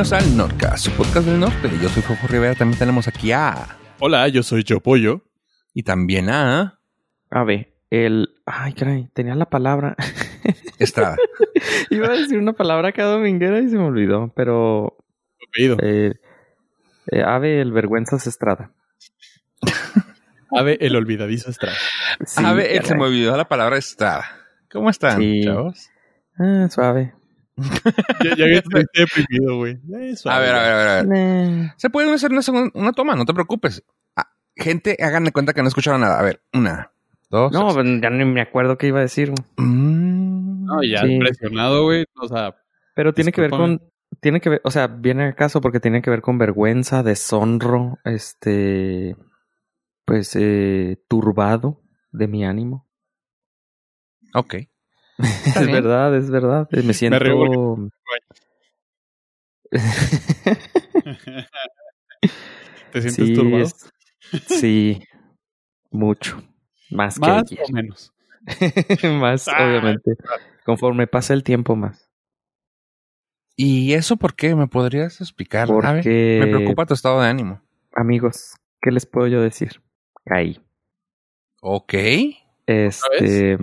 Bienvenidos 0.00 0.30
al 0.30 0.36
Nordcast, 0.38 0.84
su 0.86 0.92
podcast 0.92 1.26
del 1.26 1.38
norte. 1.38 1.68
Yo 1.82 1.90
soy 1.90 2.02
Fofo 2.02 2.26
Rivera, 2.26 2.54
también 2.54 2.78
tenemos 2.78 3.06
aquí 3.06 3.32
a... 3.32 3.76
Hola, 3.98 4.26
yo 4.28 4.42
soy 4.42 4.64
Yo 4.64 4.80
Pollo. 4.80 5.26
Y 5.74 5.82
también 5.82 6.30
a... 6.30 6.80
A 7.30 7.44
ver, 7.44 7.74
el... 7.90 8.30
Ay, 8.46 8.72
caray, 8.72 9.10
tenía 9.12 9.34
la 9.34 9.50
palabra. 9.50 9.96
Estrada. 10.78 11.16
Iba 11.90 12.06
a 12.06 12.12
decir 12.12 12.38
una 12.38 12.54
palabra 12.54 12.92
cada 12.92 13.12
dominguera 13.12 13.60
y 13.60 13.68
se 13.68 13.76
me 13.76 13.84
olvidó, 13.84 14.32
pero... 14.34 14.96
Apellido. 15.46 15.76
Eh, 15.82 16.14
eh, 17.12 17.22
Ave 17.22 17.60
el 17.60 17.70
Vergüenzas 17.70 18.26
Estrada. 18.26 18.72
Ave 20.50 20.78
el 20.80 20.96
olvidadizo 20.96 21.50
Estrada. 21.50 21.76
Sí, 22.24 22.42
Ave, 22.42 22.74
eh, 22.74 22.82
se 22.84 22.94
me 22.94 23.04
olvidó 23.04 23.36
la 23.36 23.48
palabra 23.48 23.76
Estrada. 23.76 24.24
¿Cómo 24.72 24.88
están, 24.88 25.20
Sí. 25.20 25.42
chavos? 25.44 25.90
Ah, 26.38 26.68
suave. 26.70 27.19
Ya, 28.24 28.36
ya 28.36 28.46
estoy 28.58 28.84
deprimido, 28.94 29.56
güey. 29.58 29.72
Eh, 29.94 30.14
A 30.24 30.38
ver, 30.38 30.54
a 30.54 30.62
ver, 30.62 30.72
a 30.72 30.76
ver. 30.76 30.88
a 30.88 31.02
ver. 31.02 31.06
Nah. 31.06 31.72
Se 31.76 31.90
puede 31.90 32.12
hacer 32.12 32.30
una, 32.32 32.42
segunda- 32.42 32.70
una 32.74 32.92
toma, 32.92 33.14
no 33.16 33.24
te 33.24 33.34
preocupes. 33.34 33.82
Ah, 34.16 34.28
gente, 34.56 34.96
hagan 35.00 35.24
de 35.24 35.32
cuenta 35.32 35.52
que 35.52 35.62
no 35.62 35.68
escucharon 35.68 36.00
nada. 36.00 36.18
A 36.18 36.22
ver, 36.22 36.42
una, 36.52 36.92
dos... 37.30 37.52
No, 37.52 37.68
pues, 37.74 37.86
ya 38.02 38.10
ni 38.10 38.24
me 38.24 38.40
acuerdo 38.42 38.76
qué 38.78 38.88
iba 38.88 38.98
a 38.98 39.02
decir. 39.02 39.32
Mm, 39.56 40.64
No, 40.66 40.82
ya 40.82 41.02
Sí. 41.02 41.18
presionado, 41.18 41.84
güey. 41.84 42.04
O 42.20 42.28
sea, 42.28 42.54
Pero 42.94 43.12
tiene 43.14 43.32
que 43.32 43.40
ver 43.40 43.50
con... 43.50 43.82
Tiene 44.20 44.40
que 44.40 44.50
ver, 44.50 44.60
o 44.64 44.70
sea, 44.72 44.88
viene 44.88 45.24
al 45.24 45.34
caso 45.36 45.60
porque 45.60 45.78
tiene 45.80 46.02
que 46.02 46.10
ver 46.10 46.20
con 46.20 46.36
vergüenza, 46.38 47.02
deshonro, 47.02 47.98
este... 48.04 49.16
Pues, 50.04 50.34
eh, 50.34 51.00
turbado 51.08 51.80
de 52.10 52.26
mi 52.26 52.44
ánimo. 52.44 52.88
Ok. 54.34 54.56
Es 55.22 55.60
bien. 55.60 55.72
verdad, 55.72 56.16
es 56.16 56.30
verdad. 56.30 56.68
Eh, 56.72 56.82
Me 56.82 56.94
siento... 56.94 57.18
río 57.18 57.88
¿te 62.92 63.00
sientes 63.02 63.14
sí, 63.28 63.34
turbado? 63.34 63.62
es- 63.62 63.90
sí, 64.46 65.02
mucho. 65.90 66.42
Más, 66.90 67.18
Más 67.18 67.48
que 67.48 67.62
o 67.62 67.72
menos. 67.72 68.12
ayer. 68.46 69.12
más, 69.20 69.46
Ah, 69.48 69.64
obviamente. 69.64 70.12
Conforme 70.64 71.06
pasa 71.06 71.34
el 71.34 71.42
tiempo 71.44 71.76
más. 71.76 72.08
¿Y 73.56 73.92
eso 73.92 74.16
por 74.16 74.34
qué? 74.34 74.54
¿Me 74.54 74.66
podrías 74.66 75.20
explicar? 75.20 75.68
Porque, 75.68 76.38
me 76.40 76.46
preocupa 76.48 76.86
tu 76.86 76.94
estado 76.94 77.20
de 77.20 77.28
ánimo. 77.28 77.60
amigos, 77.94 78.54
¿qué 78.80 78.90
les 78.90 79.04
puedo 79.06 79.26
yo 79.26 79.40
decir? 79.42 79.82
Caí. 80.24 80.60
Ok. 81.60 81.94
Este... 82.66 83.58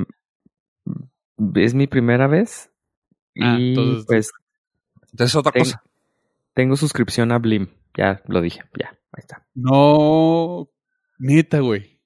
Es 1.55 1.73
mi 1.73 1.87
primera 1.87 2.27
vez. 2.27 2.71
Ah, 3.39 3.57
y 3.59 3.69
entonces- 3.69 4.05
pues 4.07 4.31
Entonces 5.11 5.35
otra 5.35 5.51
Ten- 5.51 5.63
cosa. 5.63 5.83
tengo 6.53 6.75
suscripción 6.75 7.31
a 7.31 7.37
Blim. 7.39 7.67
Ya 7.95 8.21
lo 8.27 8.41
dije, 8.41 8.61
ya, 8.79 8.89
ahí 9.11 9.19
está. 9.21 9.45
No, 9.55 10.69
neta, 11.17 11.59
güey. 11.61 11.99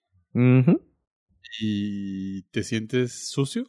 ¿Y 1.60 2.44
te 2.44 2.64
sientes 2.64 3.30
sucio? 3.30 3.66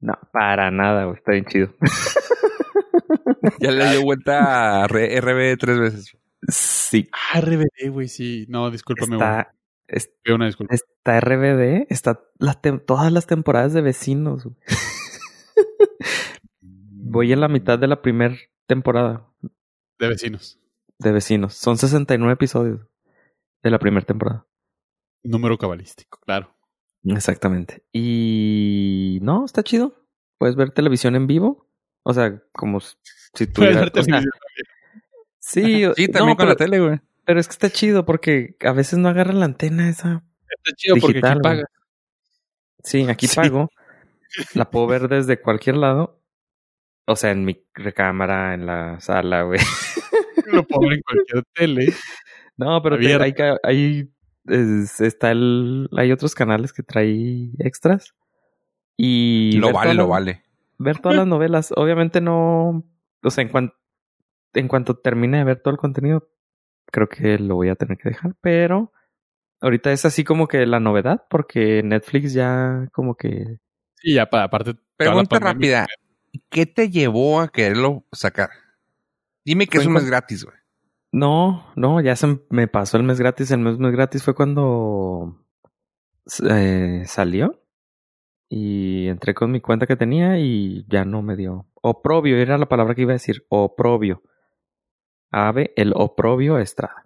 No, 0.00 0.14
para 0.32 0.70
nada, 0.70 1.04
güey. 1.04 1.16
Está 1.16 1.32
bien 1.32 1.44
chido. 1.46 1.74
Ya 3.60 3.70
le 3.70 3.90
dio 3.90 4.02
vuelta 4.02 4.82
a 4.82 4.84
R- 4.84 5.20
RB 5.20 5.56
tres 5.58 5.78
veces. 5.78 6.16
sí. 6.48 7.08
Ah, 7.12 7.40
RBD, 7.40 7.88
güey, 7.90 8.08
sí. 8.08 8.46
No, 8.48 8.70
discúlpame, 8.70 9.16
güey. 9.16 9.28
Está, 9.28 9.54
es- 9.88 10.10
una 10.32 10.46
disculpa. 10.46 10.74
Está 10.74 11.18
RBD, 11.20 11.86
está 11.90 12.20
todas 12.86 13.10
las 13.12 13.26
temporadas 13.26 13.72
de 13.72 13.80
vecinos. 13.82 14.48
Voy 16.60 17.32
en 17.32 17.40
la 17.40 17.48
mitad 17.48 17.78
de 17.78 17.86
la 17.88 18.02
primera 18.02 18.36
temporada 18.66 19.26
De 19.98 20.08
vecinos. 20.08 20.58
de 20.98 21.12
vecinos. 21.12 21.54
Son 21.54 21.78
69 21.78 22.34
episodios 22.34 22.80
de 23.62 23.70
la 23.70 23.78
primera 23.78 24.04
temporada. 24.04 24.46
Número 25.24 25.56
cabalístico, 25.58 26.18
claro. 26.20 26.54
Exactamente. 27.04 27.84
Y 27.92 29.18
no, 29.22 29.44
está 29.44 29.62
chido. 29.62 29.94
Puedes 30.38 30.56
ver 30.56 30.70
televisión 30.70 31.16
en 31.16 31.26
vivo. 31.26 31.66
O 32.04 32.12
sea, 32.12 32.42
como 32.52 32.80
si 32.80 32.94
Puedes 33.46 33.52
tuviera... 33.52 33.80
ver 33.80 33.88
o 33.88 33.92
sea, 33.94 34.02
televisión. 34.04 34.32
sí, 35.38 35.84
o- 35.86 35.94
Sí, 35.94 36.08
también 36.08 36.30
no, 36.30 36.36
con 36.36 36.46
pero, 36.46 36.48
la 36.50 36.56
tele, 36.56 36.80
güey. 36.80 37.00
Pero 37.28 37.40
es 37.40 37.46
que 37.46 37.52
está 37.52 37.68
chido 37.68 38.06
porque 38.06 38.56
a 38.62 38.72
veces 38.72 38.98
no 38.98 39.10
agarra 39.10 39.34
la 39.34 39.44
antena 39.44 39.90
esa. 39.90 40.24
Está 40.64 40.74
chido 40.74 40.96
porque 40.98 41.18
aquí 41.22 41.40
pagas. 41.42 41.66
Sí, 42.82 43.06
aquí 43.06 43.26
Sí. 43.26 43.36
pago. 43.36 43.68
La 44.54 44.70
puedo 44.70 44.86
ver 44.86 45.08
desde 45.08 45.38
cualquier 45.38 45.76
lado. 45.76 46.22
O 47.06 47.16
sea, 47.16 47.32
en 47.32 47.44
mi 47.44 47.62
recámara, 47.74 48.54
en 48.54 48.64
la 48.64 48.98
sala, 49.00 49.42
güey. 49.42 49.60
Lo 50.46 50.62
puedo 50.64 50.88
ver 50.88 50.94
en 50.98 51.02
cualquier 51.02 51.44
tele. 51.52 51.92
No, 52.56 52.80
pero 52.82 52.98
te- 52.98 53.14
hay, 53.22 53.34
hay 53.62 54.10
es- 54.46 54.98
está 55.02 55.30
el, 55.30 55.90
hay 55.98 56.10
otros 56.12 56.34
canales 56.34 56.72
que 56.72 56.82
trae 56.82 57.50
extras. 57.58 58.14
Y 58.96 59.52
Lo 59.58 59.70
vale, 59.72 59.92
lo 59.92 60.08
vale. 60.08 60.44
Ver 60.78 60.98
todas 60.98 61.18
las 61.18 61.26
novelas. 61.34 61.72
Obviamente 61.76 62.22
no, 62.22 62.84
o 63.22 63.30
sea, 63.30 63.42
en 63.42 63.48
cuanto, 63.50 63.74
en 64.54 64.66
cuanto 64.66 64.96
termine 64.96 65.36
de 65.38 65.44
ver 65.44 65.60
todo 65.60 65.72
el 65.72 65.78
contenido, 65.78 66.26
creo 66.90 67.08
que 67.08 67.38
lo 67.38 67.54
voy 67.56 67.68
a 67.68 67.74
tener 67.76 67.96
que 67.98 68.10
dejar, 68.10 68.34
pero 68.40 68.92
ahorita 69.60 69.92
es 69.92 70.04
así 70.04 70.24
como 70.24 70.46
que 70.48 70.66
la 70.66 70.80
novedad, 70.80 71.24
porque 71.30 71.82
Netflix 71.82 72.32
ya 72.32 72.88
como 72.92 73.14
que 73.16 73.58
Sí, 73.96 74.14
ya, 74.14 74.26
pa- 74.30 74.44
aparte. 74.44 74.74
Pregunta 74.96 75.40
pandemia. 75.40 75.80
rápida. 75.82 75.86
¿Qué 76.50 76.66
te 76.66 76.88
llevó 76.90 77.40
a 77.40 77.48
quererlo 77.48 78.04
sacar? 78.12 78.50
Dime 79.44 79.66
que 79.66 79.78
Fue 79.78 79.82
es 79.82 79.86
un 79.88 79.94
mes 79.94 80.04
gratis, 80.06 80.44
güey. 80.44 80.56
No, 81.10 81.66
no, 81.74 82.00
ya 82.00 82.14
se 82.16 82.38
me 82.50 82.68
pasó 82.68 82.96
el 82.98 83.02
mes 83.02 83.18
gratis. 83.18 83.50
El 83.50 83.60
mes, 83.60 83.78
mes 83.78 83.92
gratis 83.92 84.22
fue 84.22 84.34
cuando 84.34 85.42
eh, 86.48 87.02
salió 87.06 87.62
y 88.48 89.08
entré 89.08 89.34
con 89.34 89.50
mi 89.50 89.60
cuenta 89.60 89.86
que 89.86 89.96
tenía 89.96 90.38
y 90.38 90.84
ya 90.88 91.04
no 91.04 91.22
me 91.22 91.34
dio. 91.36 91.66
Oprobio 91.82 92.36
era 92.36 92.58
la 92.58 92.68
palabra 92.68 92.94
que 92.94 93.02
iba 93.02 93.12
a 93.12 93.14
decir. 93.14 93.44
Oprobio. 93.48 94.22
Ave, 95.30 95.72
el 95.76 95.92
oprobio 95.94 96.58
Estrada. 96.58 97.04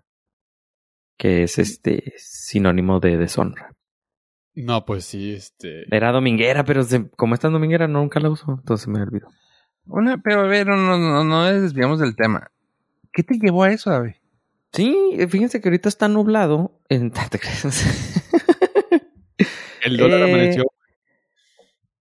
Que 1.16 1.42
es 1.44 1.58
este 1.58 2.14
sinónimo 2.16 2.98
de 3.00 3.16
deshonra. 3.16 3.72
No, 4.54 4.84
pues 4.84 5.04
sí, 5.04 5.32
este. 5.34 5.84
Era 5.94 6.12
dominguera, 6.12 6.64
pero 6.64 6.82
se- 6.82 7.08
como 7.10 7.34
esta 7.34 7.48
dominguera 7.48 7.86
nunca 7.88 8.20
la 8.20 8.28
uso, 8.30 8.56
entonces 8.58 8.88
me 8.88 9.00
olvidó. 9.02 9.28
Una, 9.86 10.18
pero 10.20 10.40
a 10.42 10.46
ver, 10.46 10.66
no, 10.66 10.76
no, 10.76 10.98
no, 10.98 11.24
no 11.24 11.44
desviamos 11.44 11.98
del 12.00 12.14
tema. 12.16 12.50
¿Qué 13.12 13.22
te 13.22 13.34
llevó 13.38 13.64
a 13.64 13.72
eso, 13.72 13.90
David? 13.90 14.14
Sí, 14.72 15.16
fíjense 15.28 15.60
que 15.60 15.68
ahorita 15.68 15.88
está 15.88 16.08
nublado. 16.08 16.80
En... 16.88 17.10
¿Te 17.30 17.38
crees? 17.38 17.64
El 19.84 19.96
dólar 19.96 20.20
Eh, 20.20 20.24
amaneció. 20.32 20.64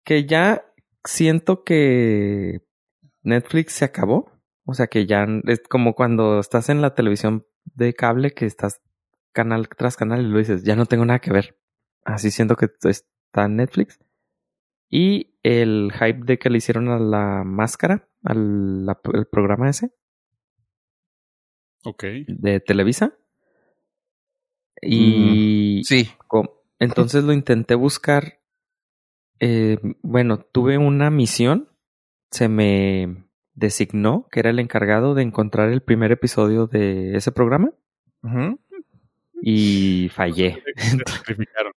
que 0.03 0.25
ya 0.25 0.65
siento 1.03 1.63
que 1.63 2.61
Netflix 3.23 3.73
se 3.73 3.85
acabó. 3.85 4.31
O 4.69 4.73
sea 4.75 4.85
que 4.87 5.05
ya 5.07 5.25
es 5.47 5.61
como 5.67 5.95
cuando 5.95 6.39
estás 6.39 6.69
en 6.69 6.81
la 6.81 6.93
televisión 6.93 7.45
de 7.75 7.93
cable 7.95 8.31
que 8.31 8.45
estás 8.45 8.81
canal 9.31 9.67
tras 9.69 9.97
canal 9.97 10.21
y 10.21 10.27
lo 10.29 10.37
dices, 10.37 10.63
ya 10.63 10.75
no 10.75 10.85
tengo 10.85 11.05
nada 11.05 11.19
que 11.19 11.31
ver. 11.31 11.57
Así 12.05 12.29
siento 12.29 12.55
que 12.55 12.67
está 12.83 13.45
en 13.45 13.55
Netflix. 13.55 13.99
Y 14.89 15.35
el 15.43 15.91
hype 15.93 16.23
de 16.25 16.37
que 16.37 16.49
le 16.51 16.59
hicieron 16.59 16.87
a 16.89 16.99
la 16.99 17.43
máscara, 17.43 18.07
al 18.23 18.85
la- 18.85 18.99
el 19.13 19.25
programa 19.27 19.69
ese 19.69 19.91
Ok. 21.83 22.03
de 22.27 22.59
Televisa. 22.59 23.17
Y 24.81 25.81
Sí. 25.83 26.09
Entonces 26.79 27.23
lo 27.23 27.33
intenté 27.33 27.75
buscar. 27.75 28.39
Eh, 29.39 29.77
bueno, 30.01 30.37
tuve 30.39 30.77
una 30.77 31.09
misión. 31.09 31.69
Se 32.31 32.47
me 32.47 33.25
designó 33.59 34.27
que 34.31 34.39
era 34.39 34.49
el 34.49 34.59
encargado 34.59 35.13
de 35.13 35.21
encontrar 35.21 35.69
el 35.69 35.81
primer 35.81 36.11
episodio 36.11 36.65
de 36.65 37.15
ese 37.15 37.31
programa 37.31 37.73
y 39.41 40.09
fallé. 40.13 40.63
Se 40.77 40.97
sacrificaron. 41.05 41.73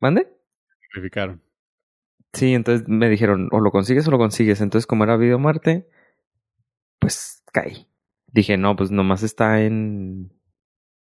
¿Mande? 0.00 0.28
Sacrificaron. 0.82 1.42
Sí, 2.32 2.54
entonces 2.54 2.86
me 2.88 3.08
dijeron 3.08 3.48
o 3.50 3.60
lo 3.60 3.70
consigues 3.70 4.06
o 4.06 4.10
lo 4.10 4.18
consigues. 4.18 4.60
Entonces, 4.60 4.86
como 4.86 5.04
era 5.04 5.16
video 5.16 5.38
muerte, 5.38 5.88
pues 6.98 7.42
caí. 7.52 7.88
Dije, 8.26 8.56
no, 8.56 8.76
pues 8.76 8.90
nomás 8.90 9.22
está 9.22 9.62
en. 9.62 10.32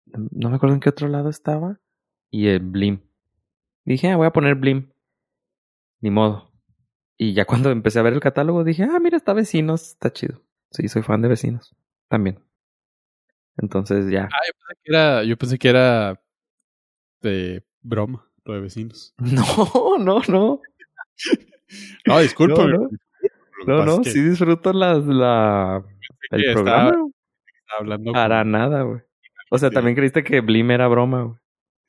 No 0.05 0.49
me 0.49 0.57
acuerdo 0.57 0.75
en 0.75 0.81
qué 0.81 0.89
otro 0.89 1.07
lado 1.07 1.29
estaba. 1.29 1.79
Y 2.29 2.47
el 2.47 2.59
Blim. 2.59 3.01
Dije, 3.85 4.09
ah, 4.09 4.17
voy 4.17 4.27
a 4.27 4.33
poner 4.33 4.55
Blim. 4.55 4.91
Ni 6.01 6.11
modo. 6.11 6.52
Y 7.17 7.33
ya 7.33 7.45
cuando 7.45 7.69
empecé 7.71 7.99
a 7.99 8.03
ver 8.03 8.13
el 8.13 8.19
catálogo 8.19 8.63
dije, 8.63 8.83
ah, 8.83 8.99
mira, 8.99 9.17
está 9.17 9.33
Vecinos, 9.33 9.89
está 9.91 10.11
chido. 10.11 10.41
Sí, 10.71 10.87
soy 10.87 11.03
fan 11.03 11.21
de 11.21 11.27
Vecinos. 11.29 11.75
También. 12.07 12.39
Entonces 13.57 14.09
ya. 14.09 14.29
Ah, 14.31 14.39
yo 14.47 14.53
pensé 14.57 14.79
que 14.83 14.91
era, 14.91 15.23
yo 15.23 15.37
pensé 15.37 15.59
que 15.59 15.69
era 15.69 16.21
de 17.21 17.63
broma, 17.81 18.29
lo 18.45 18.53
de 18.53 18.61
vecinos. 18.61 19.13
No, 19.19 19.97
no, 19.97 20.21
no. 20.27 20.61
No, 22.05 22.19
disculpa. 22.19 22.67
No, 22.67 22.67
no. 22.67 22.89
No, 23.65 23.85
no, 23.85 24.03
sí 24.03 24.21
disfruto 24.21 24.73
las, 24.73 25.03
la, 25.05 25.83
el 26.29 26.53
programa. 26.53 26.91
hablando. 27.79 28.11
Para 28.11 28.43
nada, 28.43 28.83
güey. 28.83 29.01
O 29.49 29.57
sea, 29.57 29.71
también 29.71 29.95
creíste 29.95 30.23
que 30.23 30.41
Blim 30.41 30.69
era 30.69 30.87
broma, 30.87 31.23
güey. 31.23 31.37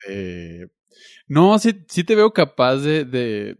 Eh, 0.07 0.67
no, 1.27 1.59
sí, 1.59 1.85
sí 1.87 2.03
te 2.03 2.15
veo 2.15 2.33
capaz 2.33 2.77
de, 2.77 3.05
de 3.05 3.57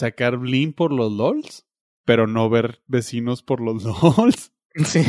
sacar 0.00 0.36
Blim 0.36 0.72
por 0.72 0.92
los 0.92 1.12
LOLs, 1.12 1.66
pero 2.04 2.26
no 2.26 2.50
ver 2.50 2.82
vecinos 2.86 3.42
por 3.42 3.60
los 3.60 3.84
LOLs. 4.02 4.52
Sí. 4.84 5.02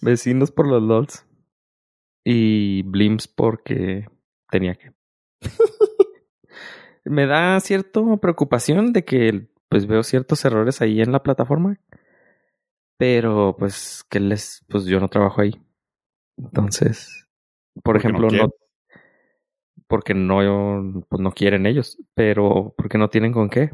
Vecinos 0.00 0.50
por 0.50 0.66
los 0.66 0.82
LOLs. 0.82 1.26
Y 2.24 2.82
Blims 2.82 3.28
porque 3.28 4.06
tenía 4.50 4.74
que. 4.74 4.92
Me 7.04 7.26
da 7.26 7.58
cierta 7.60 8.00
preocupación 8.20 8.92
de 8.92 9.04
que 9.04 9.48
pues 9.68 9.86
veo 9.86 10.02
ciertos 10.02 10.44
errores 10.44 10.82
ahí 10.82 11.00
en 11.00 11.12
la 11.12 11.22
plataforma. 11.22 11.80
Pero 12.98 13.56
pues 13.58 14.04
que 14.10 14.20
les 14.20 14.64
pues 14.68 14.84
yo 14.84 15.00
no 15.00 15.08
trabajo 15.08 15.40
ahí. 15.40 15.60
Entonces, 16.36 17.26
por 17.82 17.94
Porque 17.94 18.08
ejemplo, 18.08 18.28
no. 18.30 18.50
Porque 19.88 20.14
no 20.14 21.04
pues 21.08 21.20
no 21.20 21.32
quieren 21.32 21.66
ellos, 21.66 21.98
pero 22.14 22.74
porque 22.76 22.98
no 22.98 23.10
tienen 23.10 23.32
con 23.32 23.50
qué. 23.50 23.72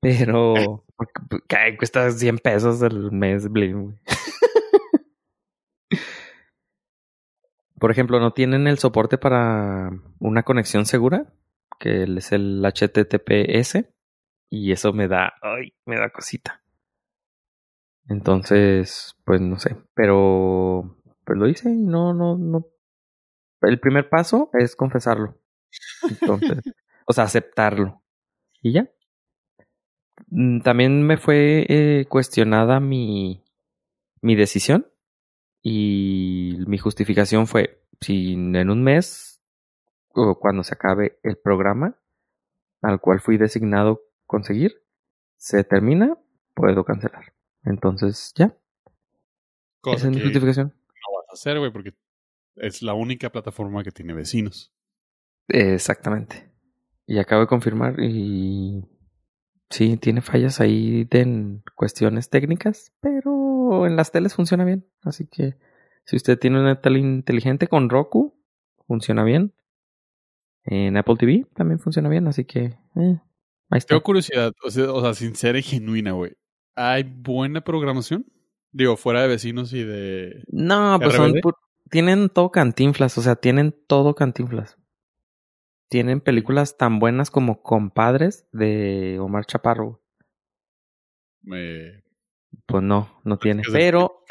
Pero 0.00 0.84
porque, 0.96 1.12
pues, 1.28 1.42
cuesta 1.78 2.10
100 2.10 2.38
pesos 2.38 2.82
el 2.82 3.10
mes 3.12 3.50
Blim, 3.50 3.84
güey. 3.84 3.96
Por 7.78 7.90
ejemplo, 7.90 8.20
no 8.20 8.32
tienen 8.32 8.68
el 8.68 8.78
soporte 8.78 9.18
para 9.18 9.90
una 10.20 10.44
conexión 10.44 10.86
segura, 10.86 11.32
que 11.80 12.04
es 12.04 12.30
el 12.30 12.64
HTTPS, 12.64 13.86
y 14.50 14.70
eso 14.70 14.92
me 14.92 15.08
da, 15.08 15.32
ay, 15.42 15.72
me 15.84 15.96
da 15.96 16.10
cosita. 16.10 16.62
Entonces, 18.08 19.16
pues 19.24 19.40
no 19.40 19.58
sé, 19.58 19.76
pero 19.94 20.96
pues 21.24 21.38
lo 21.38 21.48
hice 21.48 21.70
y 21.70 21.76
no, 21.76 22.12
no, 22.14 22.36
no. 22.36 22.66
El 23.62 23.80
primer 23.80 24.08
paso 24.08 24.50
es 24.54 24.76
confesarlo. 24.76 25.38
Entonces, 26.08 26.58
o 27.06 27.12
sea, 27.12 27.24
aceptarlo. 27.24 28.02
Y 28.60 28.72
ya. 28.72 28.90
Mm, 30.28 30.60
También 30.60 31.02
me 31.02 31.16
fue 31.16 31.66
eh, 31.68 32.06
cuestionada 32.08 32.80
mi, 32.80 33.44
mi 34.20 34.34
decisión 34.36 34.86
y 35.62 36.58
mi 36.66 36.78
justificación 36.78 37.46
fue, 37.46 37.82
si 38.00 38.32
en 38.32 38.70
un 38.70 38.82
mes 38.82 39.40
o 40.14 40.38
cuando 40.38 40.62
se 40.64 40.74
acabe 40.74 41.18
el 41.22 41.36
programa 41.38 41.98
al 42.82 43.00
cual 43.00 43.20
fui 43.20 43.36
designado 43.38 44.02
conseguir, 44.26 44.82
se 45.36 45.62
termina, 45.64 46.18
puedo 46.54 46.84
cancelar. 46.84 47.32
Entonces, 47.64 48.32
ya, 48.36 48.56
Cosa 49.80 49.96
esa 49.96 50.08
es 50.08 50.16
mi 50.16 50.22
justificación. 50.22 50.68
no 50.68 51.18
vas 51.18 51.28
a 51.30 51.32
hacer, 51.32 51.58
güey, 51.58 51.72
porque 51.72 51.94
es 52.56 52.82
la 52.82 52.94
única 52.94 53.30
plataforma 53.30 53.82
que 53.82 53.90
tiene 53.92 54.12
vecinos. 54.14 54.72
Exactamente. 55.48 56.50
Y 57.06 57.18
acabo 57.18 57.42
de 57.42 57.48
confirmar 57.48 58.00
y 58.00 58.84
sí, 59.70 59.96
tiene 59.96 60.20
fallas 60.22 60.60
ahí 60.60 61.06
en 61.10 61.62
cuestiones 61.74 62.30
técnicas, 62.30 62.92
pero 63.00 63.86
en 63.86 63.96
las 63.96 64.12
teles 64.12 64.34
funciona 64.34 64.64
bien. 64.64 64.86
Así 65.02 65.26
que 65.26 65.56
si 66.04 66.16
usted 66.16 66.38
tiene 66.38 66.60
una 66.60 66.80
tele 66.80 66.98
inteligente 67.00 67.66
con 67.68 67.90
Roku, 67.90 68.40
funciona 68.86 69.24
bien. 69.24 69.54
En 70.64 70.96
Apple 70.96 71.16
TV 71.16 71.46
también 71.54 71.80
funciona 71.80 72.08
bien, 72.08 72.28
así 72.28 72.44
que 72.44 72.60
eh, 72.96 73.20
ahí 73.68 73.78
está. 73.78 73.88
Tengo 73.88 74.02
curiosidad, 74.04 74.52
o 74.64 74.70
sea, 74.70 74.92
o 74.92 75.00
sea, 75.02 75.14
sincera 75.14 75.58
y 75.58 75.62
genuina, 75.62 76.12
güey. 76.12 76.36
¿Hay 76.76 77.02
buena 77.02 77.62
programación? 77.62 78.26
Digo, 78.70 78.96
fuera 78.96 79.22
de 79.22 79.28
vecinos 79.28 79.72
y 79.72 79.82
de... 79.82 80.44
No, 80.48 80.98
pues 81.02 81.14
son 81.14 81.32
pu- 81.34 81.52
tienen 81.92 82.30
todo 82.30 82.50
cantinflas, 82.50 83.18
o 83.18 83.22
sea, 83.22 83.36
tienen 83.36 83.76
todo 83.86 84.14
cantinflas. 84.14 84.78
Tienen 85.90 86.22
películas 86.22 86.78
tan 86.78 86.98
buenas 86.98 87.30
como 87.30 87.62
Compadres 87.62 88.48
de 88.50 89.18
Omar 89.20 89.44
Chaparro. 89.44 90.02
eh, 91.54 92.02
Pues 92.66 92.82
no, 92.82 93.20
no 93.24 93.36
tiene. 93.38 93.60
es 93.62 93.70
de- 93.72 93.78
Pero, 93.78 94.24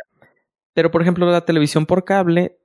pero 0.73 0.89
por 0.89 1.03
ejemplo, 1.03 1.29
la 1.29 1.45
televisión 1.45 1.85
por 1.85 2.03
cable, 2.03 2.57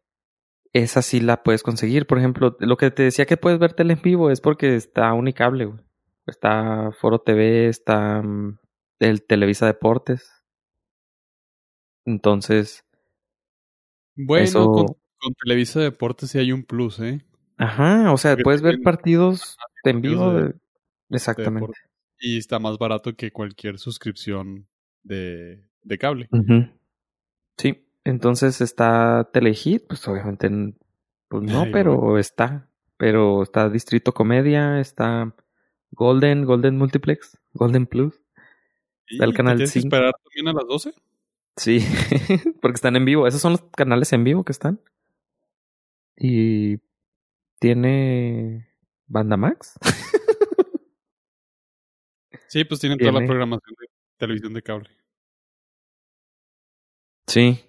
esa 0.72 1.02
sí 1.02 1.20
la 1.20 1.42
puedes 1.42 1.62
conseguir. 1.62 2.06
Por 2.06 2.16
ejemplo, 2.18 2.56
lo 2.60 2.76
que 2.78 2.90
te 2.90 3.02
decía 3.02 3.26
que 3.26 3.36
puedes 3.36 3.58
ver 3.58 3.74
tele 3.74 3.92
en 3.94 4.02
vivo 4.02 4.30
es 4.30 4.40
porque 4.40 4.76
está 4.76 5.12
Unicable, 5.12 5.66
güey. 5.66 5.80
Está 6.26 6.90
Foro 6.98 7.18
TV, 7.20 7.68
está 7.68 8.22
mm, 8.22 8.58
el 9.00 9.26
Televisa 9.26 9.66
Deportes. 9.66 10.42
Entonces, 12.06 12.85
Bueno, 14.16 14.44
Eso- 14.44 14.72
con, 14.72 14.86
con 15.18 15.34
Televisa 15.42 15.80
Deportes 15.80 16.30
sí 16.30 16.38
hay 16.38 16.52
un 16.52 16.64
plus, 16.64 16.98
¿eh? 17.00 17.24
ajá, 17.58 18.12
o 18.12 18.16
sea, 18.18 18.32
Porque 18.32 18.44
puedes 18.44 18.62
ver 18.62 18.80
partidos 18.82 19.56
en 19.84 20.00
vivo. 20.00 20.32
de- 20.32 20.42
de- 20.48 20.54
Exactamente. 21.10 21.72
Y 22.18 22.38
está 22.38 22.58
más 22.58 22.78
barato 22.78 23.14
que 23.14 23.30
cualquier 23.30 23.78
suscripción 23.78 24.66
de, 25.02 25.62
de 25.82 25.98
cable. 25.98 26.28
Sí, 27.58 27.86
entonces 28.04 28.60
está 28.60 29.28
Telehit, 29.32 29.86
pues 29.86 30.06
obviamente 30.08 30.48
pues 31.28 31.42
no, 31.42 31.62
Ay, 31.62 31.72
pero 31.72 32.18
está. 32.18 32.68
Pero 32.98 33.42
está 33.42 33.68
Distrito 33.68 34.12
Comedia, 34.12 34.80
está 34.80 35.34
Golden, 35.90 36.44
Golden 36.46 36.76
Multiplex, 36.78 37.38
Golden 37.52 37.86
Plus. 37.86 38.14
¿Y 39.08 39.14
Está 39.16 39.24
el 39.26 39.30
te 39.32 39.36
canal 39.36 39.58
que 39.58 39.66
5. 39.66 39.86
esperar 39.86 40.14
también 40.24 40.48
a 40.48 40.52
las 40.58 40.66
12? 40.66 40.92
Sí, 41.56 41.80
porque 42.60 42.76
están 42.76 42.96
en 42.96 43.04
vivo. 43.04 43.26
Esos 43.26 43.40
son 43.40 43.52
los 43.52 43.62
canales 43.76 44.12
en 44.12 44.24
vivo 44.24 44.44
que 44.44 44.52
están. 44.52 44.80
Y 46.16 46.78
tiene 47.58 48.68
Banda 49.06 49.36
Max. 49.36 49.78
Sí, 52.48 52.64
pues 52.64 52.80
tienen 52.80 52.98
toda 52.98 53.12
la 53.12 53.26
programación 53.26 53.74
de 53.78 53.86
televisión 54.16 54.54
de 54.54 54.62
cable. 54.62 54.90
Sí. 57.26 57.64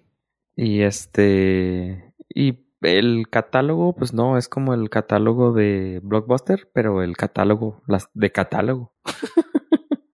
Y 0.56 0.82
este. 0.82 2.14
Y 2.28 2.66
el 2.80 3.28
catálogo, 3.28 3.94
pues 3.94 4.12
no, 4.12 4.38
es 4.38 4.48
como 4.48 4.72
el 4.72 4.88
catálogo 4.88 5.52
de 5.52 6.00
Blockbuster, 6.02 6.70
pero 6.72 7.02
el 7.02 7.16
catálogo, 7.16 7.82
las 7.86 8.08
de 8.14 8.30
catálogo. 8.30 8.94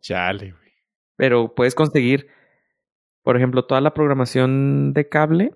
Chale, 0.00 0.52
güey. 0.52 0.72
Pero 1.16 1.54
puedes 1.54 1.74
conseguir, 1.74 2.28
por 3.28 3.36
ejemplo, 3.36 3.66
toda 3.66 3.82
la 3.82 3.92
programación 3.92 4.94
de 4.94 5.06
cable, 5.10 5.54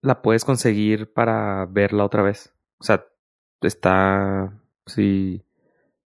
la 0.00 0.22
puedes 0.22 0.44
conseguir 0.44 1.12
para 1.12 1.66
verla 1.66 2.04
otra 2.04 2.22
vez. 2.22 2.54
O 2.78 2.84
sea, 2.84 3.04
está, 3.62 4.56
sí, 4.86 5.44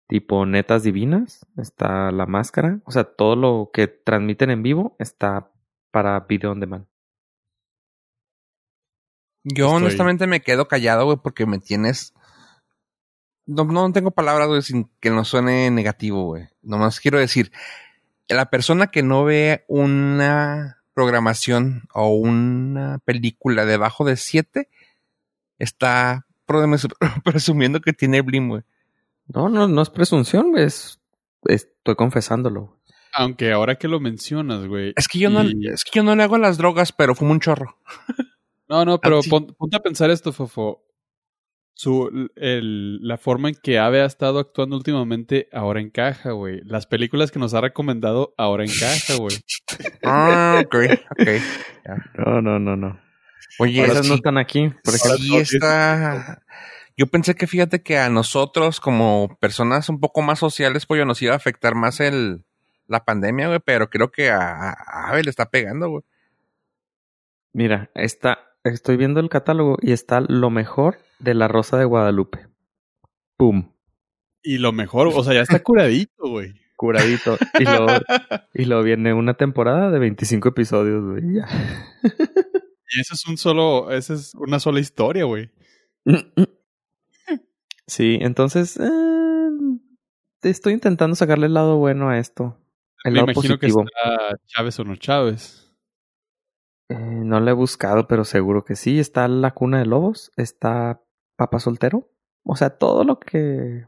tipo 0.07 0.45
netas 0.45 0.83
divinas, 0.83 1.47
está 1.57 2.11
la 2.11 2.27
máscara, 2.27 2.79
o 2.85 2.91
sea, 2.91 3.05
todo 3.05 3.35
lo 3.35 3.71
que 3.73 3.87
transmiten 3.87 4.51
en 4.51 4.61
vivo 4.61 4.95
está 4.99 5.51
para 5.89 6.19
video 6.19 6.51
on 6.51 6.59
demand. 6.59 6.85
Yo 9.43 9.65
Estoy- 9.65 9.77
honestamente 9.77 10.27
me 10.27 10.41
quedo 10.41 10.67
callado, 10.67 11.05
güey, 11.05 11.17
porque 11.17 11.47
me 11.47 11.57
tienes. 11.57 12.13
No, 13.47 13.63
no 13.63 13.91
tengo 13.93 14.11
palabras, 14.11 14.47
güey, 14.47 14.61
sin 14.61 14.91
que 14.99 15.09
no 15.09 15.25
suene 15.25 15.71
negativo, 15.71 16.25
güey. 16.25 16.49
Nomás 16.61 16.99
quiero 16.99 17.17
decir, 17.17 17.51
la 18.29 18.49
persona 18.49 18.87
que 18.87 19.03
no 19.03 19.23
ve 19.25 19.65
una 19.67 20.77
programación 20.93 21.83
o 21.93 22.09
una 22.09 22.99
película 23.05 23.65
debajo 23.65 24.05
de 24.05 24.17
7 24.17 24.69
está 25.57 26.25
pre- 26.45 26.59
presumiendo 27.23 27.81
que 27.81 27.93
tiene 27.93 28.21
Blim, 28.21 28.49
güey. 28.49 28.63
No, 29.27 29.49
no, 29.49 29.67
no 29.67 29.81
es 29.81 29.89
presunción, 29.89 30.57
es, 30.57 30.99
estoy 31.45 31.95
confesándolo. 31.95 32.77
Aunque 33.13 33.51
ahora 33.51 33.75
que 33.75 33.87
lo 33.87 33.99
mencionas, 33.99 34.65
güey. 34.67 34.93
Es 34.95 35.07
que 35.07 35.19
yo 35.19 35.29
no, 35.29 35.41
es 35.41 35.83
que 35.83 35.91
yo 35.93 36.03
no 36.03 36.15
le 36.15 36.23
hago 36.23 36.37
las 36.37 36.57
drogas, 36.57 36.91
pero 36.91 37.15
fumo 37.15 37.31
un 37.31 37.39
chorro. 37.39 37.77
No, 38.67 38.85
no, 38.85 38.99
pero 39.01 39.21
pon- 39.29 39.55
ponte 39.57 39.77
a 39.77 39.81
pensar 39.81 40.09
esto, 40.11 40.31
Fofo. 40.31 40.83
Su, 41.79 42.29
el, 42.35 42.99
la 43.07 43.17
forma 43.17 43.47
en 43.47 43.55
que 43.55 43.79
Ave 43.79 44.01
ha 44.01 44.05
estado 44.05 44.39
actuando 44.39 44.75
últimamente 44.75 45.47
ahora 45.53 45.79
encaja, 45.79 46.31
güey. 46.31 46.59
Las 46.65 46.85
películas 46.87 47.31
que 47.31 47.39
nos 47.39 47.53
ha 47.53 47.61
recomendado 47.61 48.33
ahora 48.37 48.65
encaja, 48.65 49.15
güey. 49.15 49.37
Ah, 50.03 50.61
ok, 50.65 50.75
ok. 51.11 51.27
No, 52.17 52.41
no, 52.41 52.59
no, 52.59 52.75
no. 52.75 52.99
Oye, 53.59 53.85
Esas 53.85 54.03
sí, 54.03 54.09
no 54.09 54.15
están 54.15 54.37
aquí, 54.37 54.73
por 54.83 54.93
ejemplo. 54.93 55.45
sí 55.45 55.55
está. 55.55 56.41
Yo 56.97 57.07
pensé 57.07 57.33
que 57.35 57.47
fíjate 57.47 57.81
que 57.81 57.97
a 57.97 58.09
nosotros, 58.09 58.81
como 58.81 59.37
personas 59.39 59.87
un 59.87 60.01
poco 60.01 60.21
más 60.21 60.37
sociales, 60.37 60.85
pues 60.85 61.05
nos 61.05 61.21
iba 61.21 61.31
a 61.31 61.37
afectar 61.37 61.75
más 61.75 62.01
el 62.01 62.43
la 62.87 63.05
pandemia, 63.05 63.47
güey, 63.47 63.61
pero 63.63 63.89
creo 63.89 64.11
que 64.11 64.31
a, 64.31 64.71
a 64.71 64.71
a 64.85 65.09
Ave 65.11 65.23
le 65.23 65.29
está 65.29 65.49
pegando, 65.49 65.89
güey. 65.89 66.03
Mira, 67.53 67.89
está, 67.95 68.39
estoy 68.65 68.97
viendo 68.97 69.21
el 69.21 69.29
catálogo 69.29 69.77
y 69.81 69.93
está 69.93 70.19
lo 70.19 70.49
mejor 70.49 70.97
de 71.19 71.33
la 71.33 71.47
Rosa 71.47 71.77
de 71.77 71.85
Guadalupe. 71.85 72.47
¡Pum! 73.37 73.71
Y 74.41 74.57
lo 74.57 74.71
mejor, 74.71 75.07
o 75.13 75.23
sea, 75.23 75.33
ya 75.33 75.41
está 75.41 75.59
curadito, 75.63 76.29
güey. 76.29 76.53
curadito. 76.75 77.37
Y 77.59 77.63
luego, 77.63 77.87
y 78.53 78.65
luego 78.65 78.83
viene 78.83 79.13
una 79.13 79.33
temporada 79.35 79.91
de 79.91 79.99
25 79.99 80.49
episodios, 80.49 81.03
güey. 81.05 81.35
Ya. 81.35 81.47
Y 82.91 83.01
eso 83.01 83.13
es 83.13 83.27
un 83.27 83.37
solo, 83.37 83.91
esa 83.91 84.13
es 84.15 84.33
una 84.35 84.59
sola 84.59 84.79
historia, 84.79 85.25
güey. 85.25 85.51
Sí, 87.87 88.19
entonces 88.21 88.77
eh, 88.77 89.49
estoy 90.43 90.73
intentando 90.73 91.15
sacarle 91.15 91.47
el 91.47 91.55
lado 91.55 91.77
bueno 91.77 92.09
a 92.09 92.19
esto. 92.19 92.57
El 93.03 93.13
Me 93.13 93.19
lado 93.19 93.31
imagino 93.31 93.57
positivo. 93.57 93.83
que 93.83 93.89
está 93.91 94.37
Chávez 94.45 94.79
o 94.79 94.83
no 94.83 94.95
Chávez. 94.95 95.73
Eh, 96.89 96.95
no 96.97 97.39
lo 97.39 97.49
he 97.49 97.53
buscado, 97.53 98.07
pero 98.07 98.25
seguro 98.25 98.63
que 98.63 98.75
sí. 98.75 98.99
Está 98.99 99.27
la 99.27 99.55
cuna 99.55 99.79
de 99.79 99.85
lobos, 99.87 100.31
está 100.37 101.01
Papá 101.39 101.57
Soltero. 101.61 102.11
O 102.43 102.57
sea, 102.57 102.69
todo 102.71 103.05
lo 103.05 103.17
que... 103.17 103.85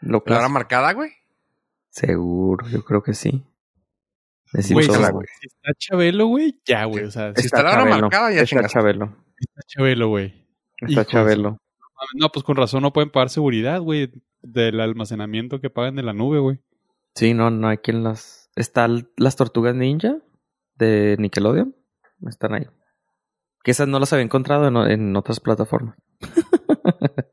Lo 0.00 0.22
¿La 0.24 0.38
hora 0.38 0.48
marcada, 0.48 0.92
güey? 0.92 1.10
Seguro, 1.90 2.68
yo 2.68 2.84
creo 2.84 3.02
que 3.02 3.12
sí. 3.12 3.44
Güey, 4.52 4.86
güey. 4.86 5.26
Si 5.40 5.46
está 5.48 5.72
Chabelo, 5.76 6.26
güey, 6.28 6.60
ya, 6.64 6.84
güey. 6.84 7.04
O 7.04 7.10
sea, 7.10 7.32
si 7.34 7.46
está 7.46 7.64
la 7.64 7.72
hora 7.72 7.84
marcada, 7.86 8.30
ya 8.32 8.42
está. 8.42 8.68
Chabelo. 8.68 9.16
está 9.36 9.62
Chabelo, 9.66 10.08
güey. 10.10 10.46
Está. 10.76 11.04
Chabelo. 11.04 11.58
No, 12.14 12.28
pues 12.28 12.44
con 12.44 12.54
razón 12.56 12.82
no 12.82 12.92
pueden 12.92 13.10
pagar 13.10 13.30
seguridad, 13.30 13.80
güey, 13.80 14.12
del 14.42 14.78
almacenamiento 14.80 15.60
que 15.60 15.70
pagan 15.70 15.96
de 15.96 16.04
la 16.04 16.12
nube, 16.12 16.38
güey. 16.38 16.60
Sí, 17.16 17.34
no, 17.34 17.50
no 17.50 17.66
hay 17.68 17.78
quien 17.78 18.04
las... 18.04 18.48
Está 18.54 18.84
l- 18.84 19.08
las 19.16 19.34
tortugas 19.34 19.74
ninja 19.74 20.18
de 20.76 21.16
Nickelodeon. 21.18 21.74
Están 22.28 22.54
ahí. 22.54 22.66
Que 23.64 23.72
esas 23.72 23.88
no 23.88 23.98
las 23.98 24.12
había 24.12 24.24
encontrado 24.24 24.68
en, 24.68 24.76
en 24.90 25.16
otras 25.16 25.40
plataformas. 25.40 25.96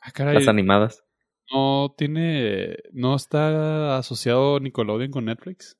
Ah, 0.00 0.12
caray, 0.12 0.34
Las 0.36 0.48
animadas. 0.48 1.04
no 1.52 1.94
tiene, 1.98 2.76
no 2.92 3.14
está 3.16 3.98
asociado 3.98 4.60
Nickelodeon 4.60 5.10
con 5.10 5.24
Netflix, 5.26 5.76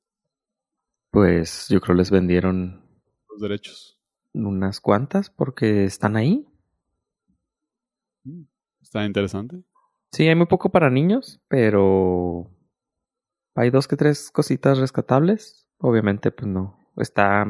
Pues 1.10 1.66
yo 1.68 1.80
creo 1.80 1.94
les 1.96 2.10
vendieron 2.10 2.82
los 3.30 3.40
derechos. 3.40 3.98
unas 4.34 4.80
cuantas 4.80 5.30
porque 5.30 5.84
están 5.84 6.16
ahí. 6.16 6.46
Mm, 8.24 8.42
Está 8.82 9.04
interesante. 9.04 9.62
Sí, 10.12 10.26
hay 10.26 10.34
muy 10.34 10.46
poco 10.46 10.70
para 10.70 10.90
niños, 10.90 11.40
pero 11.48 12.50
hay 13.54 13.70
dos 13.70 13.86
que 13.88 13.96
tres 13.96 14.30
cositas 14.30 14.78
rescatables. 14.78 15.68
Obviamente, 15.78 16.30
pues 16.32 16.48
no. 16.48 16.90
Está 16.96 17.46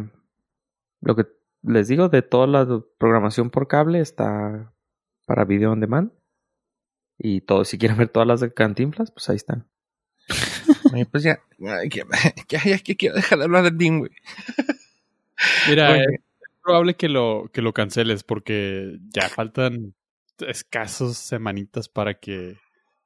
lo 1.00 1.16
que 1.16 1.26
les 1.62 1.88
digo 1.88 2.08
de 2.08 2.22
toda 2.22 2.46
la 2.46 2.82
programación 2.98 3.50
por 3.50 3.66
cable 3.68 4.00
está 4.00 4.72
para 5.28 5.44
video 5.44 5.70
on 5.70 5.78
demand. 5.80 6.11
Y 7.18 7.40
todo, 7.42 7.64
si 7.64 7.78
quieren 7.78 7.97
ver 7.99 8.08
todas 8.08 8.26
las 8.26 8.40
de 8.40 8.52
Cantinflas, 8.52 9.11
pues 9.12 9.28
ahí 9.28 9.37
están. 9.37 9.68
Pues 11.12 11.23
ya, 11.23 11.38
ay, 11.66 11.88
que, 11.90 12.02
ya, 12.49 12.78
que 12.78 12.97
quiero 12.97 13.14
dejar 13.16 13.38
de 13.38 13.44
hablar 13.44 13.62
del 13.64 13.76
DIN, 13.78 13.99
güey. 14.00 14.11
Mira, 15.68 15.97
es 15.97 16.06
probable 16.62 16.94
que 16.94 17.08
lo, 17.08 17.50
que 17.52 17.62
lo 17.62 17.73
canceles 17.73 18.25
porque 18.25 18.99
ya 19.14 19.28
faltan 19.28 19.94
escasos 20.38 21.16
semanitas 21.18 21.88
para 21.88 22.14
que 22.14 22.56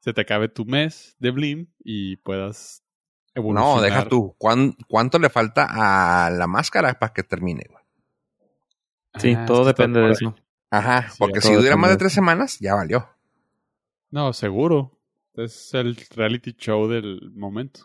se 0.01 0.13
te 0.13 0.21
acabe 0.21 0.49
tu 0.49 0.65
mes 0.65 1.17
de 1.19 1.31
Blim 1.31 1.67
y 1.83 2.17
puedas 2.19 2.83
evolucionar. 3.35 3.77
No, 3.77 3.83
deja 3.83 4.09
tú. 4.09 4.35
¿Cuán- 4.39 4.77
¿Cuánto 4.89 5.19
le 5.19 5.29
falta 5.31 5.67
a 6.27 6.31
la 6.31 6.47
máscara 6.47 6.95
para 6.99 7.13
que 7.13 7.23
termine, 7.23 7.65
güey? 7.69 7.85
Sí, 9.19 9.35
Ah, 9.37 9.45
todo 9.47 9.63
es 9.63 9.67
que 9.67 9.71
está 9.71 9.83
depende 9.83 10.01
de 10.01 10.13
eso. 10.13 10.37
Ajá, 10.73 11.11
Sí, 11.11 11.17
porque 11.19 11.41
si 11.41 11.53
dura 11.55 11.77
más 11.77 11.91
de 11.91 11.97
tres 11.99 12.13
semanas, 12.13 12.59
ya 12.59 12.75
valió. 12.75 13.09
No, 14.11 14.33
seguro. 14.33 14.99
Es 15.35 15.73
el 15.75 15.97
reality 16.17 16.53
show 16.53 16.89
del 16.89 17.31
momento. 17.35 17.81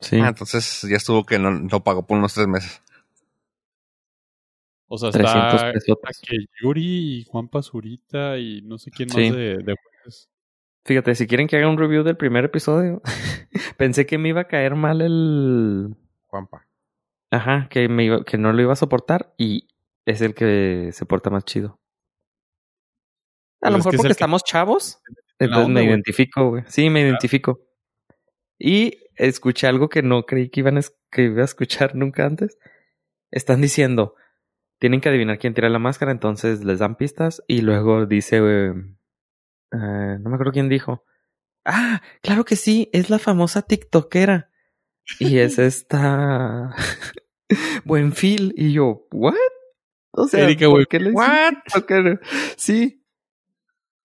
Sí, 0.00 0.18
Ah, 0.20 0.28
entonces 0.28 0.82
ya 0.88 0.96
estuvo 0.96 1.24
que 1.26 1.38
no 1.38 1.50
lo 1.50 1.82
pagó 1.84 2.06
por 2.06 2.16
unos 2.18 2.34
tres 2.34 2.46
meses. 2.46 2.80
O 4.86 4.96
sea, 4.96 5.10
300 5.10 5.62
está, 5.74 6.10
que 6.22 6.46
Yuri 6.62 7.18
y 7.20 7.24
Juan 7.24 7.48
Pazurita 7.48 8.38
y 8.38 8.62
no 8.62 8.78
sé 8.78 8.90
quién 8.90 9.08
más 9.08 9.16
Sí. 9.16 9.30
de, 9.30 9.58
de 9.58 9.74
jueces. 9.76 10.30
Fíjate, 10.84 11.14
si 11.14 11.26
quieren 11.26 11.46
que 11.46 11.56
haga 11.58 11.68
un 11.68 11.76
review 11.76 12.02
del 12.04 12.16
primer 12.16 12.44
episodio, 12.46 13.02
pensé 13.76 14.06
que 14.06 14.16
me 14.16 14.30
iba 14.30 14.42
a 14.42 14.48
caer 14.48 14.76
mal 14.76 15.02
el, 15.02 15.94
Juanpa. 16.28 16.66
Ajá, 17.30 17.68
que, 17.68 17.88
me 17.88 18.04
iba- 18.04 18.24
que 18.24 18.38
no 18.38 18.52
lo 18.54 18.62
iba 18.62 18.72
a 18.72 18.76
soportar 18.76 19.34
y 19.36 19.68
es 20.06 20.22
el 20.22 20.34
que 20.34 20.90
se 20.94 21.04
porta 21.04 21.28
más 21.28 21.44
chido. 21.44 21.77
A 23.60 23.70
lo 23.70 23.78
mejor 23.78 23.92
porque 23.96 24.08
que- 24.08 24.12
estamos 24.12 24.44
chavos, 24.44 25.00
entonces 25.38 25.66
onda, 25.66 25.80
me 25.80 25.80
güey. 25.80 25.88
identifico, 25.94 26.50
güey. 26.50 26.64
Sí, 26.68 26.90
me 26.90 27.00
identifico. 27.02 27.60
Y 28.58 28.98
escuché 29.16 29.66
algo 29.66 29.88
que 29.88 30.02
no 30.02 30.24
creí 30.24 30.48
que 30.50 30.60
iban 30.60 30.76
a, 30.76 30.80
es- 30.80 30.96
que 31.10 31.22
iba 31.24 31.42
a 31.42 31.44
escuchar 31.44 31.94
nunca 31.96 32.24
antes. 32.26 32.58
Están 33.30 33.60
diciendo, 33.60 34.14
tienen 34.80 35.00
que 35.00 35.08
adivinar 35.08 35.38
quién 35.38 35.54
tira 35.54 35.68
la 35.68 35.78
máscara, 35.78 36.12
entonces 36.12 36.64
les 36.64 36.78
dan 36.78 36.96
pistas 36.96 37.42
y 37.46 37.60
luego 37.62 38.06
dice, 38.06 38.38
eh, 38.38 38.72
eh, 39.72 40.18
no 40.20 40.30
me 40.30 40.34
acuerdo 40.34 40.52
quién 40.52 40.68
dijo. 40.68 41.04
Ah, 41.64 42.00
claro 42.22 42.44
que 42.44 42.56
sí, 42.56 42.88
es 42.92 43.10
la 43.10 43.18
famosa 43.18 43.62
TikTokera. 43.62 44.50
Y 45.18 45.38
es 45.38 45.58
esta 45.58 46.74
Buenfil. 47.84 48.54
Y 48.56 48.72
yo, 48.72 49.06
¿what? 49.12 49.34
O 50.12 50.26
sea, 50.26 50.44
Erika 50.44 50.66
¿por 50.66 50.74
Buenfil. 50.74 50.88
qué 50.88 51.00
le 51.00 51.10
What? 51.10 51.54
Sí. 52.56 53.04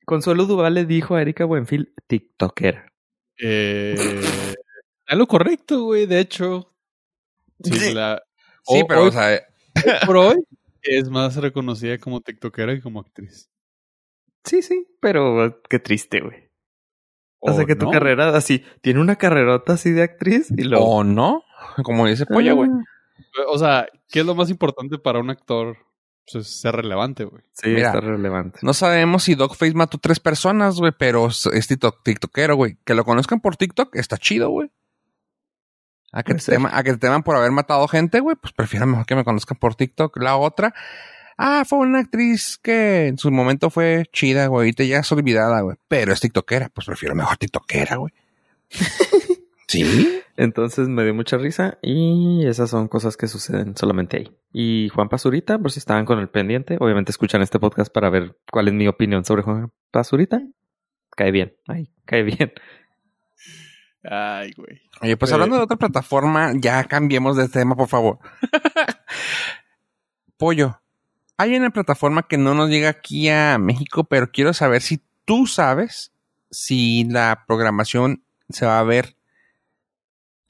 Consuelo 0.06 0.46
Duval 0.46 0.74
le 0.74 0.86
dijo 0.86 1.16
a 1.16 1.22
Erika 1.22 1.46
Buenfil 1.46 1.94
TikTokera. 2.08 2.92
Eh, 3.42 3.96
está 5.06 5.16
lo 5.16 5.28
correcto, 5.28 5.84
güey, 5.84 6.06
de 6.06 6.20
hecho. 6.20 6.74
Sí, 7.64 7.74
Sí. 7.74 7.94
la- 7.94 8.22
Sí, 8.66 8.84
pero, 8.88 9.02
hoy 9.04 9.10
o 9.10 9.12
sea, 9.12 9.42
por 10.08 10.18
hoy 10.18 10.44
es 10.84 11.10
más 11.10 11.36
reconocida 11.36 11.98
como 11.98 12.22
tiktokera 12.22 12.74
que 12.76 12.82
como 12.82 13.02
actriz. 13.02 13.50
Sí, 14.46 14.62
sí, 14.62 14.88
pero 15.02 15.62
qué 15.70 15.80
triste, 15.80 16.22
güey. 16.22 16.50
O, 17.40 17.52
sea, 17.54 17.66
que 17.66 17.76
tu 17.76 17.90
carrera 17.92 18.36
así, 18.38 18.64
tiene 18.82 19.02
una 19.02 19.18
carrerota 19.18 19.74
así 19.74 19.92
de 19.92 20.04
actriz 20.04 20.50
y 20.56 20.64
luego... 20.64 20.86
o 20.86 21.04
no, 21.04 21.44
como 21.84 22.08
dice 22.08 22.26
Pollo, 22.26 22.56
güey. 22.56 22.70
Ah, 22.72 23.42
O 23.50 23.58
sea, 23.58 23.88
¿qué 24.10 24.22
es 24.22 24.26
lo 24.26 24.34
más 24.34 24.50
importante 24.50 24.98
para 24.98 25.20
un 25.20 25.30
actor? 25.30 25.76
Pues 26.32 26.48
es 26.48 26.62
ser 26.62 26.76
relevante, 26.76 27.26
güey. 27.26 27.44
Sí, 27.52 27.70
Mira, 27.70 27.88
está 27.88 28.00
relevante. 28.00 28.60
No 28.62 28.74
sabemos 28.74 29.24
si 29.24 29.36
Dogface 29.36 29.74
mató 29.74 29.98
tres 29.98 30.20
personas, 30.20 30.78
güey, 30.78 30.94
pero 30.98 31.28
es 31.28 31.46
tiktok- 31.46 32.02
tiktokero, 32.04 32.56
güey. 32.56 32.78
Que 32.86 32.94
lo 32.94 33.04
conozcan 33.04 33.42
por 33.42 33.58
TikTok 33.58 33.96
está 33.96 34.18
chido, 34.18 34.50
güey. 34.50 34.72
A 36.14 36.24
que, 36.24 36.36
te 36.36 36.40
ser. 36.40 36.56
teman, 36.56 36.72
a 36.74 36.84
que 36.84 36.92
te 36.92 36.98
teman 37.00 37.24
por 37.24 37.36
haber 37.36 37.52
matado 37.52 37.88
gente, 37.88 38.20
güey, 38.20 38.36
pues 38.36 38.54
prefiero 38.54 38.86
mejor 38.86 39.06
que 39.06 39.16
me 39.16 39.24
conozcan 39.26 39.58
por 39.58 39.74
TikTok. 39.76 40.16
La 40.18 40.38
otra, 40.38 40.74
ah, 41.38 41.64
fue 41.68 41.80
una 41.80 42.00
actriz 42.00 42.58
que 42.62 43.08
en 43.08 43.18
su 43.18 43.32
momento 43.32 43.70
fue 43.72 44.06
chida, 44.14 44.46
güey, 44.48 44.60
ahorita 44.68 44.84
ya 44.84 45.00
es 45.00 45.12
olvidada, 45.12 45.62
güey. 45.62 45.76
Pero 45.88 46.14
es 46.14 46.20
tiktokera, 46.20 46.70
pues 46.70 46.86
prefiero 46.86 47.16
mejor 47.16 47.38
tiktokera, 47.38 47.96
güey. 47.98 48.14
sí. 49.82 50.20
Entonces 50.36 50.88
me 50.88 51.04
dio 51.04 51.14
mucha 51.14 51.38
risa 51.38 51.78
y 51.82 52.46
esas 52.48 52.70
son 52.72 52.88
cosas 52.88 53.18
que 53.18 53.28
suceden 53.28 53.78
solamente 53.78 54.18
ahí. 54.18 54.38
Y 54.52 54.90
Juan 54.90 55.08
Pazurita, 55.10 55.60
por 55.60 55.72
si 55.72 55.78
estaban 55.80 56.06
con 56.06 56.18
el 56.20 56.28
pendiente, 56.30 56.78
obviamente 56.80 57.12
escuchan 57.12 57.42
este 57.44 57.60
podcast 57.60 57.94
para 57.94 58.10
ver 58.10 58.36
cuál 58.52 58.68
es 58.68 58.74
mi 58.74 58.88
opinión 58.88 59.24
sobre 59.26 59.44
Juan 59.44 59.72
Pazurita. 59.92 60.42
Cae 61.16 61.32
bien, 61.32 61.56
ay, 61.68 61.92
cae 62.06 62.24
bien. 62.24 62.52
Ay, 64.04 64.52
güey. 64.58 64.82
Oye, 65.02 65.16
pues 65.18 65.32
Eh. 65.32 65.36
hablando 65.36 65.56
de 65.58 65.62
otra 65.64 65.78
plataforma, 65.78 66.52
ya 66.60 66.84
cambiemos 66.86 67.38
de 67.38 67.48
tema, 67.48 67.76
por 67.76 67.88
favor. 67.88 68.18
Pollo, 70.38 70.82
hay 71.38 71.56
una 71.56 71.70
plataforma 71.70 72.24
que 72.24 72.38
no 72.38 72.54
nos 72.54 72.70
llega 72.70 72.90
aquí 72.90 73.30
a 73.30 73.58
México, 73.58 74.04
pero 74.04 74.32
quiero 74.32 74.54
saber 74.54 74.82
si 74.82 75.02
tú 75.26 75.48
sabes 75.48 76.12
si 76.50 77.06
la 77.06 77.44
programación 77.48 78.24
se 78.50 78.66
va 78.66 78.80
a 78.80 78.84
ver 78.84 79.16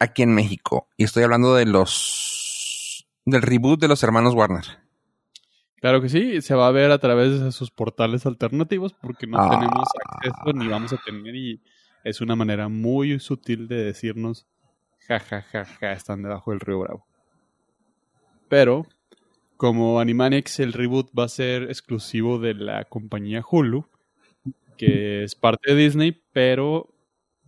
aquí 0.04 0.22
en 0.24 0.34
México. 0.34 0.88
Y 0.98 1.04
estoy 1.06 1.24
hablando 1.24 1.56
de 1.56 1.66
los 1.66 3.06
del 3.26 3.42
reboot 3.42 3.80
de 3.80 3.88
los 3.88 4.04
hermanos 4.04 4.34
Warner. 4.34 4.64
Claro 5.80 6.02
que 6.02 6.10
sí, 6.10 6.42
se 6.42 6.56
va 6.56 6.68
a 6.68 6.72
ver 6.72 6.92
a 6.92 6.98
través 7.00 7.42
de 7.42 7.52
sus 7.52 7.70
portales 7.72 8.26
alternativos 8.26 8.94
porque 8.94 9.28
no 9.28 9.38
Ah. 9.40 9.50
tenemos 9.50 9.88
acceso 10.06 10.54
ni 10.54 10.68
vamos 10.68 10.94
a 10.94 10.98
tener 10.98 11.36
y 11.36 11.62
es 12.04 12.22
una 12.22 12.36
manera 12.36 12.68
muy 12.70 13.20
sutil 13.20 13.68
de 13.68 13.84
decirnos 13.84 14.46
ja 15.08 15.20
ja 15.20 15.42
ja 15.42 15.66
ja 15.66 15.92
están 15.92 16.24
debajo 16.24 16.52
del 16.52 16.62
río 16.62 16.80
Bravo. 16.80 17.06
Pero 18.48 18.86
como 19.58 20.00
Animaniacs 20.00 20.60
el 20.60 20.74
reboot 20.74 21.10
va 21.18 21.26
a 21.26 21.30
ser 21.30 21.64
exclusivo 21.64 22.40
de 22.40 22.54
la 22.54 22.86
compañía 22.86 23.44
Hulu, 23.50 23.86
que 24.78 25.24
es 25.24 25.36
parte 25.36 25.74
de 25.74 25.82
Disney, 25.84 26.22
pero 26.34 26.93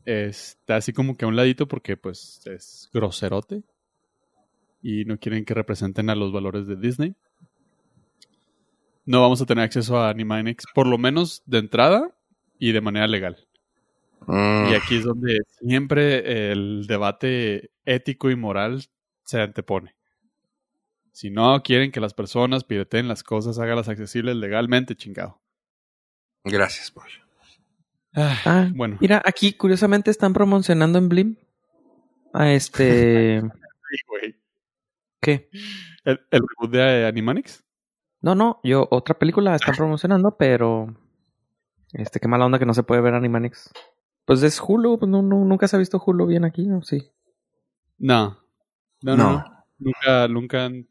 está 0.05 0.77
así 0.77 0.93
como 0.93 1.17
que 1.17 1.25
a 1.25 1.27
un 1.27 1.35
ladito 1.35 1.67
porque 1.67 1.97
pues 1.97 2.41
es 2.45 2.89
groserote 2.93 3.63
y 4.81 5.05
no 5.05 5.17
quieren 5.17 5.45
que 5.45 5.53
representen 5.53 6.09
a 6.09 6.15
los 6.15 6.31
valores 6.31 6.67
de 6.67 6.75
Disney 6.75 7.15
no 9.05 9.21
vamos 9.21 9.41
a 9.41 9.45
tener 9.45 9.63
acceso 9.63 9.97
a 9.97 10.09
Animaniacs, 10.09 10.65
por 10.73 10.87
lo 10.87 10.97
menos 10.97 11.43
de 11.45 11.59
entrada 11.59 12.15
y 12.57 12.71
de 12.71 12.81
manera 12.81 13.07
legal. 13.07 13.47
Mm, 14.25 14.71
Y 14.71 14.73
aquí 14.73 14.95
es 14.97 15.03
donde 15.03 15.41
siempre 15.59 16.51
el 16.51 16.85
debate 16.87 17.71
ético 17.85 18.31
y 18.31 18.35
moral 18.35 18.83
se 19.23 19.41
antepone. 19.41 19.95
Si 21.11 21.29
no 21.29 21.61
quieren 21.63 21.91
que 21.91 22.01
las 22.01 22.13
personas 22.13 22.63
pirateen 22.63 23.07
las 23.07 23.23
cosas, 23.23 23.59
hágalas 23.59 23.87
accesibles 23.87 24.35
legalmente, 24.35 24.95
chingado. 24.95 25.39
Gracias, 26.43 26.91
pollo. 26.91 27.24
Ah, 28.15 28.37
Ah, 28.45 28.69
bueno, 28.73 28.97
Mira, 29.01 29.21
aquí 29.25 29.53
curiosamente 29.53 30.09
están 30.11 30.33
promocionando 30.33 30.97
en 30.97 31.09
Blim 31.09 31.35
a 32.33 32.51
este... 32.51 33.41
sí. 34.21 34.35
¿Qué? 35.21 35.49
¿El, 36.03 36.21
el 36.31 36.41
reboot 36.41 36.71
de 36.71 37.07
Animanics? 37.07 37.63
No, 38.21 38.35
no, 38.35 38.59
yo 38.63 38.87
otra 38.91 39.17
película 39.17 39.55
están 39.55 39.75
promocionando, 39.75 40.35
pero 40.37 40.95
este 41.93 42.19
qué 42.19 42.27
mala 42.27 42.45
onda 42.45 42.59
que 42.59 42.65
no 42.65 42.73
se 42.73 42.83
puede 42.83 43.01
ver 43.01 43.13
Animanics. 43.13 43.71
Pues 44.25 44.41
es 44.43 44.59
Hulu, 44.59 44.97
pues 44.97 45.09
no, 45.09 45.21
no, 45.21 45.45
nunca 45.45 45.67
se 45.67 45.75
ha 45.75 45.79
visto 45.79 46.01
Hulu 46.03 46.25
bien 46.25 46.45
aquí, 46.45 46.65
¿no? 46.65 46.81
Sí. 46.81 47.11
No. 47.97 48.39
No, 49.01 49.15
no. 49.15 49.23
No. 49.23 49.31
no. 49.31 49.65
Nunca, 49.77 50.27
nunca 50.27 50.65
han 50.65 50.87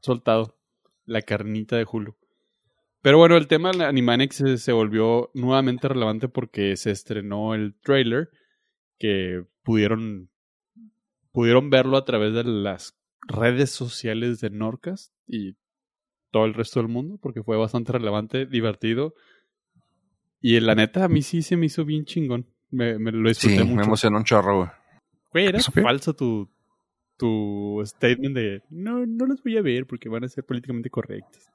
soltado 0.00 0.56
la 1.04 1.20
carnita 1.22 1.76
de 1.76 1.86
Hulu. 1.90 2.16
Pero 3.02 3.18
bueno, 3.18 3.36
el 3.36 3.46
tema 3.46 3.70
de 3.72 3.84
Animaniacs 3.84 4.36
se, 4.36 4.58
se 4.58 4.72
volvió 4.72 5.30
nuevamente 5.34 5.88
relevante 5.88 6.28
porque 6.28 6.76
se 6.76 6.90
estrenó 6.90 7.54
el 7.54 7.74
trailer 7.80 8.28
que 8.98 9.44
pudieron 9.62 10.28
pudieron 11.32 11.70
verlo 11.70 11.96
a 11.96 12.04
través 12.04 12.34
de 12.34 12.44
las 12.44 12.98
redes 13.26 13.70
sociales 13.70 14.40
de 14.40 14.50
Norcast 14.50 15.14
y 15.26 15.56
todo 16.32 16.44
el 16.44 16.54
resto 16.54 16.80
del 16.80 16.88
mundo 16.88 17.18
porque 17.22 17.42
fue 17.42 17.56
bastante 17.56 17.92
relevante, 17.92 18.46
divertido 18.46 19.14
y 20.40 20.58
la 20.60 20.74
neta 20.74 21.04
a 21.04 21.08
mí 21.08 21.22
sí 21.22 21.42
se 21.42 21.56
me 21.56 21.66
hizo 21.66 21.84
bien 21.84 22.04
chingón. 22.04 22.46
Me, 22.70 22.98
me 22.98 23.12
lo 23.12 23.28
disfruté 23.28 23.58
Sí, 23.58 23.64
me 23.64 23.70
mucho. 23.74 23.84
emocionó 23.86 24.18
un 24.18 24.24
chorro, 24.24 24.56
güey. 24.58 24.70
Güey, 25.32 25.46
era 25.46 25.60
falso 25.60 26.14
tu, 26.14 26.48
tu 27.16 27.80
statement 27.84 28.34
de 28.36 28.62
no, 28.70 29.04
no 29.06 29.26
los 29.26 29.42
voy 29.42 29.56
a 29.56 29.62
ver 29.62 29.86
porque 29.86 30.08
van 30.08 30.24
a 30.24 30.28
ser 30.28 30.44
políticamente 30.44 30.90
correctos. 30.90 31.48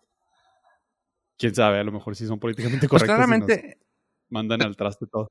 Quién 1.38 1.54
sabe, 1.56 1.80
a 1.80 1.84
lo 1.84 1.92
mejor 1.92 2.16
sí 2.16 2.26
son 2.28 2.40
políticamente 2.40 2.88
Pues 2.90 3.02
correctos. 3.04 3.16
y 3.16 3.28
claramente, 3.28 3.78
mandan 4.30 4.62
al 4.64 4.76
traste 4.76 5.06
todo. 5.08 5.28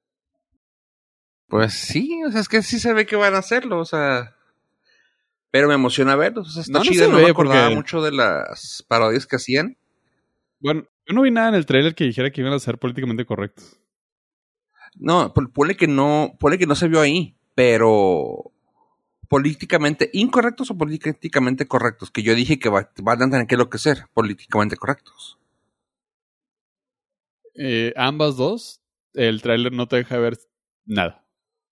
pues 1.49 1.73
sí, 1.75 2.23
o 2.26 2.30
sea, 2.32 2.40
es 2.40 2.49
que 2.49 2.62
sí 2.62 2.78
se 2.78 2.92
ve 2.92 3.06
que 3.06 3.16
van 3.16 3.34
a 3.34 3.38
hacerlo, 3.38 3.78
o 3.80 3.84
sea. 3.84 4.34
Pero 5.50 5.68
me 5.68 5.75
emociona 5.75 6.16
verlos, 6.16 6.49
o 6.49 6.50
sea, 6.50 6.62
está 6.62 6.73
No, 6.73 6.78
no 6.80 6.84
chido, 6.84 7.06
se 7.06 7.12
no 7.12 7.18
me 7.18 7.30
acordaba 7.30 7.62
porque- 7.66 7.75
mucho 7.76 8.02
de 8.02 8.11
las 8.12 8.84
parodias 8.88 9.26
que 9.26 9.37
hacían. 9.37 9.76
Bueno, 10.58 10.84
yo 11.06 11.14
no 11.14 11.23
vi 11.23 11.30
nada 11.30 11.50
en 11.50 11.54
el 11.54 11.66
trailer 11.66 11.94
que 11.94 12.04
dijera 12.04 12.30
que 12.32 12.40
iban 12.40 12.52
a 12.52 12.58
ser 12.58 12.78
políticamente 12.78 13.25
correctos. 13.25 13.78
No, 14.96 15.32
pon- 15.32 15.52
ponle 15.52 15.76
que 15.76 15.87
no, 15.87 16.37
ponle 16.40 16.58
que 16.58 16.66
no 16.66 16.75
se 16.75 16.88
vio 16.88 17.00
ahí, 17.00 17.37
pero 17.54 18.50
políticamente 19.28 20.11
incorrectos 20.12 20.70
o 20.70 20.78
políticamente 20.78 21.66
correctos, 21.68 22.11
que 22.11 22.23
yo 22.23 22.34
dije 22.34 22.58
que 22.58 22.68
va- 22.68 22.90
van 23.02 23.23
a 23.23 23.30
tener 23.30 23.46
que 23.46 23.56
lo 23.56 23.68
que 23.70 23.78
ser, 23.78 24.06
políticamente 24.12 24.76
correctos. 24.76 25.38
Eh, 27.54 27.92
ambas 27.96 28.37
dos, 28.37 28.80
el 29.14 29.42
trailer 29.42 29.73
no 29.73 29.87
te 29.87 29.96
deja 29.96 30.18
ver 30.18 30.38
nada. 30.87 31.25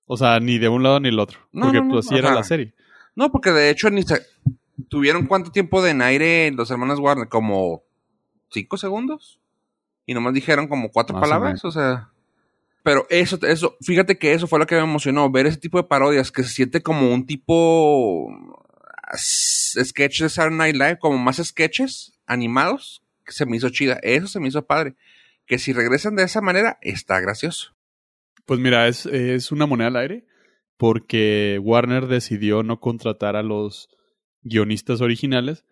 O 0.07 0.17
sea, 0.17 0.41
ni 0.41 0.59
de 0.59 0.69
un 0.69 0.83
lado 0.83 1.01
ni 1.01 1.09
del 1.09 1.19
otro. 1.19 1.39
No, 1.53 1.67
porque 1.67 1.79
no, 1.79 1.85
no, 1.85 1.91
pues 1.93 2.07
así 2.07 2.17
era 2.17 2.29
ajá. 2.29 2.37
la 2.39 2.45
serie. 2.45 2.75
No, 3.15 3.31
porque 3.33 3.51
de 3.51 3.71
hecho 3.71 3.91
ni 3.91 4.03
se... 4.03 4.21
¿Tuvieron 4.89 5.27
cuánto 5.27 5.51
tiempo 5.51 5.83
de 5.83 5.91
en 5.91 6.03
aire 6.03 6.51
los 6.51 6.71
hermanos 6.71 6.99
Warner? 6.99 7.29
¿Como 7.29 7.83
cinco 8.51 8.77
segundos? 8.77 9.39
Y 10.07 10.15
nomás 10.15 10.35
dijeron 10.35 10.67
como 10.67 10.91
cuatro 10.91 11.15
Más 11.17 11.29
palabras, 11.29 11.65
o, 11.65 11.71
sea... 11.71 12.09
Pero 12.83 13.07
eso, 13.11 13.39
eso, 13.47 13.77
fíjate 13.81 14.19
que 14.19 14.33
eso 14.33 14.49
fue 14.49 14.59
lo 14.59 14.67
que 14.67 14.75
me 14.75 14.83
emocionó, 14.83 15.31
ver 15.31 15.47
ese 15.47 15.59
tipo 15.59 15.79
de 15.79 15.85
parodias 15.85 16.33
que 16.33 16.43
se 16.43 16.49
siente 16.49 16.83
como 16.83 17.13
un 17.15 17.27
tipo 17.27 18.29
s- 19.13 19.85
sketch 19.85 20.23
de 20.23 20.29
Saturday 20.29 20.59
Night 20.59 20.75
Live, 20.75 20.99
como 20.99 21.17
más 21.19 21.37
sketches 21.37 22.13
animados, 22.27 23.03
que 23.25 23.31
se 23.33 23.47
me 23.47 23.57
hizo 23.57 23.69
chida. 23.71 24.01
Eso 24.03 24.27
se 24.27 24.41
me 24.41 24.49
hizo 24.49 24.67
padre. 24.67 24.97
Que 25.47 25.59
si 25.59 25.73
regresan 25.73 26.17
de 26.17 26.25
esa 26.25 26.41
manera, 26.41 26.79
está 26.83 27.21
gracioso. 27.21 27.75
Pues 28.47 28.59
mira, 28.61 28.89
es, 28.89 29.07
es 29.07 29.53
una 29.53 29.67
moneda 29.67 29.89
al 29.89 29.97
aire 29.97 30.27
porque 30.77 31.61
Warner 31.63 32.07
decidió 32.07 32.63
no 32.63 32.81
contratar 32.81 33.37
a 33.37 33.43
los 33.43 33.89
guionistas 34.43 35.01
originales, 35.01 35.65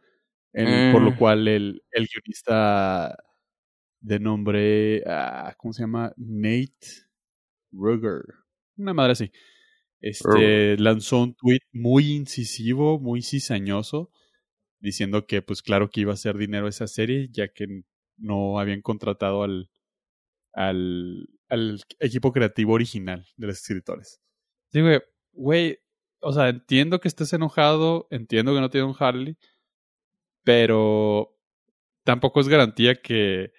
en- 0.52 0.90
Mm. 0.90 0.92
por 0.92 1.02
lo 1.02 1.16
cual 1.16 1.48
el, 1.48 1.82
el 1.90 2.06
guionista 2.06 3.16
de 4.00 4.18
nombre, 4.20 5.02
ah, 5.06 5.54
¿cómo 5.58 5.72
se 5.72 5.82
llama? 5.82 6.12
Nate 6.16 7.06
Ruger, 7.72 8.22
una 8.76 8.94
madre 8.94 9.12
así, 9.12 9.32
este, 10.00 10.76
lanzó 10.78 11.22
un 11.22 11.34
tweet 11.34 11.60
muy 11.72 12.12
incisivo, 12.12 12.98
muy 13.00 13.22
cizañoso, 13.22 14.10
diciendo 14.78 15.26
que 15.26 15.42
pues 15.42 15.60
claro 15.62 15.90
que 15.90 16.00
iba 16.02 16.12
a 16.12 16.14
hacer 16.14 16.36
dinero 16.38 16.68
esa 16.68 16.86
serie, 16.86 17.28
ya 17.32 17.48
que 17.52 17.66
no 18.20 18.58
habían 18.58 18.82
contratado 18.82 19.42
al, 19.42 19.70
al, 20.52 21.28
equipo 21.98 22.32
creativo 22.32 22.74
original 22.74 23.26
de 23.36 23.46
los 23.46 23.60
escritores. 23.60 24.20
Digo, 24.72 24.88
güey, 25.32 25.78
o 26.20 26.32
sea, 26.32 26.48
entiendo 26.48 27.00
que 27.00 27.08
estés 27.08 27.32
enojado, 27.32 28.06
entiendo 28.10 28.54
que 28.54 28.60
no 28.60 28.70
tiene 28.70 28.86
un 28.86 28.96
Harley, 28.98 29.36
pero 30.44 31.36
tampoco 32.04 32.40
es 32.40 32.48
garantía 32.48 33.00
que 33.00 33.52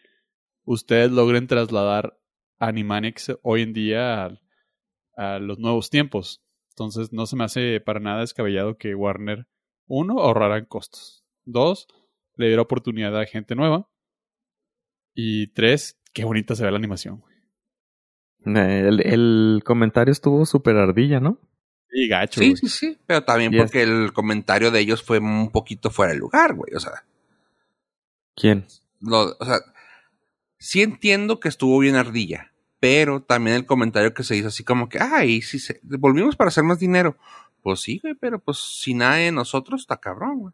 ustedes 0.63 1.11
logren 1.11 1.47
trasladar 1.47 2.17
Animaniacs 2.59 3.37
hoy 3.41 3.63
en 3.63 3.73
día 3.73 4.25
a, 4.25 4.39
a 5.15 5.39
los 5.39 5.59
nuevos 5.59 5.89
tiempos. 5.89 6.43
Entonces 6.69 7.11
no 7.11 7.25
se 7.25 7.35
me 7.35 7.43
hace 7.43 7.81
para 7.81 7.99
nada 7.99 8.21
descabellado 8.21 8.77
que 8.77 8.95
Warner, 8.95 9.47
uno, 9.87 10.19
ahorrara 10.19 10.57
en 10.57 10.65
costos. 10.65 11.25
Dos, 11.43 11.87
le 12.35 12.47
diera 12.47 12.61
oportunidad 12.61 13.17
a 13.19 13.25
gente 13.25 13.55
nueva. 13.55 13.90
Y 15.13 15.47
tres, 15.47 15.99
qué 16.13 16.23
bonita 16.23 16.55
se 16.55 16.63
ve 16.63 16.71
la 16.71 16.77
animación. 16.77 17.19
güey. 17.19 17.31
Eh, 18.57 18.87
El, 18.87 19.01
el 19.05 19.61
comentario 19.63 20.11
estuvo 20.11 20.45
súper 20.45 20.75
ardilla, 20.77 21.19
¿no? 21.19 21.37
Y 21.93 22.07
gacho, 22.07 22.39
Sí, 22.39 22.47
güey. 22.51 22.57
sí, 22.57 22.69
sí. 22.69 22.97
Pero 23.05 23.23
también 23.23 23.51
Yes. 23.51 23.61
porque 23.61 23.83
el 23.83 24.13
comentario 24.13 24.71
de 24.71 24.79
ellos 24.79 25.03
fue 25.03 25.19
un 25.19 25.51
poquito 25.51 25.89
fuera 25.89 26.13
de 26.13 26.19
lugar, 26.19 26.53
güey. 26.55 26.73
O 26.73 26.79
sea, 26.79 27.03
¿Quién? 28.35 28.65
lo- 29.01 29.35
o 29.39 29.45
sea, 29.45 29.57
sí 30.57 30.81
entiendo 30.81 31.39
que 31.39 31.49
estuvo 31.49 31.77
bien 31.79 31.95
ardilla, 31.95 32.51
pero 32.79 33.21
también 33.21 33.57
el 33.57 33.65
comentario 33.65 34.13
que 34.13 34.23
se 34.23 34.37
hizo 34.37 34.47
así 34.47 34.63
como 34.63 34.87
que, 34.89 34.99
ay, 34.99 35.41
sí, 35.41 35.59
se, 35.59 35.79
volvimos 35.83 36.35
para 36.35 36.47
hacer 36.47 36.63
más 36.63 36.79
dinero. 36.79 37.17
Pues 37.61 37.81
sí, 37.81 37.99
güey, 38.01 38.15
pero 38.15 38.39
pues 38.39 38.57
si 38.57 38.93
nada 38.93 39.15
de 39.15 39.31
nosotros 39.31 39.81
está 39.81 39.97
cabrón, 39.97 40.39
güey. 40.39 40.53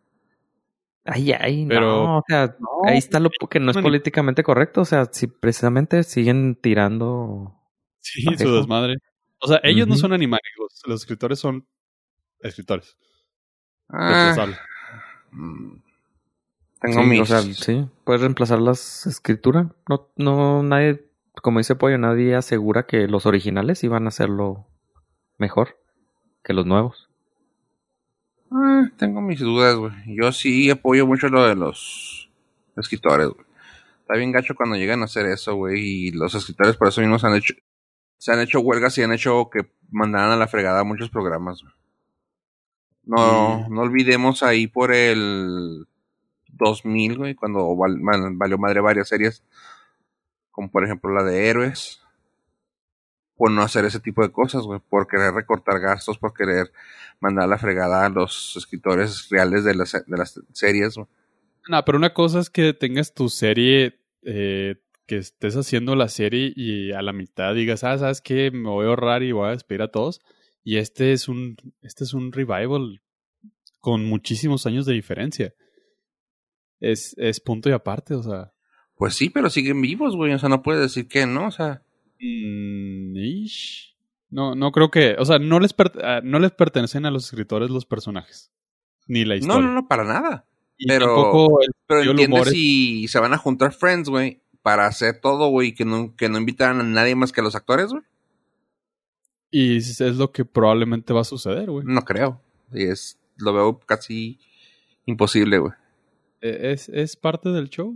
Ay, 1.08 1.32
ay, 1.32 1.65
Pero- 1.67 1.82
no, 2.04 2.17
o 2.20 2.24
sea, 2.28 2.56
No, 2.60 2.67
ahí 2.86 2.98
está 2.98 3.20
lo 3.20 3.30
que 3.30 3.60
no 3.60 3.72
es 3.72 3.78
políticamente 3.78 4.43
correcto, 4.43 4.82
o 4.82 4.86
sea, 4.86 5.06
si 5.12 5.28
precisamente 5.28 6.04
siguen 6.04 6.56
tirando... 6.56 7.54
Sí, 8.02 8.26
Parejo. 8.26 8.43
su 8.43 8.56
desmadre. 8.56 8.96
O 9.39 9.48
sea, 9.48 9.60
ellos 9.63 9.88
no 9.88 9.96
son 9.96 10.13
animales, 10.13 10.43
los, 10.58 10.82
los 10.86 11.02
escritores 11.02 11.39
son 11.39 11.65
escritores. 12.39 12.98
Ah, 13.89 14.36
mm, 15.32 15.76
tengo 16.82 17.02
Sí, 17.04 17.08
mis... 17.08 17.22
o 17.22 17.26
sea, 17.26 17.41
sí, 17.41 17.88
puedes 18.04 18.22
reemplazar 18.22 18.60
las 18.60 19.06
escrituras. 19.08 19.67
No, 19.88 20.10
no, 20.17 20.63
nadie, 20.63 21.06
como 21.41 21.60
dice 21.60 21.76
Pollo, 21.76 21.98
nadie 21.98 22.36
asegura 22.36 22.86
que 22.86 23.08
los 23.08 23.26
originales 23.26 23.84
iban 23.84 24.06
a 24.06 24.10
hacerlo 24.10 24.67
mejor 25.38 25.78
que 26.43 26.54
los 26.54 26.65
nuevos. 26.65 27.07
Tengo 28.98 29.22
mis 29.22 29.40
dudas, 29.40 29.76
güey. 29.76 29.94
Yo 30.08 30.32
sí 30.32 30.70
apoyo 30.70 31.06
mucho 31.08 31.30
lo 31.30 31.46
de 31.48 31.56
los 31.56 32.30
escritores, 32.76 33.28
güey. 33.30 33.46
Está 34.02 34.16
bien 34.16 34.32
gacho 34.32 34.56
cuando 34.56 34.76
llegan 34.76 35.02
a 35.02 35.06
hacer 35.06 35.26
eso, 35.26 35.56
güey. 35.56 35.80
Y 36.08 36.12
los 36.12 36.34
escritores 36.36 36.78
por 36.78 36.88
eso 36.88 37.02
mismo 37.02 37.20
se 37.20 37.28
han 37.28 37.36
hecho, 37.36 37.54
se 38.18 38.32
han 38.32 38.40
hecho 38.40 38.60
huelgas 38.62 38.98
y 38.98 39.04
han 39.04 39.12
hecho 39.13 39.50
que 39.52 39.70
mandaran 39.90 40.32
a 40.32 40.38
la 40.38 40.48
fregada 40.48 40.84
muchos 40.84 41.10
programas. 41.10 41.62
güey. 41.62 41.74
No, 43.04 43.60
Mm. 43.70 43.74
no 43.74 43.82
olvidemos 43.82 44.44
ahí 44.44 44.68
por 44.68 44.92
el 44.92 45.88
2000, 46.50 47.18
güey, 47.18 47.36
cuando 47.36 47.76
val- 47.76 48.00
val- 48.02 48.32
valió 48.36 48.58
madre 48.58 48.82
varias 48.82 49.08
series, 49.08 49.44
como 50.52 50.70
por 50.72 50.84
ejemplo 50.84 51.13
la 51.13 51.24
de 51.24 51.48
Héroes, 51.48 52.02
por 53.38 53.52
no 53.52 53.62
hacer 53.62 53.86
ese 53.86 54.00
tipo 54.00 54.23
de 54.23 54.32
cosas, 54.32 54.63
güey, 54.63 54.80
por 54.89 55.08
querer 55.08 55.34
recortar 55.34 55.80
gastos, 55.80 56.17
por 56.17 56.34
querer 56.34 56.71
mandar 57.19 57.47
la 57.47 57.58
fregada 57.58 58.06
a 58.06 58.10
los 58.10 58.56
escritores 58.58 59.30
reales 59.30 59.63
de 59.63 59.76
las, 59.76 59.91
de 59.91 60.17
las 60.17 60.41
series, 60.54 60.95
güey. 60.95 61.08
No, 61.69 61.84
pero 61.86 61.97
una 61.97 62.13
cosa 62.13 62.39
es 62.39 62.50
que 62.50 62.73
tengas 62.73 63.13
tu 63.13 63.30
serie, 63.30 64.00
eh, 64.23 64.76
que 65.06 65.17
estés 65.17 65.56
haciendo 65.56 65.95
la 65.95 66.10
serie 66.10 66.52
y 66.56 66.91
a 66.91 67.02
la 67.02 67.13
mitad 67.13 67.54
digas, 67.54 67.84
ah, 67.84 67.97
¿sabes 67.97 68.21
qué? 68.21 68.52
Me 68.52 68.69
voy 68.69 68.86
a 68.86 68.89
ahorrar 68.89 69.23
y 69.23 69.32
voy 69.32 69.47
a 69.47 69.52
despedir 69.52 69.82
a 69.82 69.91
todos. 69.91 70.21
Y 70.63 70.78
este 70.78 71.13
es 71.13 71.28
un, 71.28 71.58
este 71.82 72.04
es 72.04 72.13
un 72.13 72.32
revival 72.32 73.02
con 73.80 74.06
muchísimos 74.06 74.65
años 74.65 74.86
de 74.86 74.93
diferencia. 74.93 75.54
Es, 76.80 77.15
es 77.17 77.39
punto 77.39 77.69
y 77.69 77.73
aparte, 77.73 78.15
o 78.15 78.23
sea. 78.23 78.52
Pues 78.95 79.15
sí, 79.15 79.30
pero 79.30 79.50
siguen 79.50 79.82
vivos, 79.82 80.15
güey, 80.15 80.34
o 80.34 80.39
sea, 80.39 80.50
no 80.50 80.63
puedes 80.63 80.82
decir 80.82 81.08
que 81.08 81.26
no, 81.26 81.47
o 81.47 81.52
sea, 81.52 81.84
mm, 82.19 83.15
ish. 83.17 83.95
No, 84.30 84.56
no 84.56 84.71
creo 84.71 84.91
que, 84.91 85.15
o 85.19 85.25
sea, 85.25 85.39
no 85.39 85.60
les, 85.60 85.73
ah, 86.03 86.19
no 86.23 86.39
les 86.39 86.51
pertenecen 86.51 87.06
a 87.06 87.12
los 87.12 87.25
escritores 87.25 87.69
los 87.69 87.86
personajes, 87.86 88.51
ni 89.08 89.23
la 89.23 89.36
No, 89.36 89.39
historia. 89.39 89.67
no, 89.67 89.73
no, 89.73 89.88
para 89.88 90.03
nada. 90.03 90.45
Y 90.77 90.88
pero- 90.88 91.06
tampoco 91.08 91.62
el 91.62 91.71
Pero 91.88 92.01
entiendes 92.12 92.47
es- 92.47 92.53
si 92.53 93.08
se 93.08 93.19
van 93.19 93.34
a 93.34 93.38
juntar 93.38 93.71
friends, 93.73 94.10
güey, 94.10 94.41
para 94.62 94.86
hacer 94.86 95.21
todo, 95.21 95.47
güey, 95.47 95.73
que 95.73 95.86
no, 95.86 96.13
que 96.15 96.27
no 96.30 96.38
invitan 96.38 96.80
a 96.82 96.84
nadie 96.84 97.15
más 97.15 97.32
que 97.32 97.39
a 97.41 97.43
los 97.43 97.56
actores, 97.56 97.91
güey. 97.91 98.03
y 99.49 99.77
es 99.77 99.99
lo 100.17 100.32
que 100.34 100.43
probablemente 100.43 101.13
va 101.13 101.21
a 101.21 101.23
suceder, 101.23 101.71
güey. 101.71 101.86
No 101.88 102.01
creo. 102.03 102.41
Y 102.73 102.84
es, 102.84 103.17
lo 103.38 103.53
veo 103.53 103.80
casi 103.80 104.39
imposible, 105.06 105.58
güey. 105.60 105.71
E- 106.41 106.71
Es, 106.73 106.89
es 106.89 107.15
parte 107.15 107.49
del 107.49 107.69
show. 107.69 107.95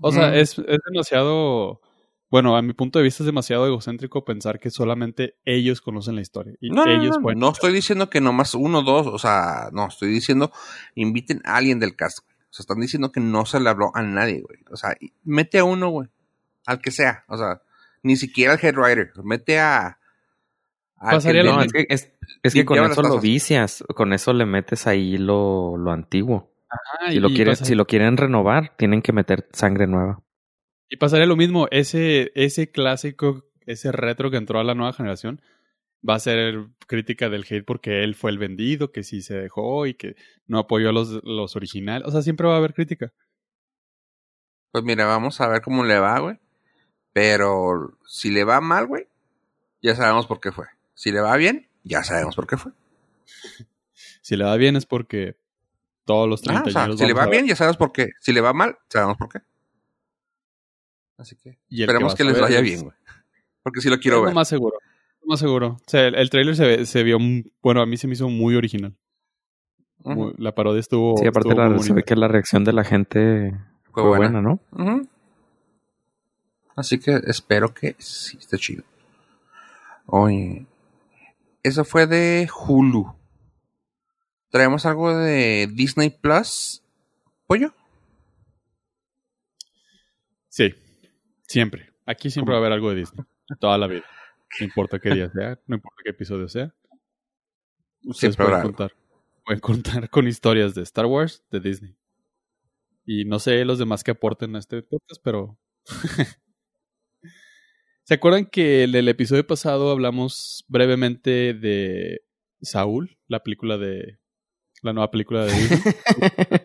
O 0.00 0.10
sea, 0.10 0.34
es, 0.34 0.58
es 0.58 0.78
demasiado, 0.90 1.80
bueno, 2.32 2.56
a 2.56 2.62
mi 2.62 2.72
punto 2.72 2.98
de 2.98 3.02
vista 3.04 3.22
es 3.22 3.26
demasiado 3.26 3.66
egocéntrico 3.66 4.24
pensar 4.24 4.58
que 4.58 4.70
solamente 4.70 5.36
ellos 5.44 5.82
conocen 5.82 6.14
la 6.14 6.22
historia. 6.22 6.54
Y 6.62 6.70
No, 6.70 6.86
no, 6.86 6.90
ellos 6.90 7.16
no, 7.18 7.22
pueden- 7.22 7.38
no 7.38 7.50
estoy 7.50 7.74
diciendo 7.74 8.08
que 8.08 8.22
nomás 8.22 8.54
uno, 8.54 8.80
dos, 8.80 9.06
o 9.06 9.18
sea, 9.18 9.68
no, 9.72 9.86
estoy 9.88 10.08
diciendo 10.08 10.50
inviten 10.94 11.42
a 11.44 11.56
alguien 11.56 11.78
del 11.78 11.94
cast, 11.94 12.20
güey. 12.24 12.34
O 12.34 12.52
sea, 12.54 12.62
están 12.64 12.80
diciendo 12.80 13.12
que 13.12 13.20
no 13.20 13.44
se 13.44 13.60
le 13.60 13.68
habló 13.68 13.92
a 13.94 14.02
nadie, 14.02 14.40
güey. 14.40 14.60
O 14.70 14.76
sea, 14.76 14.96
mete 15.24 15.58
a 15.58 15.64
uno, 15.64 15.90
güey. 15.90 16.08
Al 16.64 16.80
que 16.80 16.90
sea. 16.90 17.24
O 17.28 17.36
sea, 17.36 17.60
ni 18.02 18.16
siquiera 18.16 18.54
al 18.54 18.60
head 18.62 18.76
writer. 18.76 19.12
Mete 19.22 19.60
a... 19.60 19.98
que 21.22 21.32
lo 21.34 21.52
No, 21.52 21.62
es 21.62 21.72
que, 21.72 21.86
es, 21.90 22.12
es 22.42 22.54
que 22.54 22.64
con 22.64 22.78
eso 22.78 23.02
lo 23.02 23.20
vicias, 23.20 23.84
con 23.94 24.14
eso 24.14 24.32
le 24.32 24.46
metes 24.46 24.86
ahí 24.86 25.18
lo, 25.18 25.76
lo 25.76 25.92
antiguo. 25.92 26.50
Ajá, 26.70 27.10
Si 27.12 27.20
lo, 27.20 27.28
quieren, 27.28 27.56
si 27.56 27.74
lo 27.74 27.86
quieren 27.86 28.16
renovar, 28.16 28.74
tienen 28.78 29.02
que 29.02 29.12
meter 29.12 29.48
sangre 29.52 29.86
nueva. 29.86 30.22
Y 30.88 30.96
pasaría 30.96 31.26
lo 31.26 31.36
mismo, 31.36 31.68
ese, 31.70 32.32
ese 32.34 32.70
clásico, 32.70 33.44
ese 33.66 33.92
retro 33.92 34.30
que 34.30 34.36
entró 34.36 34.60
a 34.60 34.64
la 34.64 34.74
nueva 34.74 34.92
generación, 34.92 35.40
va 36.08 36.16
a 36.16 36.20
ser 36.20 36.68
crítica 36.86 37.28
del 37.28 37.46
hate 37.48 37.64
porque 37.64 38.02
él 38.02 38.14
fue 38.14 38.30
el 38.30 38.38
vendido, 38.38 38.92
que 38.92 39.02
sí 39.02 39.22
se 39.22 39.34
dejó 39.34 39.86
y 39.86 39.94
que 39.94 40.16
no 40.46 40.58
apoyó 40.58 40.90
a 40.90 40.92
los, 40.92 41.22
los 41.24 41.56
originales. 41.56 42.06
O 42.06 42.10
sea, 42.10 42.22
siempre 42.22 42.46
va 42.46 42.54
a 42.54 42.58
haber 42.58 42.74
crítica. 42.74 43.12
Pues 44.70 44.84
mira, 44.84 45.06
vamos 45.06 45.40
a 45.40 45.48
ver 45.48 45.62
cómo 45.62 45.84
le 45.84 45.98
va, 45.98 46.18
güey. 46.18 46.38
Pero 47.12 47.98
si 48.06 48.30
le 48.30 48.44
va 48.44 48.60
mal, 48.60 48.86
güey, 48.86 49.06
ya 49.82 49.94
sabemos 49.94 50.26
por 50.26 50.40
qué 50.40 50.50
fue. 50.50 50.66
Si 50.94 51.12
le 51.12 51.20
va 51.20 51.36
bien, 51.36 51.68
ya 51.84 52.02
sabemos 52.02 52.36
por 52.36 52.46
qué 52.46 52.56
fue. 52.56 52.72
Si 54.24 54.36
le 54.36 54.44
va 54.44 54.56
bien 54.56 54.76
es 54.76 54.86
porque 54.86 55.36
todos 56.04 56.28
los 56.28 56.40
Ah, 56.46 56.62
o 56.64 56.70
sea, 56.70 56.84
30 56.84 56.96
si 56.96 57.06
le 57.06 57.12
va 57.12 57.26
bien, 57.26 57.44
ya 57.44 57.56
sabemos 57.56 57.76
por 57.76 57.90
qué. 57.90 58.10
Si 58.20 58.32
le 58.32 58.40
va 58.40 58.52
mal, 58.52 58.78
sabemos 58.88 59.16
por 59.16 59.28
qué. 59.28 59.40
Así 61.22 61.36
que 61.36 61.58
esperemos 61.70 62.14
que, 62.14 62.24
les 62.24 62.38
vaya 62.40 62.60
bien, 62.60 62.82
güey. 62.82 62.94
Porque 63.62 63.80
sí 63.80 63.88
lo 63.88 63.98
quiero 63.98 64.16
es 64.18 64.20
lo 64.22 64.26
ver. 64.26 64.34
más 64.34 64.48
seguro. 64.48 64.76
lo 65.20 65.26
más 65.28 65.38
seguro. 65.40 65.66
O 65.80 65.80
sea, 65.90 66.08
el, 66.08 66.16
el 66.16 66.30
trailer 66.30 66.56
se, 66.56 66.84
se 66.84 67.02
vio, 67.04 67.18
bueno, 67.62 67.80
a 67.80 67.86
mí 67.86 67.96
se 67.96 68.06
me 68.08 68.14
hizo 68.14 68.28
muy 68.28 68.56
original. 68.56 68.96
Muy- 69.98 70.34
la 70.38 70.52
parodia 70.54 70.80
estuvo. 70.80 71.16
Sí, 71.16 71.26
aparte 71.26 71.48
estuvo 71.50 71.62
la, 71.62 71.70
muy 71.70 71.78
se 71.78 71.90
ve 71.90 71.92
bonita. 71.92 72.06
que 72.06 72.16
la 72.16 72.26
reacción 72.28 72.64
de 72.64 72.72
la 72.72 72.82
gente 72.84 73.52
Fue 73.92 74.02
fue 74.02 74.08
buena. 74.18 74.40
buena, 74.40 74.58
¿no? 74.74 75.08
Así 76.74 76.98
que 76.98 77.20
espero 77.26 77.72
que 77.72 77.94
sí 77.98 78.36
esté 78.38 78.58
chido. 78.58 78.82
Oye, 80.06 80.66
eso 81.62 81.84
fue 81.84 82.06
de 82.08 82.48
Hulu. 82.66 83.14
Traemos 84.50 84.84
algo 84.86 85.14
de 85.16 85.68
Disney 85.72 86.10
Plus. 86.10 86.82
¿Pollo? 87.46 87.72
Sí, 90.48 90.74
siempre. 91.52 91.92
Aquí 92.06 92.30
siempre 92.30 92.52
va 92.52 92.58
a 92.58 92.60
haber 92.60 92.72
algo 92.72 92.90
de 92.90 92.96
Disney. 92.96 93.24
Toda 93.60 93.78
la 93.78 93.86
vida. 93.86 94.04
No 94.58 94.66
importa 94.66 94.98
qué 94.98 95.14
día 95.14 95.30
sea, 95.30 95.58
no 95.66 95.76
importa 95.76 96.02
qué 96.04 96.10
episodio 96.10 96.48
sea. 96.48 96.74
Ustedes 98.04 98.34
Siempre 98.34 98.46
pueden 98.46 98.62
contar, 98.62 98.92
pueden 99.44 99.60
contar 99.60 100.10
con 100.10 100.26
historias 100.26 100.74
de 100.74 100.82
Star 100.82 101.06
Wars, 101.06 101.44
de 101.50 101.60
Disney. 101.60 101.94
Y 103.04 103.24
no 103.24 103.38
sé 103.38 103.64
los 103.64 103.78
demás 103.78 104.02
que 104.04 104.10
aporten 104.10 104.56
a 104.56 104.58
este 104.58 104.82
podcast, 104.82 105.20
pero. 105.22 105.58
¿Se 108.04 108.14
acuerdan 108.14 108.46
que 108.46 108.82
en 108.84 108.94
el 108.94 109.08
episodio 109.08 109.46
pasado 109.46 109.90
hablamos 109.90 110.64
brevemente 110.68 111.54
de 111.54 112.22
Saúl, 112.60 113.16
la 113.28 113.42
película 113.42 113.78
de. 113.78 114.18
La 114.82 114.92
nueva 114.92 115.10
película 115.10 115.44
de 115.44 115.52
Disney? 115.52 115.80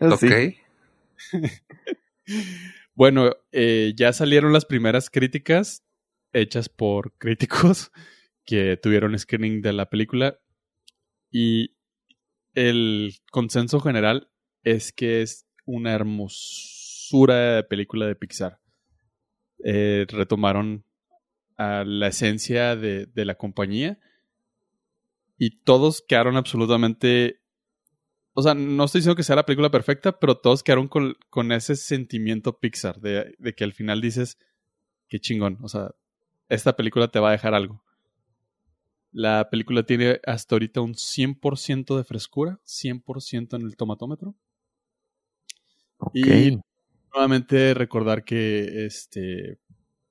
Ok. 0.00 1.44
Bueno, 2.98 3.30
eh, 3.52 3.92
ya 3.94 4.12
salieron 4.12 4.52
las 4.52 4.64
primeras 4.64 5.08
críticas 5.08 5.86
hechas 6.32 6.68
por 6.68 7.12
críticos 7.18 7.92
que 8.44 8.76
tuvieron 8.76 9.16
screening 9.16 9.62
de 9.62 9.72
la 9.72 9.88
película 9.88 10.40
y 11.30 11.76
el 12.54 13.14
consenso 13.30 13.78
general 13.78 14.32
es 14.64 14.92
que 14.92 15.22
es 15.22 15.46
una 15.64 15.92
hermosura 15.92 17.54
de 17.54 17.62
película 17.62 18.04
de 18.04 18.16
Pixar. 18.16 18.58
Eh, 19.62 20.04
retomaron 20.08 20.84
a 21.56 21.84
la 21.84 22.08
esencia 22.08 22.74
de, 22.74 23.06
de 23.06 23.24
la 23.24 23.36
compañía 23.36 24.00
y 25.36 25.60
todos 25.62 26.02
quedaron 26.02 26.36
absolutamente 26.36 27.42
o 28.38 28.42
sea, 28.42 28.54
no 28.54 28.84
estoy 28.84 29.00
diciendo 29.00 29.16
que 29.16 29.24
sea 29.24 29.34
la 29.34 29.44
película 29.44 29.68
perfecta, 29.68 30.20
pero 30.20 30.36
todos 30.36 30.62
quedaron 30.62 30.86
con, 30.86 31.16
con 31.28 31.50
ese 31.50 31.74
sentimiento 31.74 32.60
Pixar 32.60 33.00
de, 33.00 33.34
de 33.36 33.52
que 33.52 33.64
al 33.64 33.72
final 33.72 34.00
dices, 34.00 34.38
qué 35.08 35.18
chingón, 35.18 35.58
o 35.60 35.66
sea, 35.66 35.90
esta 36.48 36.76
película 36.76 37.08
te 37.08 37.18
va 37.18 37.30
a 37.30 37.32
dejar 37.32 37.54
algo. 37.54 37.82
La 39.10 39.50
película 39.50 39.82
tiene 39.82 40.20
hasta 40.24 40.54
ahorita 40.54 40.80
un 40.80 40.94
100% 40.94 41.96
de 41.96 42.04
frescura, 42.04 42.60
100% 42.64 43.56
en 43.56 43.62
el 43.62 43.76
tomatómetro. 43.76 44.36
Y 46.14 46.60
nuevamente 47.12 47.74
recordar 47.74 48.22
que 48.22 48.86
este 48.86 49.58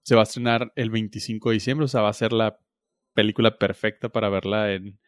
se 0.04 0.16
va 0.16 0.24
a 0.24 0.24
estrenar 0.24 0.74
el 0.76 0.90
25 0.90 1.48
de 1.48 1.54
diciembre, 1.54 1.86
o 1.86 1.88
sea, 1.88 2.02
va 2.02 2.10
a 2.10 2.14
ser 2.14 2.34
la 2.34 2.60
película 3.14 3.58
perfecta 3.58 4.10
para 4.10 4.28
verla 4.28 4.74
en, 4.74 5.00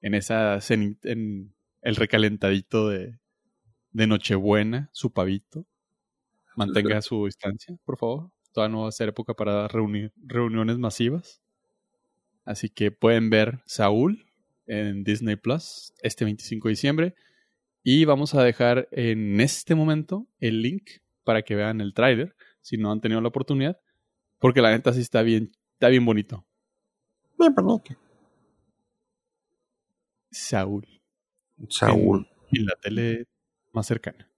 en 0.00 0.14
esa 0.14 0.58
en 0.70 1.55
el 1.86 1.96
recalentadito 1.96 2.88
de, 2.88 3.18
de 3.92 4.06
Nochebuena, 4.06 4.90
su 4.92 5.12
pavito. 5.12 5.66
Mantenga 6.56 7.02
su 7.02 7.26
distancia, 7.26 7.76
por 7.84 7.96
favor. 7.98 8.30
Todavía 8.52 8.74
no 8.74 8.82
va 8.82 8.88
a 8.88 8.92
ser 8.92 9.10
época 9.10 9.34
para 9.34 9.68
reuni- 9.68 10.12
reuniones 10.16 10.78
masivas. 10.78 11.42
Así 12.44 12.68
que 12.70 12.90
pueden 12.90 13.30
ver 13.30 13.60
Saúl 13.66 14.26
en 14.66 15.04
Disney 15.04 15.36
Plus 15.36 15.92
este 16.02 16.24
25 16.24 16.68
de 16.68 16.72
diciembre. 16.72 17.14
Y 17.82 18.04
vamos 18.04 18.34
a 18.34 18.42
dejar 18.42 18.88
en 18.90 19.40
este 19.40 19.74
momento 19.74 20.26
el 20.40 20.62
link 20.62 20.88
para 21.24 21.42
que 21.42 21.54
vean 21.54 21.80
el 21.80 21.94
tráiler, 21.94 22.34
si 22.62 22.78
no 22.78 22.90
han 22.90 23.00
tenido 23.00 23.20
la 23.20 23.28
oportunidad, 23.28 23.78
porque 24.38 24.60
la 24.62 24.70
neta 24.70 24.92
sí 24.92 25.00
está 25.00 25.22
bien, 25.22 25.52
está 25.74 25.88
bien 25.88 26.04
bonito. 26.04 26.44
Bien 27.38 27.54
bonito. 27.54 27.94
Saúl, 30.30 30.95
Saúl. 31.68 32.28
en 32.52 32.66
la 32.66 32.74
tele 32.80 33.26
más 33.72 33.86
cercana. 33.86 34.28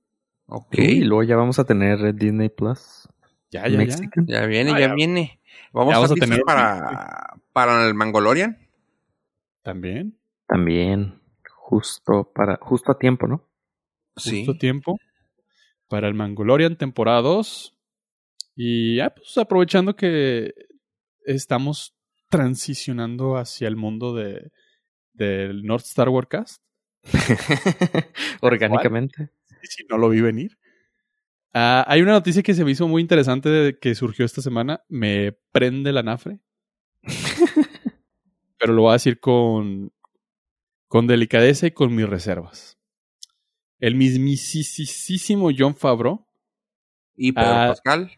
Ok. 0.46 0.78
Y 0.78 1.00
luego 1.04 1.22
ya 1.24 1.36
vamos 1.36 1.58
a 1.58 1.64
tener 1.64 2.14
Disney 2.14 2.48
Plus. 2.48 3.08
Ya, 3.50 3.62
ya, 3.62 3.68
ya. 3.68 3.78
Mexican. 3.78 4.26
Ya 4.26 4.46
viene, 4.46 4.70
Ah, 4.72 4.80
ya, 4.80 4.88
ya. 4.88 4.94
viene. 4.94 5.40
Vamos, 5.72 5.92
Ya 5.92 5.96
a, 5.96 6.00
vamos 6.00 6.12
a 6.12 6.14
tener- 6.14 6.42
para, 6.42 7.34
para 7.52 7.86
el 7.86 7.94
Mangolorian. 7.94 8.58
También, 9.62 10.18
También. 10.46 11.20
Justo 11.54 12.32
para, 12.34 12.56
justo 12.62 12.92
a 12.92 12.98
tiempo, 12.98 13.26
¿no? 13.26 13.46
Sí. 14.16 14.38
justo 14.44 14.58
tiempo 14.58 14.98
para 15.88 16.08
el 16.08 16.14
Mangolorian 16.14 16.76
temporada 16.78 17.20
2. 17.20 17.74
Y 18.56 18.96
ya, 18.96 19.10
pues 19.14 19.36
aprovechando 19.38 19.94
que 19.94 20.54
estamos 21.26 21.94
transicionando 22.30 23.36
hacia 23.36 23.68
el 23.68 23.76
mundo 23.76 24.14
de 24.14 24.50
del 25.12 25.64
North 25.64 25.84
Star 25.84 26.08
Warcast. 26.08 26.62
Orgánicamente. 28.40 29.30
si 29.62 29.84
no 29.88 29.98
lo 29.98 30.08
vi 30.08 30.20
venir. 30.20 30.58
Ah, 31.54 31.84
hay 31.88 32.02
una 32.02 32.12
noticia 32.12 32.42
que 32.42 32.54
se 32.54 32.64
me 32.64 32.70
hizo 32.72 32.86
muy 32.88 33.00
interesante 33.02 33.48
de- 33.48 33.78
que 33.78 33.94
surgió 33.94 34.24
esta 34.24 34.42
semana. 34.42 34.82
Me 34.88 35.32
prende 35.52 35.92
la 35.92 36.02
nafre. 36.02 36.40
Pero 38.58 38.72
lo 38.72 38.82
voy 38.82 38.90
a 38.90 38.94
decir 38.94 39.20
con, 39.20 39.92
con 40.88 41.06
delicadeza 41.06 41.66
y 41.66 41.70
con 41.70 41.94
mis 41.94 42.08
reservas. 42.08 42.78
El 43.78 43.94
mismísimo 43.94 45.50
John 45.56 45.76
Favreau 45.76 46.26
Y 47.16 47.32
Pedro 47.32 47.48
Ah, 47.48 47.66
Pascal. 47.68 48.10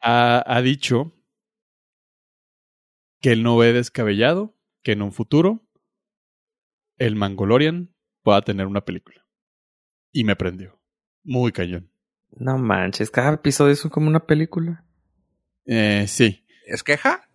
ha, 0.00 0.44
ha 0.46 0.62
dicho 0.62 1.12
que 3.20 3.32
él 3.32 3.42
no 3.42 3.56
ve 3.58 3.72
descabellado 3.72 4.56
que 4.82 4.92
en 4.92 5.02
un 5.02 5.12
futuro 5.12 5.66
el 6.96 7.16
Mangolorian 7.16 7.94
pueda 8.22 8.42
tener 8.42 8.66
una 8.66 8.80
película. 8.82 9.24
Y 10.12 10.24
me 10.24 10.36
prendió. 10.36 10.78
Muy 11.22 11.52
cañón. 11.52 11.90
No 12.32 12.58
manches, 12.58 13.10
cada 13.10 13.34
episodio 13.34 13.72
es 13.72 13.82
como 13.82 14.08
una 14.08 14.20
película. 14.26 14.84
Eh, 15.66 16.04
sí. 16.08 16.44
¿Es 16.66 16.82
queja? 16.82 17.28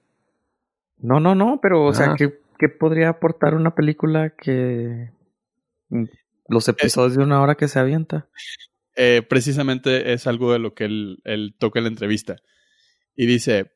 No, 0.98 1.20
no, 1.20 1.36
no, 1.36 1.60
pero 1.62 1.84
o 1.86 1.94
sea 1.94 2.12
Ah. 2.12 2.16
que 2.18 2.40
¿qué 2.58 2.70
podría 2.70 3.10
aportar 3.10 3.54
una 3.54 3.76
película 3.76 4.30
que 4.30 5.12
los 6.48 6.68
episodios 6.70 7.18
de 7.18 7.24
una 7.24 7.42
hora 7.42 7.56
que 7.56 7.68
se 7.68 7.80
avienta? 7.80 8.30
Eh, 8.96 9.22
precisamente 9.28 10.14
es 10.14 10.26
algo 10.26 10.54
de 10.54 10.60
lo 10.60 10.74
que 10.74 10.86
él, 10.86 11.20
él 11.26 11.54
toca 11.58 11.80
en 11.80 11.84
la 11.86 11.90
entrevista. 11.90 12.38
Y 13.14 13.26
dice, 13.26 13.72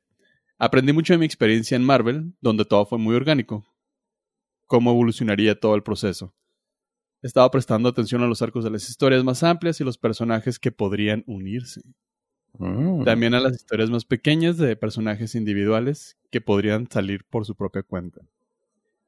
aprendí 0.58 0.94
mucho 0.94 1.14
de 1.14 1.20
mi 1.20 1.26
experiencia 1.26 1.76
en 1.76 1.84
Marvel, 1.84 2.34
donde 2.40 2.64
todo 2.66 2.86
fue 2.86 2.98
muy 2.98 3.16
orgánico. 3.16 3.66
Cómo 4.66 4.92
evolucionaría 4.92 5.60
todo 5.60 5.76
el 5.76 5.84
proceso. 5.84 6.34
Estaba 7.22 7.52
prestando 7.52 7.90
atención 7.90 8.24
a 8.24 8.28
los 8.28 8.42
arcos 8.42 8.64
de 8.64 8.70
las 8.70 8.90
historias 8.90 9.24
más 9.24 9.44
amplias 9.44 9.82
y 9.82 9.84
los 9.84 9.98
personajes 9.98 10.58
que 10.60 10.72
podrían 10.72 11.24
unirse. 11.28 11.82
Mm. 12.58 13.04
También 13.04 13.34
a 13.34 13.40
las 13.40 13.54
historias 13.54 13.90
más 13.90 14.06
pequeñas 14.06 14.58
de 14.58 14.76
personajes 14.76 15.36
individuales 15.36 16.18
que 16.32 16.42
podrían 16.42 16.90
salir 16.90 17.26
por 17.30 17.46
su 17.46 17.56
propia 17.56 17.84
cuenta. 17.84 18.22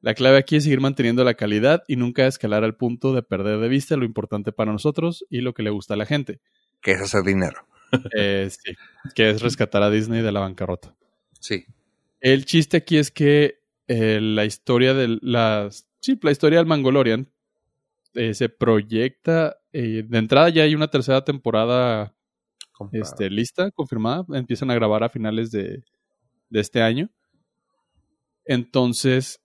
La 0.02 0.15
clave 0.15 0.38
aquí 0.38 0.56
es 0.56 0.63
seguir 0.63 0.82
manteniendo 0.82 1.24
la 1.24 1.36
calidad 1.36 1.84
y 1.88 1.95
nunca 1.95 2.26
escalar 2.26 2.63
al 2.63 2.76
punto 2.76 3.13
de 3.13 3.21
perder 3.21 3.60
de 3.60 3.69
vista 3.69 3.95
lo 3.95 4.06
importante 4.06 4.52
para 4.52 4.71
nosotros 4.71 5.26
y 5.30 5.41
lo 5.41 5.54
que 5.54 5.63
le 5.63 5.69
gusta 5.69 5.93
a 5.93 5.97
la 5.97 6.06
gente. 6.06 6.39
Que 6.82 6.93
es 6.93 7.02
hacer 7.02 7.24
dinero. 7.24 7.65
Eh, 8.17 8.50
sí, 8.50 8.74
que 9.15 9.32
es 9.32 9.41
rescatar 9.41 9.84
a 9.84 9.89
Disney 9.89 10.21
de 10.21 10.32
la 10.32 10.39
bancarrota. 10.39 10.95
Sí. 11.41 11.65
El 12.21 12.45
chiste 12.45 12.78
aquí 12.78 12.97
es 12.97 13.12
que 13.12 13.60
eh, 13.89 14.21
la 14.21 14.45
historia 14.45 14.93
de 14.93 15.19
las. 15.21 15.89
Sí, 16.00 16.17
la 16.21 16.32
historia 16.32 16.60
del 16.60 16.67
Mangolorian 16.67 17.28
eh, 18.13 18.34
se 18.34 18.50
proyecta. 18.50 19.58
eh, 19.71 20.04
de 20.08 20.17
entrada 20.17 20.50
ya 20.50 20.63
hay 20.63 20.76
una 20.76 20.89
tercera 20.89 21.24
temporada 21.24 22.15
Comprado. 22.74 23.04
este, 23.04 23.30
lista, 23.30 23.71
confirmada. 23.71 24.26
Empiezan 24.34 24.71
a 24.71 24.76
grabar 24.76 25.04
a 25.04 25.10
finales 25.10 25.52
de, 25.52 25.84
de 26.50 26.60
este 26.60 26.82
año. 26.82 27.10
Entonces, 28.45 29.41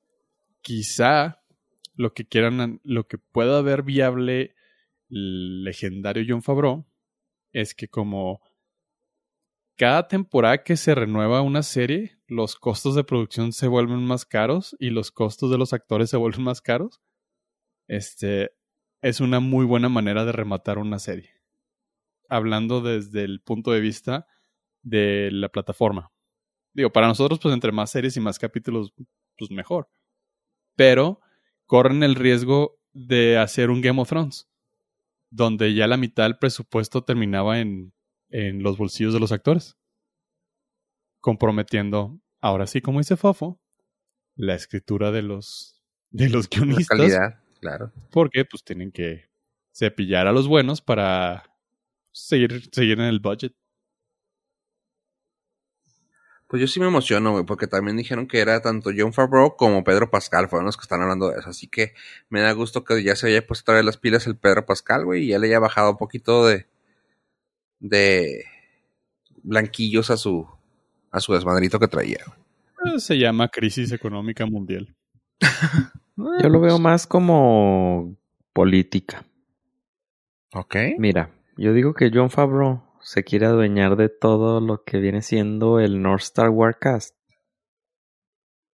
quizá 0.62 1.40
lo 1.94 2.12
que 2.12 2.26
quieran, 2.26 2.80
lo 2.84 3.06
que 3.06 3.18
pueda 3.18 3.58
haber 3.58 3.82
viable 3.82 4.54
el 5.08 5.64
legendario 5.64 6.24
John 6.26 6.42
Favreau 6.42 6.84
es 7.52 7.74
que 7.74 7.88
como 7.88 8.40
cada 9.76 10.08
temporada 10.08 10.62
que 10.62 10.76
se 10.76 10.94
renueva 10.94 11.42
una 11.42 11.62
serie, 11.62 12.18
los 12.26 12.56
costos 12.56 12.94
de 12.94 13.04
producción 13.04 13.52
se 13.52 13.68
vuelven 13.68 14.04
más 14.04 14.24
caros 14.24 14.74
y 14.78 14.90
los 14.90 15.10
costos 15.10 15.50
de 15.50 15.58
los 15.58 15.72
actores 15.72 16.10
se 16.10 16.16
vuelven 16.16 16.42
más 16.42 16.60
caros. 16.60 17.00
Este 17.86 18.52
es 19.02 19.20
una 19.20 19.40
muy 19.40 19.64
buena 19.64 19.88
manera 19.88 20.24
de 20.24 20.32
rematar 20.32 20.78
una 20.78 20.98
serie. 20.98 21.30
Hablando 22.28 22.80
desde 22.80 23.24
el 23.24 23.40
punto 23.40 23.72
de 23.72 23.80
vista 23.80 24.26
de 24.82 25.30
la 25.32 25.48
plataforma. 25.48 26.12
Digo, 26.72 26.90
para 26.90 27.06
nosotros, 27.06 27.38
pues 27.40 27.54
entre 27.54 27.72
más 27.72 27.90
series 27.90 28.16
y 28.16 28.20
más 28.20 28.38
capítulos, 28.38 28.92
pues 29.36 29.50
mejor. 29.50 29.88
Pero 30.74 31.20
corren 31.66 32.02
el 32.02 32.14
riesgo 32.14 32.80
de 32.92 33.38
hacer 33.38 33.70
un 33.70 33.80
Game 33.80 34.00
of 34.00 34.08
Thrones, 34.08 34.48
donde 35.30 35.74
ya 35.74 35.86
la 35.86 35.96
mitad 35.96 36.24
del 36.24 36.38
presupuesto 36.38 37.04
terminaba 37.04 37.60
en, 37.60 37.92
en 38.30 38.62
los 38.62 38.76
bolsillos 38.76 39.12
de 39.12 39.20
los 39.20 39.32
actores, 39.32 39.76
comprometiendo, 41.20 42.20
ahora 42.40 42.66
sí, 42.66 42.80
como 42.80 43.00
dice 43.00 43.16
Fofo, 43.16 43.60
la 44.34 44.54
escritura 44.54 45.10
de 45.10 45.22
los, 45.22 45.82
de 46.10 46.28
los 46.28 46.48
La 46.50 46.58
guionistas, 46.58 46.98
calidad, 46.98 47.44
claro. 47.66 47.92
porque 48.10 48.44
pues 48.44 48.62
tienen 48.64 48.92
que 48.92 49.28
cepillar 49.72 50.26
a 50.26 50.32
los 50.32 50.48
buenos 50.48 50.80
para 50.80 51.44
seguir, 52.12 52.68
seguir 52.72 52.98
en 52.98 53.06
el 53.06 53.20
budget. 53.20 53.52
Pues 56.48 56.60
yo 56.60 56.68
sí 56.68 56.78
me 56.78 56.86
emociono, 56.86 57.32
güey, 57.32 57.44
porque 57.44 57.66
también 57.66 57.96
dijeron 57.96 58.28
que 58.28 58.38
era 58.38 58.62
tanto 58.62 58.90
John 58.96 59.12
Favreau 59.12 59.56
como 59.56 59.82
Pedro 59.82 60.10
Pascal, 60.10 60.48
fueron 60.48 60.66
los 60.66 60.76
que 60.76 60.82
están 60.82 61.02
hablando 61.02 61.28
de 61.28 61.40
eso. 61.40 61.50
Así 61.50 61.66
que 61.66 61.92
me 62.28 62.40
da 62.40 62.52
gusto 62.52 62.84
que 62.84 63.02
ya 63.02 63.16
se 63.16 63.26
haya 63.26 63.44
puesto 63.44 63.64
otra 63.64 63.76
vez 63.76 63.84
las 63.84 63.96
pilas 63.96 64.28
el 64.28 64.36
Pedro 64.36 64.64
Pascal, 64.64 65.04
güey, 65.04 65.24
y 65.24 65.28
ya 65.28 65.40
le 65.40 65.48
haya 65.48 65.58
bajado 65.58 65.90
un 65.90 65.96
poquito 65.96 66.46
de. 66.46 66.66
de. 67.80 68.44
blanquillos 69.42 70.10
a 70.10 70.16
su. 70.16 70.46
a 71.10 71.18
su 71.20 71.32
desmadrito 71.32 71.80
que 71.80 71.88
traía, 71.88 72.24
Se 72.98 73.18
llama 73.18 73.48
crisis 73.48 73.90
económica 73.90 74.46
mundial. 74.46 74.94
Yo 76.16 76.48
lo 76.48 76.60
veo 76.60 76.78
más 76.78 77.06
como 77.06 78.16
política. 78.52 79.26
Ok. 80.54 80.76
Mira, 80.98 81.30
yo 81.56 81.72
digo 81.72 81.92
que 81.94 82.10
John 82.12 82.30
Favreau 82.30 82.82
se 83.00 83.22
quiere 83.22 83.46
adueñar 83.46 83.96
de 83.96 84.08
todo 84.08 84.60
lo 84.60 84.82
que 84.82 84.98
viene 84.98 85.22
siendo 85.22 85.78
el 85.78 86.00
North 86.00 86.22
Star 86.22 86.50
Warcast. 86.50 87.14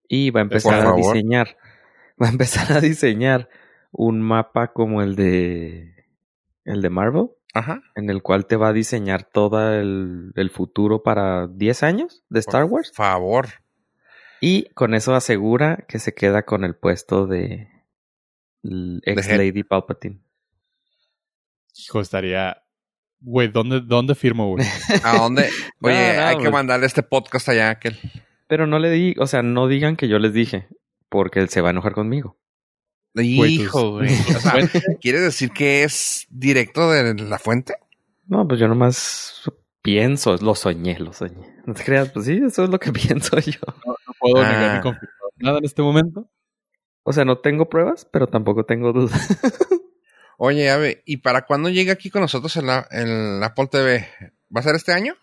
Y 0.07 0.29
va 0.29 0.41
a 0.41 0.43
empezar 0.43 0.85
a 0.85 0.93
diseñar. 0.93 1.57
Va 2.21 2.27
a 2.27 2.31
empezar 2.31 2.71
a 2.73 2.81
diseñar 2.81 3.49
un 3.91 4.21
mapa 4.21 4.73
como 4.73 5.01
el 5.01 5.15
de. 5.15 6.05
el 6.65 6.83
de 6.83 6.89
Marvel. 6.91 7.31
Ajá. 7.55 7.81
En 7.95 8.11
el 8.11 8.21
cual 8.21 8.45
te 8.45 8.57
va 8.57 8.67
a 8.67 8.73
diseñar 8.73 9.23
todo 9.23 9.73
el, 9.73 10.31
el 10.35 10.49
futuro 10.51 11.01
para 11.01 11.47
10 11.47 11.81
años 11.81 12.23
de 12.29 12.39
Star 12.41 12.63
Por 12.63 12.73
Wars. 12.73 12.91
favor. 12.93 13.47
Y 14.41 14.65
con 14.73 14.95
eso 14.95 15.13
asegura 15.13 15.85
que 15.87 15.99
se 15.99 16.13
queda 16.15 16.43
con 16.43 16.63
el 16.63 16.75
puesto 16.75 17.27
de 17.27 17.69
ex. 19.03 19.27
Lady 19.27 19.63
Palpatine. 19.63 20.19
Hijo, 21.77 22.01
estaría. 22.01 22.63
Güey, 23.19 23.49
¿dónde, 23.49 23.81
¿dónde 23.81 24.15
firmo, 24.15 24.49
güey? 24.49 24.65
¿A 25.03 25.17
dónde? 25.17 25.47
Oye, 25.81 26.15
no, 26.17 26.25
hay 26.25 26.37
que 26.39 26.49
mandarle 26.49 26.87
este 26.87 27.03
podcast 27.03 27.49
allá 27.49 27.67
a 27.67 27.71
aquel. 27.71 27.97
Pero 28.47 28.65
no 28.65 28.79
le 28.79 28.89
di, 28.89 29.15
o 29.19 29.27
sea, 29.27 29.43
no 29.43 29.67
digan 29.67 29.95
que 29.95 30.07
yo 30.07 30.17
les 30.17 30.33
dije, 30.33 30.67
porque 31.07 31.39
él 31.39 31.49
se 31.49 31.61
va 31.61 31.69
a 31.69 31.71
enojar 31.71 31.93
conmigo. 31.93 32.37
Hijo, 33.13 33.91
güey. 33.91 34.11
O 34.11 34.39
sea, 34.39 34.53
¿quieres 35.01 35.21
decir 35.21 35.51
que 35.51 35.83
es 35.83 36.25
directo 36.29 36.89
de 36.91 37.13
la 37.13 37.37
fuente? 37.37 37.75
No, 38.25 38.47
pues 38.47 38.59
yo 38.59 38.67
nomás 38.67 39.43
pienso, 39.81 40.35
lo 40.37 40.55
soñé, 40.55 40.97
lo 40.99 41.13
soñé. 41.13 41.55
No 41.65 41.73
te 41.73 41.83
creas, 41.83 42.09
pues 42.09 42.25
sí, 42.25 42.39
eso 42.45 42.63
es 42.63 42.69
lo 42.69 42.79
que 42.79 42.91
pienso 42.91 43.37
yo. 43.39 43.59
No 43.85 43.95
puedo 44.21 44.43
negar 44.43 44.69
Ah. 44.69 44.75
ni 44.75 44.81
confirmar 44.81 45.09
nada 45.37 45.57
en 45.57 45.65
este 45.65 45.81
momento. 45.81 46.29
O 47.03 47.13
sea, 47.13 47.25
no 47.25 47.39
tengo 47.39 47.67
pruebas, 47.67 48.05
pero 48.05 48.27
tampoco 48.27 48.63
tengo 48.65 48.93
dudas. 48.93 49.11
Oye, 50.37 50.69
a 50.69 50.77
ver, 50.77 51.01
¿y 51.05 51.17
para 51.17 51.45
cuándo 51.45 51.69
llega 51.69 51.93
aquí 51.93 52.09
con 52.09 52.21
nosotros 52.21 52.55
en 52.57 52.67
la, 52.67 52.87
en 52.91 53.43
Apple 53.43 53.67
TV? 53.67 54.07
¿Va 54.55 54.59
a 54.59 54.63
ser 54.63 54.75
este 54.75 54.91
año? 54.93 55.15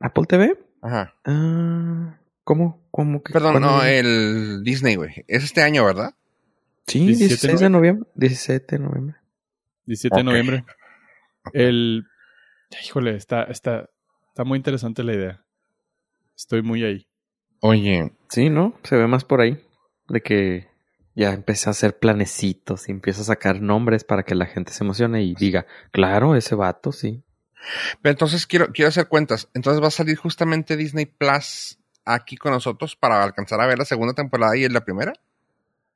¿Apple 0.00 0.24
TV? 0.28 0.58
Ajá. 0.80 1.14
Ah, 1.24 2.18
¿Cómo? 2.44 2.84
¿Cómo 2.90 3.22
que? 3.22 3.32
Perdón, 3.32 3.60
no, 3.60 3.80
viene? 3.80 3.98
el 3.98 4.62
Disney, 4.64 4.96
güey. 4.96 5.24
Es 5.28 5.44
este 5.44 5.62
año, 5.62 5.84
¿verdad? 5.84 6.14
Sí, 6.86 7.06
17 7.06 7.28
16 7.28 7.60
de 7.60 7.70
noviembre. 7.70 8.08
17 8.16 8.76
de 8.76 8.82
noviembre. 8.82 9.16
17 9.86 10.16
de 10.16 10.24
noviembre. 10.24 10.64
El. 11.52 12.06
Híjole, 12.84 13.14
está, 13.16 13.44
está, 13.44 13.88
está 14.28 14.44
muy 14.44 14.56
interesante 14.56 15.04
la 15.04 15.14
idea. 15.14 15.44
Estoy 16.36 16.62
muy 16.62 16.82
ahí. 16.84 17.06
Oye, 17.64 18.12
Sí, 18.28 18.48
¿no? 18.48 18.74
Se 18.82 18.96
ve 18.96 19.06
más 19.06 19.24
por 19.24 19.40
ahí. 19.40 19.62
De 20.08 20.20
que 20.22 20.66
ya 21.14 21.32
empieza 21.34 21.68
a 21.68 21.72
hacer 21.72 21.98
planecitos 21.98 22.88
y 22.88 22.92
empieza 22.92 23.20
a 23.20 23.24
sacar 23.24 23.60
nombres 23.60 24.04
para 24.04 24.22
que 24.22 24.34
la 24.34 24.46
gente 24.46 24.72
se 24.72 24.82
emocione 24.84 25.22
y 25.22 25.34
diga, 25.34 25.66
claro, 25.90 26.34
ese 26.34 26.54
vato, 26.54 26.92
sí. 26.92 27.22
pero 28.00 28.12
entonces 28.12 28.46
quiero, 28.46 28.68
quiero 28.72 28.88
hacer 28.88 29.06
cuentas. 29.08 29.48
Entonces 29.54 29.82
va 29.82 29.88
a 29.88 29.90
salir 29.90 30.16
justamente 30.16 30.76
Disney 30.76 31.04
Plus 31.06 31.78
aquí 32.06 32.36
con 32.36 32.52
nosotros 32.52 32.96
para 32.96 33.22
alcanzar 33.22 33.60
a 33.60 33.66
ver 33.66 33.78
la 33.78 33.84
segunda 33.84 34.14
temporada 34.14 34.56
y 34.56 34.66
la 34.68 34.84
primera. 34.84 35.12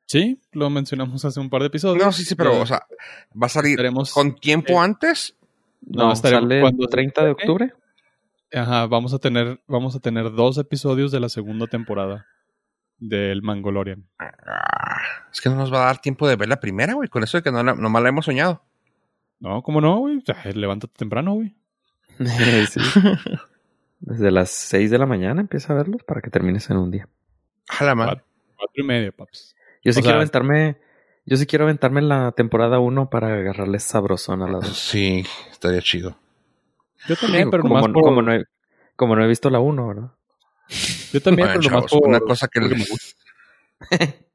Sí, 0.05 0.39
lo 0.53 0.69
mencionamos 0.71 1.25
hace 1.25 1.41
un 1.41 1.49
par 1.51 1.63
de 1.63 1.69
episodios. 1.69 2.05
No, 2.05 2.13
sí, 2.13 2.25
sí, 2.25 2.35
pero, 2.37 2.61
o 2.61 2.67
sea, 2.67 2.87
va 3.43 3.47
a 3.47 3.49
salir 3.49 3.79
estaremos- 3.81 4.13
con 4.13 4.37
tiempo 4.39 4.75
eh, 4.75 4.79
antes. 4.85 5.35
No, 5.81 6.05
No, 6.09 6.13
estaremos 6.13 6.45
sale 6.45 6.61
cuando 6.61 6.83
el 6.85 6.89
se 6.89 6.93
30 6.93 7.25
de 7.25 7.31
octubre. 7.31 7.73
Ajá, 8.53 8.87
vamos 8.87 9.13
a 9.13 9.19
tener, 9.19 9.61
vamos 9.67 9.97
a 9.97 10.01
tener 10.01 10.31
dos 10.33 10.57
episodios 10.59 11.11
de 11.13 11.21
la 11.21 11.29
segunda 11.29 11.67
temporada 11.67 12.27
del 12.99 13.43
Mangolorian. 13.43 14.07
Ah, 14.19 15.01
es 15.33 15.41
que 15.41 15.49
no 15.49 15.57
nos 15.57 15.73
va 15.73 15.83
a 15.83 15.87
dar 15.87 16.01
tiempo 16.01 16.27
de 16.29 16.37
ver 16.37 16.49
la 16.49 16.61
primera, 16.61 16.95
güey. 16.95 17.09
Con 17.09 17.23
eso 17.25 17.37
de 17.39 17.43
que 17.43 17.51
no 17.53 17.63
la, 17.63 17.75
nomás 17.75 18.03
la 18.03 18.09
hemos 18.09 18.25
soñado. 18.25 18.63
No, 19.41 19.63
¿cómo 19.63 19.81
no, 19.81 19.99
güey? 19.99 20.23
Sea, 20.25 20.43
levántate 20.55 20.95
temprano, 20.97 21.35
güey. 21.35 21.55
Sí. 22.69 22.81
Desde 24.01 24.31
las 24.31 24.51
6 24.51 24.91
de 24.91 24.99
la 24.99 25.07
mañana 25.07 25.41
empieza 25.41 25.73
a 25.73 25.77
verlos 25.77 26.03
para 26.05 26.21
que 26.21 26.31
termines 26.31 26.71
en 26.71 26.77
un 26.77 26.91
día. 26.91 27.09
A 27.69 27.85
la 27.85 27.95
madre. 27.95 28.23
Cuatro, 28.57 28.83
y 28.83 28.87
media, 28.87 29.13
paps. 29.13 29.55
Yo 29.83 29.93
sí 29.93 30.01
O 30.01 30.03
sea- 30.03 30.03
quiero 30.03 30.19
aventarme, 30.19 30.79
yo 31.27 31.37
sí 31.37 31.47
quiero 31.47 31.65
aventarme 31.65 32.01
la 32.03 32.33
temporada 32.33 32.79
1 32.79 33.11
para 33.11 33.35
agarrarle 33.35 33.79
sabrosón 33.81 34.43
a 34.43 34.47
la 34.47 34.59
2. 34.59 34.69
Sí, 34.69 35.25
estaría 35.51 35.81
chido. 35.83 36.17
Yo 37.09 37.17
también, 37.17 37.43
Digo, 37.43 37.51
pero 37.51 37.63
como, 37.63 37.75
nomás 37.77 37.93
por... 37.93 38.03
como 38.03 38.23
no 38.23 38.35
he, 38.35 38.45
como 38.97 39.17
no 39.17 39.25
he 39.25 39.29
visto 39.29 39.51
la 39.51 39.61
1, 39.61 39.89
¿verdad? 39.89 40.11
Yo 41.13 41.23
también, 41.23 41.49
Bueno, 41.49 41.61
pero 41.61 41.71
nomás 41.71 41.91
chavos, 41.91 42.03
por... 42.03 42.09
una 42.09 42.21
cosa 42.21 42.49
que 42.49 42.61
les, 42.61 43.15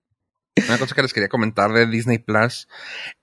una 0.68 0.78
cosa 0.78 0.96
que 0.96 1.02
les 1.02 1.14
quería 1.14 1.30
comentar 1.30 1.72
de 1.72 1.88
Disney 1.88 2.20
Plus 2.20 2.68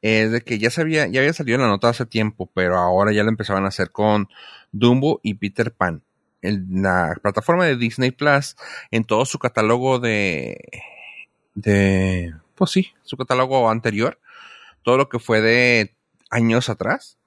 es 0.02 0.32
de 0.32 0.40
que 0.42 0.58
ya 0.58 0.70
sabía, 0.70 1.06
ya 1.06 1.20
había 1.20 1.32
salido 1.32 1.56
en 1.56 1.62
la 1.62 1.68
nota 1.68 1.88
hace 1.88 2.06
tiempo, 2.06 2.50
pero 2.54 2.76
ahora 2.78 3.12
ya 3.12 3.22
lo 3.22 3.30
empezaban 3.30 3.64
a 3.64 3.68
hacer 3.68 3.90
con 3.90 4.28
Dumbo 4.72 5.20
y 5.22 5.34
Peter 5.34 5.72
Pan. 5.72 6.02
En 6.40 6.82
la 6.82 7.16
plataforma 7.20 7.64
de 7.64 7.76
Disney 7.76 8.12
Plus, 8.12 8.56
en 8.90 9.04
todo 9.04 9.24
su 9.24 9.38
catálogo 9.38 9.98
de 9.98 10.58
de, 11.54 12.34
pues 12.54 12.70
sí, 12.70 12.92
su 13.02 13.16
catálogo 13.16 13.68
anterior, 13.68 14.20
todo 14.82 14.96
lo 14.96 15.08
que 15.08 15.18
fue 15.18 15.40
de 15.40 15.94
años 16.30 16.68
atrás. 16.68 17.18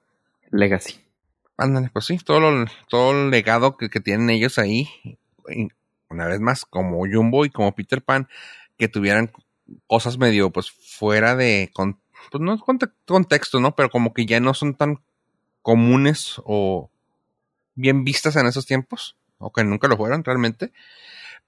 Legacy. 0.50 1.01
Ándale, 1.56 1.90
pues 1.92 2.06
sí, 2.06 2.18
todo, 2.18 2.40
lo, 2.40 2.66
todo 2.88 3.12
el 3.12 3.30
legado 3.30 3.76
que, 3.76 3.88
que 3.90 4.00
tienen 4.00 4.30
ellos 4.30 4.58
ahí, 4.58 4.88
una 6.08 6.26
vez 6.26 6.40
más, 6.40 6.64
como 6.64 7.06
Jumbo 7.06 7.44
y 7.44 7.50
como 7.50 7.74
Peter 7.74 8.02
Pan, 8.02 8.28
que 8.78 8.88
tuvieran 8.88 9.30
cosas 9.86 10.18
medio, 10.18 10.50
pues, 10.50 10.70
fuera 10.70 11.36
de, 11.36 11.70
con, 11.72 12.00
pues 12.30 12.42
no 12.42 12.58
conte- 12.58 12.92
contexto, 13.06 13.60
¿no? 13.60 13.74
Pero 13.76 13.90
como 13.90 14.12
que 14.12 14.26
ya 14.26 14.40
no 14.40 14.54
son 14.54 14.74
tan 14.74 15.00
comunes 15.62 16.40
o 16.44 16.90
bien 17.74 18.04
vistas 18.04 18.36
en 18.36 18.46
esos 18.46 18.66
tiempos, 18.66 19.16
o 19.38 19.52
que 19.52 19.64
nunca 19.64 19.88
lo 19.88 19.96
fueron 19.96 20.24
realmente, 20.24 20.72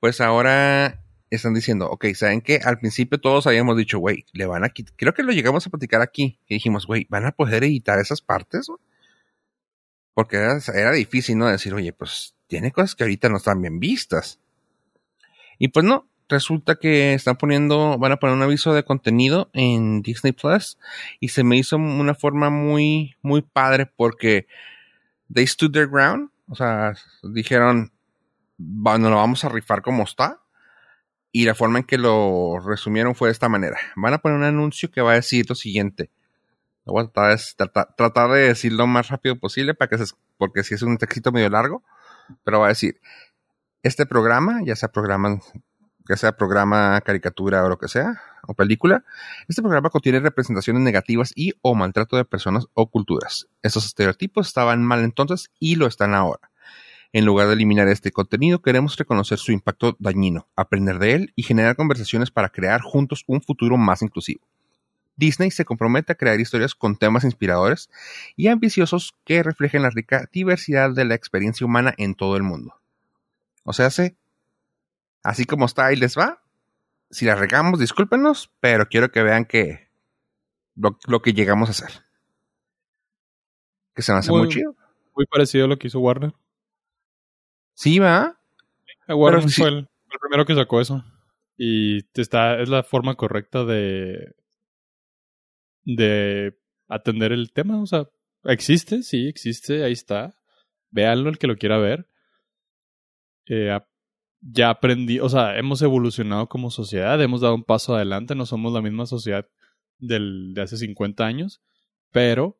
pues 0.00 0.20
ahora 0.20 1.02
están 1.30 1.54
diciendo, 1.54 1.90
ok, 1.90 2.06
¿saben 2.14 2.42
qué? 2.42 2.60
Al 2.64 2.78
principio 2.78 3.20
todos 3.20 3.46
habíamos 3.46 3.76
dicho, 3.76 3.98
güey, 3.98 4.26
le 4.32 4.46
van 4.46 4.64
a 4.64 4.70
quitar, 4.70 4.94
creo 4.96 5.14
que 5.14 5.22
lo 5.24 5.32
llegamos 5.32 5.66
a 5.66 5.70
platicar 5.70 6.02
aquí, 6.02 6.40
y 6.48 6.54
dijimos, 6.54 6.86
güey, 6.86 7.06
¿van 7.10 7.26
a 7.26 7.32
poder 7.32 7.64
editar 7.64 7.98
esas 8.00 8.22
partes? 8.22 8.68
güey?" 8.68 8.80
Porque 10.14 10.36
era, 10.36 10.92
difícil, 10.92 11.36
¿no? 11.38 11.48
Decir, 11.48 11.74
oye, 11.74 11.92
pues 11.92 12.34
tiene 12.46 12.72
cosas 12.72 12.94
que 12.94 13.04
ahorita 13.04 13.28
no 13.28 13.36
están 13.36 13.60
bien 13.60 13.80
vistas. 13.80 14.38
Y 15.58 15.68
pues 15.68 15.84
no, 15.84 16.08
resulta 16.28 16.76
que 16.76 17.14
están 17.14 17.36
poniendo, 17.36 17.98
van 17.98 18.12
a 18.12 18.16
poner 18.16 18.36
un 18.36 18.42
aviso 18.42 18.72
de 18.72 18.84
contenido 18.84 19.50
en 19.52 20.02
Disney 20.02 20.32
Plus 20.32 20.78
y 21.20 21.28
se 21.28 21.44
me 21.44 21.56
hizo 21.56 21.76
una 21.76 22.14
forma 22.14 22.50
muy, 22.50 23.16
muy 23.22 23.42
padre 23.42 23.86
porque 23.86 24.46
they 25.32 25.46
stood 25.46 25.72
their 25.72 25.88
ground, 25.88 26.30
o 26.48 26.54
sea, 26.54 26.94
dijeron, 27.22 27.92
bueno, 28.56 29.10
lo 29.10 29.16
vamos 29.16 29.44
a 29.44 29.48
rifar 29.48 29.82
como 29.82 30.04
está. 30.04 30.40
Y 31.32 31.46
la 31.46 31.56
forma 31.56 31.80
en 31.80 31.84
que 31.84 31.98
lo 31.98 32.60
resumieron 32.64 33.16
fue 33.16 33.28
de 33.28 33.32
esta 33.32 33.48
manera. 33.48 33.76
Van 33.96 34.14
a 34.14 34.18
poner 34.18 34.38
un 34.38 34.44
anuncio 34.44 34.92
que 34.92 35.00
va 35.00 35.12
a 35.12 35.16
decir 35.16 35.46
lo 35.48 35.56
siguiente. 35.56 36.10
Lo 36.84 36.92
voy 36.92 37.04
a 37.04 37.06
tratar 37.06 37.38
de, 37.38 37.44
tratar, 37.56 37.94
tratar 37.96 38.30
de 38.30 38.40
decirlo 38.48 38.78
lo 38.78 38.86
más 38.86 39.08
rápido 39.08 39.36
posible 39.38 39.74
para 39.74 39.88
que 39.88 39.98
se, 39.98 40.14
porque 40.36 40.62
si 40.64 40.74
es 40.74 40.82
un 40.82 40.98
textito 40.98 41.32
medio 41.32 41.48
largo, 41.48 41.82
pero 42.44 42.60
va 42.60 42.66
a 42.66 42.68
decir, 42.68 43.00
este 43.82 44.06
programa, 44.06 44.60
ya 44.64 44.76
sea 44.76 44.90
programa, 44.90 45.40
ya 46.08 46.16
sea 46.16 46.32
programa, 46.32 47.00
caricatura 47.00 47.64
o 47.64 47.68
lo 47.68 47.78
que 47.78 47.88
sea, 47.88 48.20
o 48.46 48.54
película, 48.54 49.04
este 49.48 49.62
programa 49.62 49.90
contiene 49.90 50.20
representaciones 50.20 50.82
negativas 50.82 51.32
y 51.34 51.54
o 51.62 51.74
maltrato 51.74 52.16
de 52.16 52.24
personas 52.24 52.66
o 52.74 52.90
culturas. 52.90 53.46
Estos 53.62 53.86
estereotipos 53.86 54.46
estaban 54.46 54.82
mal 54.82 55.02
entonces 55.04 55.50
y 55.58 55.76
lo 55.76 55.86
están 55.86 56.14
ahora. 56.14 56.50
En 57.12 57.24
lugar 57.24 57.46
de 57.46 57.54
eliminar 57.54 57.86
este 57.88 58.10
contenido, 58.10 58.60
queremos 58.60 58.96
reconocer 58.96 59.38
su 59.38 59.52
impacto 59.52 59.96
dañino, 60.00 60.48
aprender 60.56 60.98
de 60.98 61.12
él 61.12 61.32
y 61.36 61.44
generar 61.44 61.76
conversaciones 61.76 62.30
para 62.30 62.48
crear 62.48 62.80
juntos 62.80 63.22
un 63.26 63.40
futuro 63.40 63.76
más 63.76 64.02
inclusivo. 64.02 64.44
Disney 65.16 65.50
se 65.50 65.64
compromete 65.64 66.12
a 66.12 66.16
crear 66.16 66.40
historias 66.40 66.74
con 66.74 66.96
temas 66.96 67.24
inspiradores 67.24 67.90
y 68.36 68.48
ambiciosos 68.48 69.14
que 69.24 69.42
reflejen 69.42 69.82
la 69.82 69.90
rica 69.90 70.28
diversidad 70.32 70.90
de 70.90 71.04
la 71.04 71.14
experiencia 71.14 71.66
humana 71.66 71.94
en 71.98 72.14
todo 72.14 72.36
el 72.36 72.42
mundo. 72.42 72.74
O 73.64 73.72
sea, 73.72 73.90
se, 73.90 74.16
así 75.22 75.44
como 75.44 75.66
está, 75.66 75.86
ahí 75.86 75.96
les 75.96 76.18
va. 76.18 76.42
Si 77.10 77.24
la 77.24 77.34
regamos, 77.34 77.78
discúlpenos, 77.78 78.50
pero 78.60 78.88
quiero 78.88 79.10
que 79.12 79.22
vean 79.22 79.44
que 79.44 79.88
lo, 80.74 80.98
lo 81.06 81.22
que 81.22 81.32
llegamos 81.32 81.68
a 81.68 81.72
hacer. 81.72 82.04
Que 83.94 84.02
se 84.02 84.12
me 84.12 84.18
hace 84.18 84.30
muy, 84.30 84.42
muy 84.42 84.48
chido. 84.48 84.74
Muy 85.14 85.26
parecido 85.26 85.66
a 85.66 85.68
lo 85.68 85.78
que 85.78 85.86
hizo 85.86 86.00
Warner. 86.00 86.34
Sí, 87.74 88.00
va. 88.00 88.36
Warner 89.08 89.40
Pero, 89.40 89.42
fue 89.42 89.50
sí. 89.50 89.62
el, 89.62 89.76
el, 90.10 90.18
primero 90.20 90.44
que 90.44 90.54
sacó 90.56 90.80
eso. 90.80 91.04
Y 91.56 92.04
está, 92.14 92.60
es 92.60 92.68
la 92.68 92.82
forma 92.82 93.14
correcta 93.14 93.64
de, 93.64 94.34
de 95.84 96.58
atender 96.88 97.32
el 97.32 97.52
tema. 97.52 97.80
O 97.80 97.86
sea, 97.86 98.08
existe, 98.44 99.02
sí, 99.02 99.28
existe, 99.28 99.84
ahí 99.84 99.92
está. 99.92 100.34
Véanlo 100.90 101.30
el 101.30 101.38
que 101.38 101.46
lo 101.46 101.56
quiera 101.56 101.78
ver. 101.78 102.08
Eh, 103.46 103.78
ya 104.40 104.70
aprendí, 104.70 105.20
o 105.20 105.28
sea, 105.28 105.58
hemos 105.58 105.80
evolucionado 105.82 106.48
como 106.48 106.70
sociedad, 106.70 107.20
hemos 107.22 107.40
dado 107.40 107.54
un 107.54 107.64
paso 107.64 107.94
adelante, 107.94 108.34
no 108.34 108.44
somos 108.44 108.72
la 108.72 108.82
misma 108.82 109.06
sociedad 109.06 109.48
del, 109.98 110.52
de 110.54 110.62
hace 110.62 110.76
50 110.76 111.24
años, 111.24 111.62
pero 112.10 112.58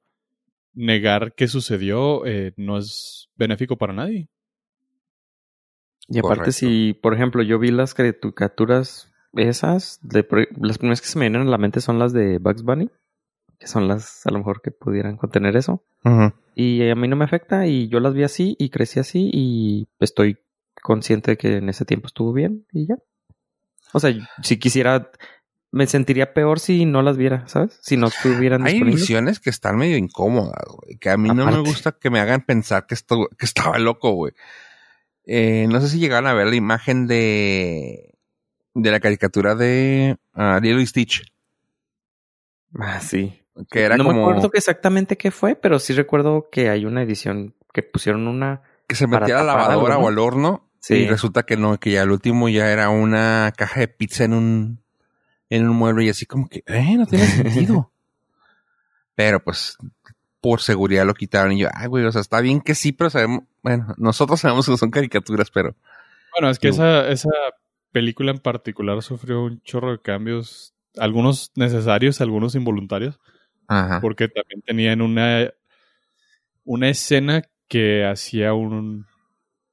negar 0.73 1.35
que 1.35 1.47
sucedió 1.47 2.25
eh, 2.27 2.55
no 2.57 2.79
es 2.79 3.31
benéfico 3.37 3.77
para 3.77 3.93
nadie. 3.93 4.29
Y 6.09 6.19
aparte, 6.19 6.37
Correcto. 6.37 6.53
si, 6.53 6.95
por 6.95 7.15
ejemplo, 7.15 7.43
yo 7.43 7.59
vi 7.59 7.71
las 7.71 7.95
caricaturas 7.95 9.13
esas, 9.33 9.99
de, 10.03 10.27
las 10.61 10.79
primeras 10.79 11.01
que 11.01 11.07
se 11.07 11.19
me 11.19 11.25
vienen 11.25 11.49
a 11.49 11.51
la 11.51 11.59
mente 11.59 11.81
son 11.81 11.99
las 11.99 12.13
de 12.13 12.39
Bugs 12.39 12.63
Bunny, 12.63 12.91
que 13.59 13.67
son 13.67 13.89
las 13.89 14.27
a 14.27 14.31
lo 14.31 14.39
mejor 14.39 14.63
que 14.63 14.71
pudieran 14.71 15.17
contener 15.17 15.57
eso. 15.57 15.83
Uh 16.05 16.09
-huh. 16.09 16.35
Y 16.55 16.89
a 16.89 16.95
mí 16.95 17.09
no 17.09 17.17
me 17.17 17.25
afecta 17.25 17.67
y 17.67 17.89
yo 17.89 18.01
las 18.01 18.15
vi 18.15 18.23
así 18.23 18.57
y 18.59 18.71
crecí 18.71 19.01
así 19.01 19.31
y 19.33 19.89
estoy 20.01 20.39
consciente 20.83 21.33
de 21.33 21.37
que 21.37 21.57
en 21.57 21.69
ese 21.69 21.85
tiempo 21.85 22.07
estuvo 22.07 22.33
bien 22.33 22.67
y 22.73 22.87
ya. 22.87 22.97
O 23.93 24.01
sea, 24.01 24.13
si 24.43 24.59
quisiera, 24.59 25.11
me 25.71 25.87
sentiría 25.87 26.35
peor 26.35 26.61
si 26.61 26.85
no 26.85 27.03
las 27.03 27.17
viera, 27.17 27.47
¿sabes? 27.49 27.79
Si 27.81 27.97
no 27.97 28.09
estuvieran 28.09 28.67
Hay 28.67 28.83
visiones 28.83 29.41
que 29.41 29.51
están 29.51 29.77
medio 29.77 29.97
incómodas, 29.97 30.65
güey. 30.69 30.97
Que 30.99 31.11
a 31.11 31.17
mí 31.17 31.31
Aparte. 31.31 31.51
no 31.51 31.63
me 31.63 31.69
gusta 31.69 31.93
que 31.93 32.11
me 32.11 32.21
hagan 32.21 32.43
pensar 32.45 32.87
que, 32.87 32.95
esto, 32.95 33.29
que 33.39 33.47
estaba 33.47 33.79
loco, 33.79 34.13
güey. 34.13 34.33
Eh, 35.27 35.67
no 35.69 35.81
sé 35.81 35.89
si 35.89 35.99
llegaron 35.99 36.29
a 36.29 36.35
ver 36.35 36.49
la 36.49 36.57
imagen 36.57 37.07
de 37.07 38.15
de 38.75 38.91
la 38.91 39.01
caricatura 39.01 39.55
de 39.55 40.19
uh, 40.35 40.61
Lilo 40.61 40.81
y 40.81 40.87
Stitch. 40.87 41.33
Ah, 42.79 43.01
sí. 43.01 43.41
Que 43.71 43.83
era 43.83 43.97
no 43.97 44.05
como... 44.05 44.17
me 44.17 44.23
acuerdo 44.23 44.51
exactamente 44.55 45.17
qué 45.17 45.31
fue, 45.31 45.55
pero 45.55 45.79
sí 45.79 45.93
recuerdo 45.93 46.49
que 46.51 46.71
hay 46.71 46.85
una 46.85 47.03
edición 47.03 47.55
que 47.73 47.83
pusieron 47.83 48.27
una... 48.27 48.63
Que 48.89 48.97
se 48.97 49.07
metía 49.07 49.41
a 49.41 49.45
la 49.45 49.57
lavadora 49.57 49.99
o 49.99 50.09
al 50.09 50.19
horno 50.19 50.69
sí. 50.81 50.95
y 50.95 51.07
resulta 51.07 51.45
que 51.45 51.57
no, 51.57 51.79
que 51.79 51.93
ya 51.93 52.03
el 52.03 52.11
último 52.11 52.49
ya 52.49 52.71
era 52.71 52.91
una 52.91 53.53
caja 53.57 53.81
de 53.81 53.89
pizza 53.89 54.25
en 54.25 54.35
un, 54.35 54.85
en 55.49 55.69
un 55.69 55.77
mueble 55.77 56.05
y 56.05 56.09
así 56.11 56.27
como 56.27 56.49
que, 56.49 56.63
eh, 56.67 56.97
no 56.97 57.07
tiene 57.07 57.27
sentido. 57.27 57.91
pero 59.15 59.43
pues 59.43 59.79
por 60.41 60.61
seguridad 60.61 61.07
lo 61.07 61.15
quitaron 61.15 61.53
y 61.53 61.61
yo, 61.61 61.69
ay, 61.73 61.87
güey, 61.87 62.05
o 62.05 62.13
sea, 62.13 62.21
está 62.21 62.41
bien 62.41 62.61
que 62.61 62.75
sí, 62.75 62.93
pero 62.93 63.09
sabemos, 63.09 63.45
bueno, 63.63 63.95
nosotros 63.97 64.41
sabemos 64.41 64.67
que 64.67 64.77
son 64.77 64.91
caricaturas, 64.91 65.51
pero... 65.51 65.75
Bueno, 66.33 66.51
es 66.51 66.59
que 66.59 66.69
esa, 66.69 67.09
esa 67.09 67.31
película 67.93 68.33
en 68.33 68.41
particular 68.41 69.01
sufrió 69.03 69.45
un 69.45 69.63
chorro 69.63 69.93
de 69.93 70.03
cambios, 70.03 70.75
algunos 70.99 71.53
necesarios, 71.55 72.21
algunos 72.21 72.57
involuntarios, 72.57 73.19
Ajá. 73.69 74.01
porque 74.01 74.29
también 74.29 74.63
tenían 74.63 75.01
una, 75.03 75.51
una 76.65 76.89
escena 76.89 77.43
que 77.69 78.05
hacía 78.05 78.55
un, 78.55 79.07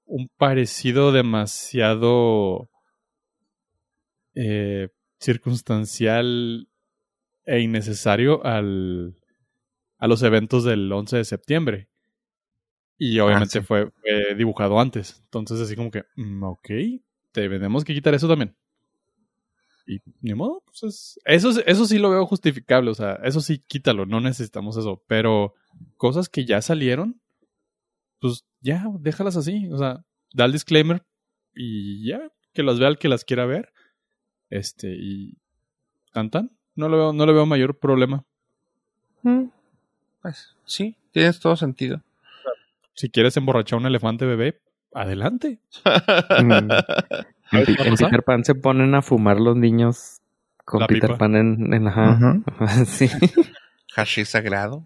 un 0.06 0.30
parecido 0.38 1.12
demasiado 1.12 2.70
eh, 4.36 4.90
circunstancial 5.20 6.68
e 7.46 7.60
innecesario 7.60 8.46
al, 8.46 9.16
a 9.98 10.08
los 10.08 10.24
eventos 10.24 10.64
del 10.64 10.92
11 10.92 11.18
de 11.18 11.26
septiembre. 11.26 11.88
Y 12.98 13.20
obviamente 13.20 13.60
Ah, 13.60 13.62
sí. 13.62 13.68
fue, 13.68 13.90
fue 13.92 14.36
dibujado 14.36 14.80
antes. 14.80 15.20
Entonces 15.26 15.60
así 15.60 15.76
como 15.76 15.92
que, 15.92 16.04
mm, 16.16 16.44
ok, 16.44 16.70
tenemos 17.32 17.84
que 17.84 17.94
quitar 17.94 18.14
eso 18.14 18.28
también. 18.28 18.56
Y 19.94 20.02
ni 20.22 20.34
modo, 20.34 20.62
pues 20.66 20.84
es- 20.84 21.20
eso, 21.26 21.50
eso 21.66 21.86
sí 21.86 21.98
lo 22.00 22.10
veo 22.12 22.26
justificable, 22.26 22.92
o 22.92 22.94
sea, 22.96 23.16
eso 23.24 23.42
sí 23.42 23.60
quítalo, 23.68 24.06
no 24.06 24.22
necesitamos 24.22 24.78
eso. 24.78 25.04
Pero 25.08 25.54
cosas 25.98 26.30
que 26.30 26.46
ya 26.46 26.62
salieron, 26.62 27.20
pues 28.20 28.46
ya, 28.62 28.86
déjalas 29.00 29.36
así. 29.36 29.68
O 29.72 29.78
sea, 29.78 30.06
da 30.34 30.46
el 30.46 30.54
disclaimer 30.54 31.04
y 31.54 32.08
ya, 32.08 32.22
que 32.54 32.64
las 32.64 32.80
vea 32.80 32.88
el 32.88 32.98
que 33.00 33.10
las 33.10 33.26
quiera 33.26 33.46
ver. 33.46 33.74
Este, 34.50 34.96
y 34.98 35.38
tan 36.14 36.30
tan. 36.30 36.52
No 36.76 36.88
le 36.88 36.96
veo, 36.96 37.12
no 37.14 37.26
le 37.26 37.34
veo 37.34 37.46
mayor 37.46 37.78
problema. 37.78 38.24
Mm, 39.24 39.46
Pues 40.22 40.56
sí, 40.66 40.96
tienes 41.12 41.40
todo 41.42 41.56
sentido. 41.58 42.02
Si 42.94 43.10
quieres 43.10 43.36
emborrachar 43.36 43.78
a 43.78 43.80
un 43.82 43.88
elefante 43.88 44.26
bebé, 44.26 44.62
adelante. 44.94 45.60
En, 47.52 47.66
¿Sabes 47.66 47.68
Pi- 47.68 47.76
qué 47.76 47.84
va 47.84 47.86
a 47.86 47.90
en? 47.90 47.98
Peter 47.98 48.24
Pan 48.24 48.44
se 48.46 48.56
ponen 48.56 48.96
a 48.96 49.02
fumar 49.02 49.40
los 49.40 49.56
niños 49.58 50.20
con 50.66 50.80
La 50.82 50.88
Peter 50.88 51.10
pipa. 51.12 51.18
Pan 51.18 51.36
en, 51.36 51.74
en 51.74 51.88
ajá. 51.88 52.40
sí. 52.86 53.10
Hashi 53.96 54.26
sagrado. 54.26 54.86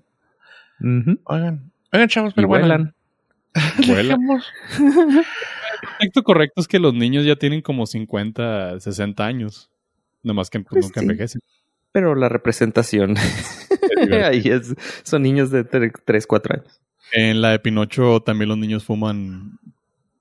Ujú. 0.80 1.20
Oigan, 1.26 1.72
oigan, 1.94 2.08
chavos, 2.10 2.34
pero 2.34 2.48
bueno. 2.48 2.66
vuelan. 2.68 2.96
Vuelan. 3.88 4.20
El 4.80 6.12
correcto 6.12 6.24
correcto 6.24 6.62
es 6.62 6.68
que 6.68 6.80
los 6.80 6.94
niños 6.94 7.26
ya 7.26 7.36
tienen 7.38 7.62
como 7.62 7.86
50, 7.86 8.80
60 8.82 9.26
años. 9.26 9.70
Nomás 10.24 10.50
que 10.50 10.60
pues, 10.60 10.70
Pues 10.72 10.86
nunca 10.86 11.00
sí. 11.00 11.06
envejecen. 11.06 11.42
Pero 11.94 12.16
la 12.16 12.28
representación 12.28 13.16
ahí 14.26 14.42
es, 14.44 14.76
son 15.04 15.22
niños 15.22 15.52
de 15.52 15.64
3, 15.64 16.28
4 16.28 16.56
años. 16.56 16.82
En 17.14 17.42
la 17.42 17.52
de 17.52 17.60
Pinocho 17.60 18.20
también 18.22 18.50
los 18.50 18.58
niños 18.58 18.84
fuman 18.84 19.60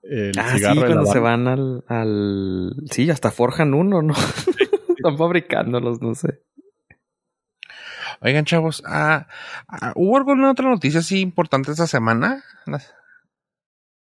el 0.09 0.33
Ah, 0.39 0.51
sí, 0.53 0.59
cigarro. 0.59 0.81
cuando 0.81 1.07
se 1.07 1.19
van 1.19 1.49
al, 1.49 1.85
al... 1.89 2.75
Sí, 2.91 3.11
hasta 3.11 3.31
forjan 3.31 3.75
uno, 3.75 4.03
¿no? 4.03 4.15
Están 4.97 5.17
fabricándolos, 5.19 6.01
no 6.03 6.15
sé. 6.15 6.41
Oigan, 8.21 8.45
chavos, 8.45 8.83
ah, 8.87 9.27
ah, 9.69 9.93
¿hubo 9.97 10.17
alguna 10.17 10.51
otra 10.51 10.69
noticia 10.71 11.01
así 11.01 11.21
importante 11.21 11.71
esta 11.73 11.87
semana? 11.87 12.43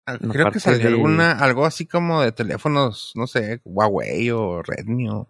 Ah, 0.05 0.17
Creo 0.19 0.51
que 0.51 0.59
salió 0.59 0.79
de- 0.79 0.87
alguna, 0.87 1.31
algo 1.31 1.65
así 1.65 1.87
como 1.87 2.21
de 2.21 2.31
teléfonos, 2.31 3.13
no 3.15 3.25
sé, 3.25 3.61
Huawei 3.63 4.29
o 4.31 4.61
Redmi 4.61 5.09
o... 5.09 5.27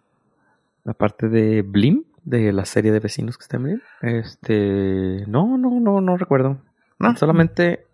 Aparte 0.84 1.28
de 1.28 1.62
Blim, 1.62 2.04
de 2.22 2.52
la 2.52 2.64
serie 2.64 2.92
de 2.92 3.00
vecinos 3.00 3.36
que 3.38 3.42
está 3.42 3.56
en 3.56 3.62
Blim. 3.64 3.80
Este. 4.02 5.24
No, 5.26 5.58
no, 5.58 5.80
no, 5.80 6.00
no 6.00 6.16
recuerdo. 6.16 6.62
¿no? 7.00 7.16
Solamente 7.16 7.85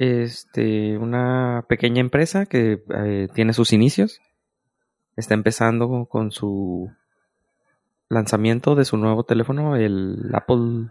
este, 0.00 0.96
una 0.96 1.66
pequeña 1.68 2.00
empresa 2.00 2.46
que 2.46 2.82
eh, 2.94 3.28
tiene 3.34 3.52
sus 3.52 3.72
inicios. 3.74 4.20
Está 5.16 5.34
empezando 5.34 6.06
con 6.06 6.30
su 6.32 6.90
lanzamiento 8.08 8.74
de 8.74 8.84
su 8.84 8.96
nuevo 8.96 9.24
teléfono, 9.24 9.76
el 9.76 10.30
Apple. 10.32 10.88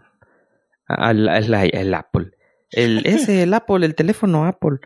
ah, 0.88 1.10
El, 1.10 1.28
el- 1.28 1.54
el 1.74 1.94
Apple. 1.94 2.30
El, 2.70 3.02
ese, 3.06 3.42
el 3.42 3.52
Apple, 3.54 3.84
el 3.84 3.94
teléfono 3.94 4.44
Apple. 4.46 4.78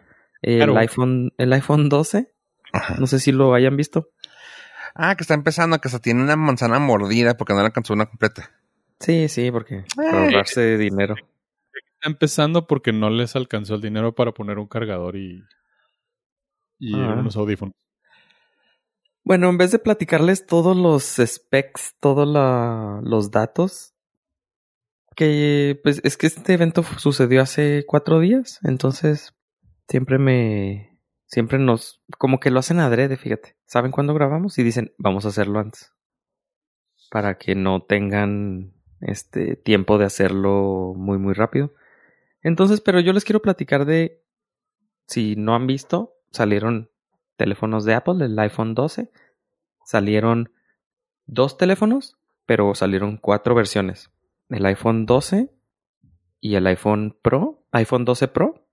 El 0.42 0.56
Claro. 0.58 0.78
iPhone, 0.78 1.32
el 1.38 1.52
iPhone 1.52 1.88
12. 1.88 2.32
Ajá. 2.72 2.96
No 2.98 3.06
sé 3.06 3.18
si 3.20 3.30
lo 3.32 3.54
hayan 3.54 3.76
visto. 3.76 4.08
Ah, 4.94 5.16
que 5.16 5.22
está 5.24 5.34
empezando, 5.34 5.78
que 5.80 5.88
hasta 5.88 5.98
tiene 6.00 6.22
una 6.22 6.36
manzana 6.36 6.78
mordida 6.78 7.36
porque 7.36 7.52
no 7.52 7.60
le 7.60 7.66
alcanzó 7.66 7.94
una 7.94 8.06
completa. 8.06 8.50
Sí, 9.00 9.28
sí, 9.28 9.50
porque 9.50 9.84
para 9.96 10.24
ahorrarse 10.24 10.78
dinero. 10.78 11.14
Está 12.04 12.12
empezando 12.12 12.66
porque 12.66 12.92
no 12.92 13.08
les 13.08 13.34
alcanzó 13.34 13.76
el 13.76 13.80
dinero 13.80 14.14
para 14.14 14.32
poner 14.32 14.58
un 14.58 14.66
cargador 14.66 15.16
y, 15.16 15.42
y 16.78 16.92
Ah. 16.94 17.16
unos 17.18 17.34
audífonos. 17.34 17.72
Bueno, 19.24 19.48
en 19.48 19.56
vez 19.56 19.72
de 19.72 19.78
platicarles 19.78 20.44
todos 20.44 20.76
los 20.76 21.02
specs, 21.02 21.94
todos 22.00 22.28
los 23.02 23.30
datos, 23.30 23.94
que 25.16 25.80
pues 25.82 26.02
es 26.04 26.18
que 26.18 26.26
este 26.26 26.52
evento 26.52 26.82
sucedió 26.82 27.40
hace 27.40 27.86
cuatro 27.86 28.20
días, 28.20 28.60
entonces 28.64 29.34
siempre 29.88 30.18
me, 30.18 30.98
siempre 31.24 31.58
nos, 31.58 32.02
como 32.18 32.38
que 32.38 32.50
lo 32.50 32.58
hacen 32.58 32.80
adrede, 32.80 33.16
fíjate. 33.16 33.56
¿Saben 33.64 33.92
cuándo 33.92 34.12
grabamos? 34.12 34.58
Y 34.58 34.62
dicen, 34.62 34.92
vamos 34.98 35.24
a 35.24 35.28
hacerlo 35.28 35.58
antes. 35.58 35.90
Para 37.10 37.38
que 37.38 37.54
no 37.54 37.80
tengan 37.80 38.74
este 39.00 39.56
tiempo 39.56 39.96
de 39.96 40.04
hacerlo 40.04 40.92
muy, 40.94 41.16
muy 41.16 41.32
rápido. 41.32 41.72
Entonces, 42.44 42.80
pero 42.80 43.00
yo 43.00 43.12
les 43.12 43.24
quiero 43.24 43.42
platicar 43.42 43.86
de, 43.86 44.22
si 45.08 45.34
no 45.34 45.56
han 45.56 45.66
visto, 45.66 46.14
salieron 46.30 46.90
teléfonos 47.36 47.84
de 47.84 47.94
Apple, 47.94 48.24
el 48.24 48.38
iPhone 48.38 48.74
12. 48.74 49.10
Salieron 49.84 50.52
dos 51.26 51.56
teléfonos, 51.56 52.16
pero 52.46 52.74
salieron 52.74 53.16
cuatro 53.16 53.54
versiones. 53.54 54.10
El 54.50 54.66
iPhone 54.66 55.06
12 55.06 55.50
y 56.40 56.54
el 56.54 56.66
iPhone 56.66 57.16
Pro, 57.22 57.64
iPhone 57.72 58.04
12 58.04 58.28
Pro. 58.28 58.66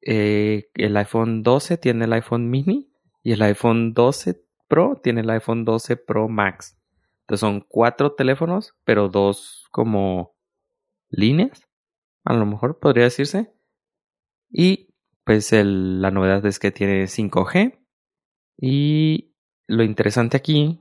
Eh, 0.00 0.70
el 0.74 0.96
iPhone 0.96 1.42
12 1.42 1.76
tiene 1.76 2.06
el 2.06 2.12
iPhone 2.14 2.50
mini 2.50 2.90
y 3.22 3.32
el 3.32 3.42
iPhone 3.42 3.92
12 3.92 4.42
Pro 4.68 5.00
tiene 5.02 5.20
el 5.20 5.30
iPhone 5.30 5.66
12 5.66 5.96
Pro 5.98 6.28
Max. 6.28 6.78
Entonces 7.20 7.40
son 7.40 7.60
cuatro 7.60 8.14
teléfonos, 8.14 8.74
pero 8.84 9.08
dos 9.08 9.68
como 9.70 10.34
líneas, 11.10 11.68
a 12.24 12.34
lo 12.34 12.46
mejor 12.46 12.78
podría 12.78 13.04
decirse. 13.04 13.52
Y 14.50 14.94
pues 15.24 15.52
el- 15.52 16.00
la 16.02 16.10
novedad 16.10 16.44
es 16.46 16.58
que 16.58 16.70
tiene 16.70 17.06
5G. 17.06 17.78
Y 18.58 19.34
lo 19.66 19.82
interesante 19.82 20.36
aquí 20.36 20.80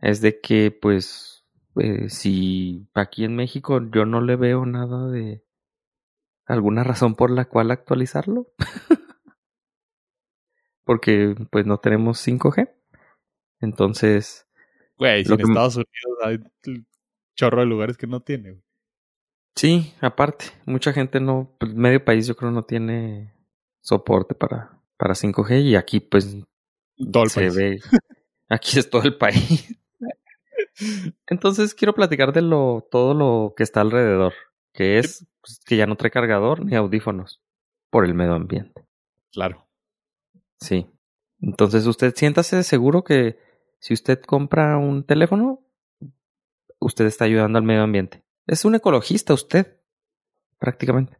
es 0.00 0.20
de 0.20 0.40
que 0.40 0.70
pues 0.70 1.44
eh, 1.76 2.08
si 2.08 2.88
aquí 2.94 3.24
en 3.24 3.36
México 3.36 3.80
yo 3.92 4.06
no 4.06 4.20
le 4.20 4.36
veo 4.36 4.64
nada 4.66 5.08
de 5.10 5.44
alguna 6.46 6.84
razón 6.84 7.14
por 7.16 7.30
la 7.30 7.46
cual 7.46 7.70
actualizarlo. 7.70 8.48
Porque 10.84 11.34
pues 11.50 11.66
no 11.66 11.78
tenemos 11.78 12.18
5G. 12.26 12.70
Entonces, 13.60 14.46
Güey, 14.98 15.24
si 15.24 15.32
en 15.32 15.38
que- 15.38 15.42
Estados 15.44 15.76
Unidos 15.76 16.18
hay 16.24 16.38
chorro 17.36 17.60
de 17.60 17.66
lugares 17.66 17.96
que 17.96 18.06
no 18.06 18.20
tiene. 18.20 18.60
Sí, 19.56 19.94
aparte, 20.00 20.46
mucha 20.66 20.92
gente 20.92 21.20
no, 21.20 21.54
pues 21.58 21.74
medio 21.74 22.04
país 22.04 22.26
yo 22.26 22.36
creo 22.36 22.50
no 22.50 22.64
tiene 22.64 23.32
soporte 23.80 24.34
para, 24.34 24.80
para 24.96 25.14
5G 25.14 25.62
y 25.62 25.76
aquí 25.76 26.00
pues 26.00 26.36
Todo 27.12 27.24
el 27.24 27.30
se 27.30 27.40
país. 27.40 27.54
ve. 27.54 27.80
Aquí 28.48 28.78
es 28.78 28.88
todo 28.90 29.02
el 29.02 29.16
país. 29.16 29.78
Entonces 31.28 31.74
quiero 31.74 31.94
platicar 31.94 32.32
de 32.32 32.42
lo 32.42 32.86
todo 32.90 33.14
lo 33.14 33.54
que 33.56 33.62
está 33.62 33.80
alrededor, 33.80 34.34
que 34.72 34.98
es 34.98 35.26
pues, 35.40 35.60
que 35.64 35.76
ya 35.76 35.86
no 35.86 35.96
trae 35.96 36.10
cargador 36.10 36.64
ni 36.64 36.74
audífonos 36.76 37.40
por 37.90 38.04
el 38.04 38.14
medio 38.14 38.34
ambiente. 38.34 38.86
Claro. 39.32 39.66
Sí. 40.60 40.86
Entonces 41.40 41.86
usted 41.86 42.14
siéntase 42.16 42.62
seguro 42.64 43.04
que 43.04 43.38
si 43.78 43.94
usted 43.94 44.20
compra 44.22 44.78
un 44.78 45.04
teléfono, 45.04 45.60
usted 46.80 47.06
está 47.06 47.24
ayudando 47.26 47.58
al 47.58 47.64
medio 47.64 47.82
ambiente. 47.82 48.23
Es 48.46 48.64
un 48.64 48.74
ecologista 48.74 49.34
usted, 49.34 49.76
prácticamente. 50.58 51.18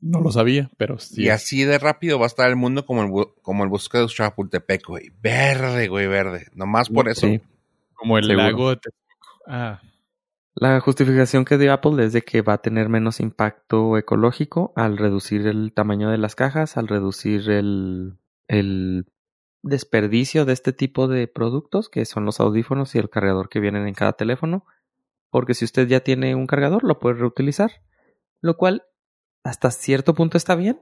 No 0.00 0.20
lo 0.20 0.30
sabía, 0.30 0.70
pero 0.76 0.98
sí. 0.98 1.22
Y 1.24 1.28
así 1.30 1.64
de 1.64 1.78
rápido 1.78 2.18
va 2.18 2.26
a 2.26 2.28
estar 2.28 2.48
el 2.48 2.56
mundo 2.56 2.84
como 2.84 3.02
el, 3.02 3.08
bu- 3.08 3.32
como 3.42 3.64
el 3.64 3.70
bosque 3.70 3.98
de 3.98 4.06
Chapultepec, 4.06 4.84
güey. 4.86 5.10
Verde, 5.22 5.88
güey, 5.88 6.06
verde. 6.06 6.46
Nomás 6.54 6.90
por 6.90 7.08
eso. 7.08 7.26
Sí. 7.26 7.40
Como 7.94 8.18
el 8.18 8.24
Seguro. 8.26 8.42
lago 8.44 8.70
de. 8.70 8.80
Ah, 9.46 9.80
La 10.54 10.80
justificación 10.80 11.44
que 11.46 11.56
dio 11.56 11.72
Apple 11.72 12.04
es 12.04 12.12
de 12.12 12.22
que 12.22 12.42
va 12.42 12.54
a 12.54 12.62
tener 12.62 12.88
menos 12.90 13.20
impacto 13.20 13.96
ecológico 13.96 14.72
al 14.76 14.98
reducir 14.98 15.46
el 15.46 15.72
tamaño 15.72 16.10
de 16.10 16.18
las 16.18 16.34
cajas, 16.34 16.76
al 16.76 16.88
reducir 16.88 17.48
el, 17.48 18.18
el 18.48 19.06
desperdicio 19.62 20.44
de 20.44 20.52
este 20.52 20.72
tipo 20.74 21.08
de 21.08 21.26
productos, 21.26 21.88
que 21.88 22.04
son 22.04 22.26
los 22.26 22.38
audífonos 22.38 22.94
y 22.94 22.98
el 22.98 23.08
cargador 23.08 23.48
que 23.48 23.60
vienen 23.60 23.86
en 23.88 23.94
cada 23.94 24.12
teléfono, 24.12 24.66
porque 25.30 25.54
si 25.54 25.64
usted 25.64 25.86
ya 25.88 26.00
tiene 26.00 26.34
un 26.34 26.46
cargador, 26.46 26.84
lo 26.84 26.98
puede 26.98 27.16
reutilizar, 27.16 27.70
lo 28.40 28.56
cual 28.56 28.84
hasta 29.44 29.70
cierto 29.70 30.14
punto 30.14 30.36
está 30.36 30.54
bien, 30.56 30.80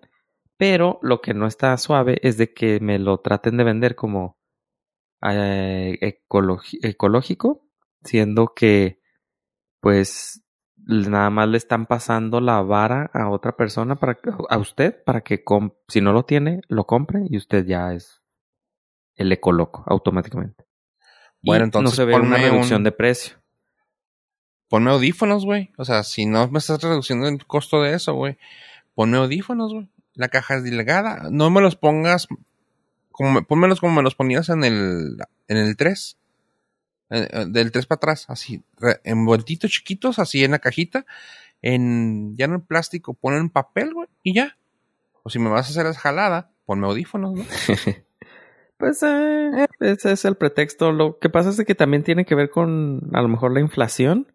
pero 0.56 0.98
lo 1.02 1.20
que 1.20 1.34
no 1.34 1.46
está 1.46 1.76
suave 1.76 2.18
es 2.22 2.36
de 2.38 2.52
que 2.54 2.80
me 2.80 2.98
lo 2.98 3.18
traten 3.18 3.56
de 3.56 3.64
vender 3.64 3.94
como 3.94 4.38
eh, 5.26 5.98
ecológico, 6.82 7.66
siendo 8.02 8.52
que 8.54 9.00
pues 9.80 10.44
nada 10.86 11.30
más 11.30 11.48
le 11.48 11.56
están 11.56 11.86
pasando 11.86 12.40
la 12.40 12.60
vara 12.60 13.10
a 13.14 13.30
otra 13.30 13.56
persona 13.56 13.96
para 13.96 14.14
que- 14.14 14.30
a 14.48 14.58
usted 14.58 15.02
para 15.04 15.22
que 15.22 15.42
si 15.88 16.00
no 16.00 16.12
lo 16.12 16.24
tiene 16.24 16.60
lo 16.68 16.84
compre 16.84 17.22
y 17.28 17.36
usted 17.38 17.64
ya 17.64 17.92
es 17.94 18.22
el 19.14 19.32
ecoloco 19.32 19.82
automáticamente. 19.86 20.64
Bueno, 21.42 21.64
Y 21.64 21.68
entonces 21.68 21.90
no 21.90 21.96
se 21.96 22.04
ve 22.04 22.14
una 22.20 22.36
reducción 22.36 22.80
un- 22.80 22.84
de 22.84 22.92
precio. 22.92 23.36
Ponme 24.68 24.90
audífonos, 24.90 25.44
güey. 25.44 25.70
O 25.76 25.84
sea, 25.84 26.02
si 26.02 26.26
no 26.26 26.48
me 26.48 26.58
estás 26.58 26.82
reduciendo 26.82 27.28
el 27.28 27.44
costo 27.46 27.82
de 27.82 27.94
eso, 27.94 28.14
güey. 28.14 28.38
Ponme 28.94 29.18
audífonos, 29.18 29.72
güey. 29.72 29.88
La 30.14 30.28
caja 30.28 30.56
es 30.56 30.64
delgada. 30.64 31.28
No 31.30 31.50
me 31.50 31.60
los 31.60 31.76
pongas 31.76 32.28
como 33.14 33.32
me, 33.32 33.42
pónmelos 33.42 33.78
como 33.80 33.94
me 33.94 34.02
los 34.02 34.16
ponías 34.16 34.48
en 34.48 34.64
el 34.64 35.16
en 35.46 35.56
el 35.56 35.76
3. 35.76 36.18
Eh, 37.10 37.28
eh, 37.30 37.44
del 37.48 37.70
3 37.70 37.86
para 37.86 37.96
atrás, 37.96 38.26
así, 38.28 38.64
envueltitos 39.04 39.70
chiquitos, 39.70 40.18
así 40.18 40.42
en 40.42 40.50
la 40.50 40.58
cajita, 40.58 41.06
en 41.62 42.34
ya 42.36 42.48
no 42.48 42.56
en 42.56 42.62
plástico, 42.62 43.14
ponlo 43.14 43.38
en 43.38 43.50
papel, 43.50 43.94
güey, 43.94 44.08
y 44.24 44.34
ya. 44.34 44.56
O 45.22 45.30
si 45.30 45.38
me 45.38 45.48
vas 45.48 45.66
a 45.66 45.70
hacer 45.70 45.86
esa 45.86 46.00
jalada, 46.00 46.50
ponme 46.66 46.86
audífonos, 46.86 47.34
¿no? 47.34 47.44
Pues 48.76 49.00
eh, 49.04 49.66
ese 49.78 50.12
es 50.12 50.24
el 50.24 50.36
pretexto. 50.36 50.90
Lo 50.90 51.20
que 51.20 51.30
pasa 51.30 51.50
es 51.50 51.64
que 51.64 51.76
también 51.76 52.02
tiene 52.02 52.24
que 52.24 52.34
ver 52.34 52.50
con 52.50 53.08
a 53.12 53.22
lo 53.22 53.28
mejor 53.28 53.52
la 53.52 53.60
inflación 53.60 54.32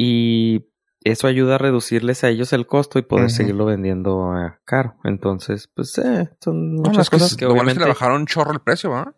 y 0.00 0.64
eso 1.02 1.26
ayuda 1.26 1.56
a 1.56 1.58
reducirles 1.58 2.22
a 2.22 2.28
ellos 2.28 2.52
el 2.52 2.68
costo 2.68 3.00
y 3.00 3.02
poder 3.02 3.30
seguirlo 3.30 3.64
vendiendo 3.64 4.30
a 4.30 4.60
caro. 4.64 4.94
Entonces, 5.02 5.66
pues 5.74 5.98
eh, 5.98 6.30
son 6.40 6.76
No, 6.76 6.82
muchas 6.82 7.06
es 7.06 7.10
que, 7.10 7.16
cosas 7.16 7.36
que 7.36 7.44
lo 7.46 7.50
bueno 7.54 7.70
es 7.70 7.76
obviamente 7.76 7.80
que 7.80 7.84
le 7.86 7.94
bajaron 7.94 8.20
un 8.20 8.26
chorro 8.26 8.52
el 8.52 8.60
precio, 8.60 8.90
¿va? 8.90 9.12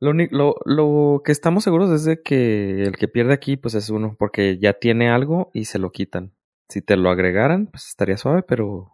Lo, 0.00 0.14
lo, 0.14 0.54
lo 0.64 1.20
que 1.22 1.32
estamos 1.32 1.62
seguros 1.62 1.90
es 1.90 2.04
de 2.04 2.22
que 2.22 2.84
el 2.84 2.96
que 2.96 3.06
pierde 3.08 3.34
aquí, 3.34 3.58
pues 3.58 3.74
es 3.74 3.90
uno, 3.90 4.16
porque 4.18 4.58
ya 4.58 4.72
tiene 4.72 5.10
algo 5.10 5.50
y 5.52 5.66
se 5.66 5.78
lo 5.78 5.90
quitan. 5.92 6.32
Si 6.70 6.80
te 6.80 6.96
lo 6.96 7.10
agregaran, 7.10 7.66
pues 7.66 7.88
estaría 7.88 8.16
suave, 8.16 8.42
pero 8.42 8.92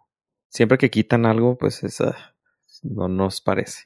siempre 0.49 0.77
que 0.77 0.89
quitan 0.89 1.25
algo, 1.25 1.57
pues 1.57 1.81
es, 1.85 2.01
ah, 2.01 2.35
no 2.83 3.07
nos 3.07 3.39
parece. 3.39 3.83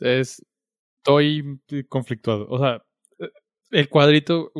es. 0.00 0.44
Estoy 0.98 1.60
conflictuado. 1.88 2.46
O 2.48 2.58
sea, 2.58 2.82
eh, 3.20 3.30
el 3.70 3.88
cuadrito, 3.88 4.50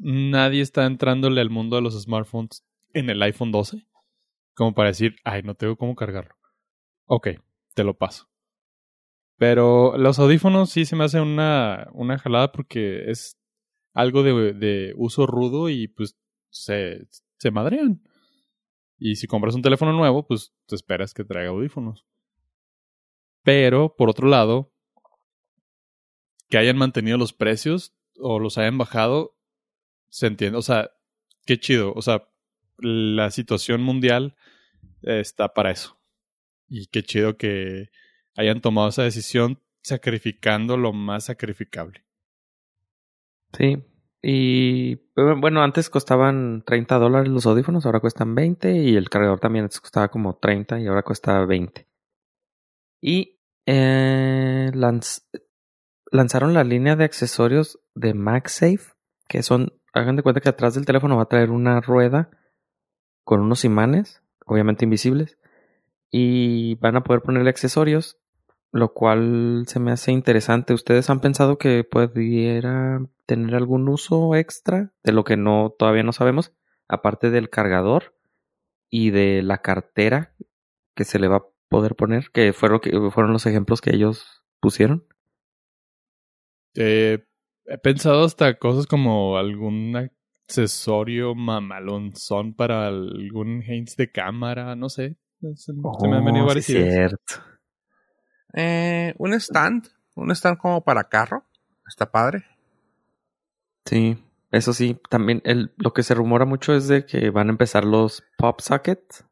nadie 0.00 0.62
está 0.62 0.86
entrándole 0.86 1.40
al 1.40 1.50
mundo 1.50 1.76
de 1.76 1.82
los 1.82 2.00
smartphones 2.00 2.64
en 2.92 3.10
el 3.10 3.22
iPhone 3.22 3.52
12 3.52 3.86
como 4.60 4.74
para 4.74 4.90
decir, 4.90 5.16
ay, 5.24 5.42
no 5.42 5.54
tengo 5.54 5.76
cómo 5.76 5.94
cargarlo. 5.94 6.34
Ok, 7.06 7.28
te 7.74 7.82
lo 7.82 7.96
paso. 7.96 8.28
Pero 9.38 9.96
los 9.96 10.18
audífonos 10.18 10.68
sí 10.68 10.84
se 10.84 10.96
me 10.96 11.04
hace 11.04 11.18
una, 11.18 11.88
una 11.94 12.18
jalada 12.18 12.52
porque 12.52 13.10
es 13.10 13.38
algo 13.94 14.22
de, 14.22 14.52
de 14.52 14.92
uso 14.96 15.26
rudo 15.26 15.70
y 15.70 15.88
pues 15.88 16.18
se, 16.50 17.06
se 17.38 17.50
madrean. 17.50 18.02
Y 18.98 19.16
si 19.16 19.26
compras 19.26 19.54
un 19.54 19.62
teléfono 19.62 19.94
nuevo, 19.94 20.26
pues 20.26 20.52
te 20.66 20.74
esperas 20.74 21.14
que 21.14 21.24
traiga 21.24 21.52
audífonos. 21.52 22.04
Pero, 23.42 23.96
por 23.96 24.10
otro 24.10 24.28
lado, 24.28 24.74
que 26.50 26.58
hayan 26.58 26.76
mantenido 26.76 27.16
los 27.16 27.32
precios 27.32 27.94
o 28.18 28.38
los 28.38 28.58
hayan 28.58 28.76
bajado, 28.76 29.38
se 30.10 30.26
entiende. 30.26 30.58
O 30.58 30.62
sea, 30.62 30.90
qué 31.46 31.58
chido. 31.58 31.92
O 31.94 32.02
sea, 32.02 32.28
la 32.78 33.30
situación 33.30 33.82
mundial 33.82 34.36
está 35.02 35.54
para 35.54 35.70
eso. 35.70 35.98
Y 36.68 36.86
qué 36.86 37.02
chido 37.02 37.36
que 37.36 37.90
hayan 38.36 38.60
tomado 38.60 38.88
esa 38.88 39.02
decisión 39.02 39.60
sacrificando 39.82 40.76
lo 40.76 40.92
más 40.92 41.24
sacrificable. 41.24 42.04
Sí. 43.52 43.82
Y 44.22 44.96
bueno, 45.16 45.62
antes 45.62 45.88
costaban 45.88 46.62
30 46.66 46.98
dólares 46.98 47.28
los 47.30 47.46
audífonos, 47.46 47.86
ahora 47.86 48.00
cuestan 48.00 48.34
20 48.34 48.82
y 48.82 48.96
el 48.96 49.08
cargador 49.08 49.40
también 49.40 49.64
antes 49.64 49.80
costaba 49.80 50.08
como 50.08 50.36
30 50.36 50.78
y 50.80 50.86
ahora 50.86 51.02
cuesta 51.02 51.44
20. 51.46 51.86
Y 53.00 53.40
eh, 53.64 54.70
lanzaron 54.74 56.52
la 56.52 56.64
línea 56.64 56.96
de 56.96 57.04
accesorios 57.04 57.80
de 57.94 58.12
MagSafe, 58.12 58.92
que 59.30 59.44
son, 59.44 59.72
hagan 59.92 60.16
de 60.16 60.24
cuenta 60.24 60.40
que 60.40 60.48
atrás 60.48 60.74
del 60.74 60.84
teléfono 60.84 61.16
va 61.16 61.22
a 61.22 61.28
traer 61.28 61.52
una 61.52 61.80
rueda 61.80 62.30
con 63.22 63.40
unos 63.40 63.64
imanes, 63.64 64.24
obviamente 64.44 64.84
invisibles, 64.84 65.38
y 66.10 66.74
van 66.80 66.96
a 66.96 67.04
poder 67.04 67.22
ponerle 67.22 67.48
accesorios, 67.48 68.18
lo 68.72 68.92
cual 68.92 69.66
se 69.68 69.78
me 69.78 69.92
hace 69.92 70.10
interesante. 70.10 70.74
¿Ustedes 70.74 71.10
han 71.10 71.20
pensado 71.20 71.58
que 71.58 71.84
pudiera 71.84 73.06
tener 73.26 73.54
algún 73.54 73.88
uso 73.88 74.34
extra 74.34 74.92
de 75.04 75.12
lo 75.12 75.22
que 75.22 75.36
no 75.36 75.76
todavía 75.78 76.02
no 76.02 76.12
sabemos, 76.12 76.52
aparte 76.88 77.30
del 77.30 77.50
cargador 77.50 78.16
y 78.90 79.10
de 79.10 79.44
la 79.44 79.58
cartera 79.58 80.34
que 80.96 81.04
se 81.04 81.20
le 81.20 81.28
va 81.28 81.36
a 81.36 81.46
poder 81.68 81.94
poner, 81.94 82.32
que 82.32 82.52
fueron, 82.52 82.80
que 82.80 82.90
fueron 83.12 83.32
los 83.32 83.46
ejemplos 83.46 83.80
que 83.80 83.94
ellos 83.94 84.42
pusieron? 84.58 85.06
Eh, 86.74 87.24
he 87.70 87.78
pensado 87.78 88.24
hasta 88.24 88.58
cosas 88.58 88.86
como 88.86 89.36
algún 89.38 89.96
accesorio 89.96 91.34
mamalonzón 91.34 92.54
para 92.54 92.86
algún 92.88 93.62
Haynes 93.62 93.96
de 93.96 94.10
cámara, 94.10 94.74
no 94.76 94.88
sé. 94.88 95.16
Se, 95.54 95.72
me 95.72 96.16
han 96.16 96.24
venido 96.24 96.44
Oh, 96.44 96.48
varias 96.48 96.66
sí, 96.66 96.72
ideas. 96.72 96.94
cierto. 96.94 97.34
Eh, 98.54 99.14
un 99.18 99.32
stand, 99.34 99.88
un 100.16 100.30
stand 100.32 100.58
como 100.58 100.82
para 100.82 101.04
carro. 101.04 101.44
Está 101.88 102.10
padre. 102.10 102.44
Sí, 103.84 104.18
eso 104.50 104.72
sí, 104.72 105.00
también 105.08 105.40
el, 105.44 105.72
lo 105.76 105.92
que 105.92 106.02
se 106.02 106.14
rumora 106.14 106.44
mucho 106.44 106.74
es 106.74 106.88
de 106.88 107.06
que 107.06 107.30
van 107.30 107.48
a 107.48 107.52
empezar 107.52 107.84
los 107.84 108.22
pop 108.36 108.60
sockets, 108.60 109.24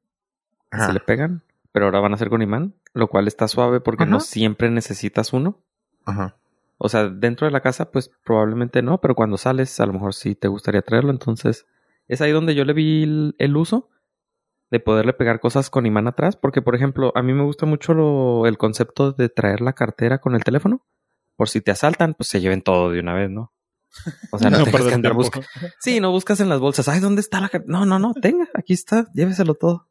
se 0.72 0.92
le 0.92 1.00
pegan, 1.00 1.42
pero 1.72 1.86
ahora 1.86 2.00
van 2.00 2.14
a 2.14 2.16
ser 2.16 2.30
con 2.30 2.42
imán, 2.42 2.74
lo 2.94 3.08
cual 3.08 3.26
está 3.28 3.46
suave 3.48 3.80
porque 3.80 4.06
no 4.06 4.20
siempre 4.20 4.70
necesitas 4.70 5.32
uno. 5.32 5.60
Ajá. 6.06 6.36
O 6.78 6.88
sea, 6.88 7.08
dentro 7.08 7.46
de 7.46 7.50
la 7.50 7.60
casa, 7.60 7.90
pues 7.90 8.10
probablemente 8.24 8.82
no, 8.82 9.00
pero 9.00 9.14
cuando 9.16 9.36
sales, 9.36 9.78
a 9.80 9.86
lo 9.86 9.92
mejor 9.92 10.14
sí 10.14 10.34
te 10.36 10.48
gustaría 10.48 10.82
traerlo. 10.82 11.10
Entonces, 11.10 11.66
es 12.06 12.20
ahí 12.20 12.30
donde 12.32 12.54
yo 12.54 12.64
le 12.64 12.72
vi 12.72 13.02
el, 13.02 13.34
el 13.38 13.56
uso 13.56 13.90
de 14.70 14.78
poderle 14.80 15.12
pegar 15.12 15.40
cosas 15.40 15.70
con 15.70 15.86
imán 15.86 16.06
atrás. 16.06 16.36
Porque, 16.36 16.62
por 16.62 16.74
ejemplo, 16.76 17.12
a 17.16 17.22
mí 17.22 17.32
me 17.32 17.42
gusta 17.42 17.66
mucho 17.66 17.94
lo- 17.94 18.46
el 18.46 18.58
concepto 18.58 19.12
de 19.12 19.28
traer 19.28 19.60
la 19.60 19.72
cartera 19.72 20.18
con 20.18 20.34
el 20.36 20.44
teléfono. 20.44 20.86
Por 21.36 21.48
si 21.48 21.60
te 21.60 21.70
asaltan, 21.72 22.14
pues 22.14 22.28
se 22.28 22.40
lleven 22.40 22.62
todo 22.62 22.90
de 22.90 23.00
una 23.00 23.14
vez, 23.14 23.28
¿no? 23.30 23.52
O 24.30 24.38
sea, 24.38 24.50
no, 24.50 24.58
tengas 24.58 24.72
perder 24.72 24.88
que 24.90 24.94
andar 24.94 25.14
buscando. 25.14 25.46
Sí, 25.80 25.98
no 26.00 26.10
buscas 26.12 26.38
en 26.40 26.48
las 26.48 26.60
bolsas. 26.60 26.88
Ay, 26.88 27.00
¿dónde 27.00 27.20
está 27.22 27.40
la 27.40 27.48
cartera? 27.48 27.72
No, 27.78 27.86
no, 27.86 27.98
no, 27.98 28.14
tenga, 28.14 28.48
aquí 28.54 28.72
está, 28.74 29.06
lléveselo 29.14 29.54
todo. 29.54 29.88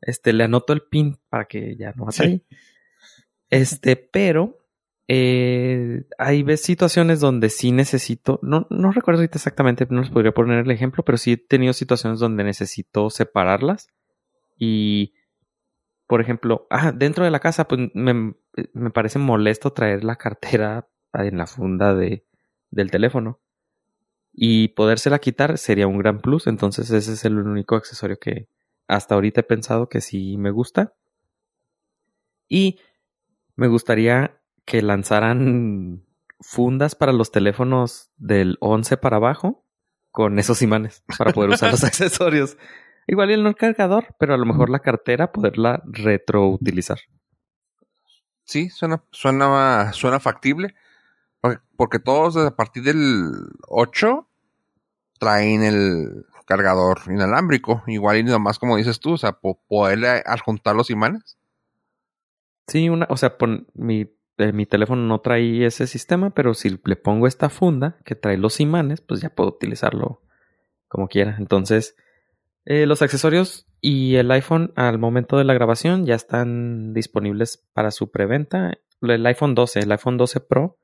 Este, 0.00 0.32
le 0.32 0.44
anoto 0.44 0.72
el 0.72 0.82
pin 0.82 1.18
para 1.28 1.44
que 1.44 1.76
ya 1.76 1.92
no 1.96 2.10
Sí. 2.10 2.22
ahí. 2.22 2.46
Este, 3.50 3.96
pero 3.96 4.58
eh, 5.08 6.04
hay 6.18 6.42
ves 6.42 6.62
situaciones 6.62 7.20
donde 7.20 7.48
sí 7.48 7.70
necesito, 7.70 8.40
no, 8.42 8.66
no 8.70 8.90
recuerdo 8.90 9.20
ahorita 9.20 9.38
exactamente, 9.38 9.86
no 9.88 10.00
les 10.00 10.10
podría 10.10 10.32
poner 10.32 10.64
el 10.64 10.70
ejemplo, 10.70 11.04
pero 11.04 11.18
sí 11.18 11.32
he 11.32 11.36
tenido 11.36 11.72
situaciones 11.72 12.18
donde 12.18 12.44
necesito 12.44 13.10
separarlas. 13.10 13.88
Y, 14.58 15.14
por 16.06 16.20
ejemplo, 16.20 16.66
ah, 16.70 16.92
dentro 16.92 17.24
de 17.24 17.30
la 17.30 17.40
casa, 17.40 17.68
pues 17.68 17.90
me, 17.94 18.34
me 18.72 18.90
parece 18.90 19.18
molesto 19.18 19.72
traer 19.72 20.04
la 20.04 20.16
cartera 20.16 20.88
en 21.12 21.38
la 21.38 21.46
funda 21.46 21.94
de, 21.94 22.26
del 22.70 22.90
teléfono. 22.90 23.40
Y 24.32 24.68
podérsela 24.68 25.18
quitar 25.18 25.56
sería 25.56 25.86
un 25.86 25.98
gran 25.98 26.20
plus. 26.20 26.46
Entonces 26.46 26.90
ese 26.90 27.12
es 27.12 27.24
el 27.24 27.38
único 27.38 27.76
accesorio 27.76 28.18
que 28.18 28.48
hasta 28.86 29.14
ahorita 29.14 29.40
he 29.40 29.44
pensado 29.44 29.88
que 29.88 30.00
sí 30.00 30.36
me 30.36 30.50
gusta. 30.50 30.94
Y 32.48 32.78
me 33.56 33.68
gustaría 33.68 34.35
que 34.66 34.82
lanzaran 34.82 36.04
fundas 36.40 36.94
para 36.94 37.12
los 37.14 37.32
teléfonos 37.32 38.10
del 38.18 38.58
11 38.60 38.98
para 38.98 39.16
abajo 39.16 39.64
con 40.10 40.38
esos 40.38 40.60
imanes 40.60 41.02
para 41.16 41.32
poder 41.32 41.50
usar 41.50 41.70
los 41.70 41.82
accesorios. 41.84 42.58
Igual 43.06 43.30
y 43.30 43.40
no 43.42 43.48
el 43.48 43.54
cargador, 43.56 44.14
pero 44.18 44.34
a 44.34 44.36
lo 44.36 44.44
mejor 44.44 44.68
la 44.68 44.80
cartera 44.80 45.32
poderla 45.32 45.82
retroutilizar. 45.86 46.98
Sí, 48.44 48.68
suena, 48.70 49.02
suena, 49.10 49.92
suena 49.92 50.20
factible. 50.20 50.74
Porque, 51.76 51.98
todos 52.00 52.36
a 52.36 52.56
partir 52.56 52.82
del 52.82 53.30
8 53.68 54.28
traen 55.20 55.62
el 55.62 56.26
cargador 56.46 57.00
inalámbrico. 57.06 57.82
Igual 57.86 58.16
y 58.18 58.24
nomás 58.24 58.58
como 58.58 58.76
dices 58.76 58.98
tú, 58.98 59.12
o 59.12 59.18
sea, 59.18 59.32
po- 59.32 59.60
poderle 59.68 60.22
adjuntar 60.26 60.74
los 60.74 60.90
imanes. 60.90 61.38
Sí, 62.66 62.88
una, 62.88 63.06
o 63.10 63.16
sea, 63.16 63.38
pon- 63.38 63.68
mi, 63.74 64.10
mi 64.38 64.66
teléfono 64.66 65.02
no 65.02 65.20
trae 65.20 65.64
ese 65.64 65.86
sistema, 65.86 66.30
pero 66.30 66.54
si 66.54 66.78
le 66.84 66.96
pongo 66.96 67.26
esta 67.26 67.48
funda 67.48 67.98
que 68.04 68.14
trae 68.14 68.36
los 68.36 68.60
imanes, 68.60 69.00
pues 69.00 69.20
ya 69.20 69.30
puedo 69.30 69.50
utilizarlo 69.50 70.22
como 70.88 71.08
quiera. 71.08 71.36
Entonces, 71.38 71.96
eh, 72.64 72.86
los 72.86 73.00
accesorios 73.02 73.66
y 73.80 74.16
el 74.16 74.30
iPhone 74.30 74.72
al 74.76 74.98
momento 74.98 75.38
de 75.38 75.44
la 75.44 75.54
grabación 75.54 76.04
ya 76.04 76.14
están 76.14 76.92
disponibles 76.92 77.64
para 77.72 77.90
su 77.90 78.10
preventa. 78.10 78.72
El 79.00 79.24
iPhone 79.26 79.54
12, 79.54 79.80
el 79.80 79.92
iPhone 79.92 80.16
12 80.16 80.40
Pro 80.40 80.78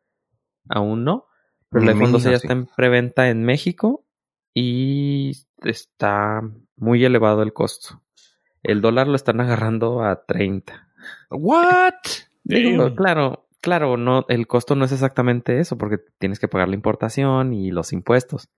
aún 0.68 1.04
no, 1.04 1.26
pero 1.70 1.82
el 1.82 1.90
iPhone 1.90 2.12
12 2.12 2.30
ya 2.30 2.38
sí. 2.38 2.46
está 2.46 2.52
en 2.52 2.66
preventa 2.66 3.28
en 3.28 3.44
México 3.44 4.06
y 4.54 5.32
está 5.64 6.42
muy 6.76 7.04
elevado 7.04 7.42
el 7.42 7.52
costo. 7.52 8.02
El 8.62 8.80
dólar 8.80 9.08
lo 9.08 9.16
están 9.16 9.40
agarrando 9.40 10.04
a 10.04 10.24
30. 10.24 10.88
¿What? 11.30 11.94
Digo, 12.44 12.94
claro, 12.94 13.41
claro, 13.62 13.96
no, 13.96 14.26
el 14.28 14.46
costo 14.46 14.76
no 14.76 14.84
es 14.84 14.92
exactamente 14.92 15.58
eso, 15.58 15.78
porque 15.78 15.98
tienes 16.18 16.38
que 16.38 16.48
pagar 16.48 16.68
la 16.68 16.74
importación 16.74 17.54
y 17.54 17.70
los 17.70 17.94
impuestos. 17.94 18.50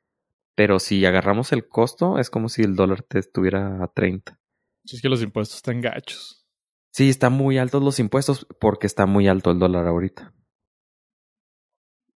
Pero 0.57 0.79
si 0.79 1.05
agarramos 1.05 1.53
el 1.53 1.69
costo, 1.69 2.19
es 2.19 2.31
como 2.31 2.49
si 2.49 2.63
el 2.63 2.75
dólar 2.75 3.03
te 3.03 3.19
estuviera 3.21 3.83
a 3.83 3.89
30. 3.89 4.39
Si 4.85 4.97
es 4.97 5.03
que 5.03 5.09
los 5.09 5.23
impuestos 5.23 5.57
están 5.57 5.81
gachos. 5.81 6.45
Sí, 6.93 7.09
están 7.09 7.33
muy 7.33 7.59
altos 7.59 7.83
los 7.83 7.99
impuestos 7.99 8.47
porque 8.61 8.87
está 8.87 9.07
muy 9.07 9.27
alto 9.27 9.51
el 9.51 9.59
dólar 9.59 9.87
ahorita. 9.87 10.33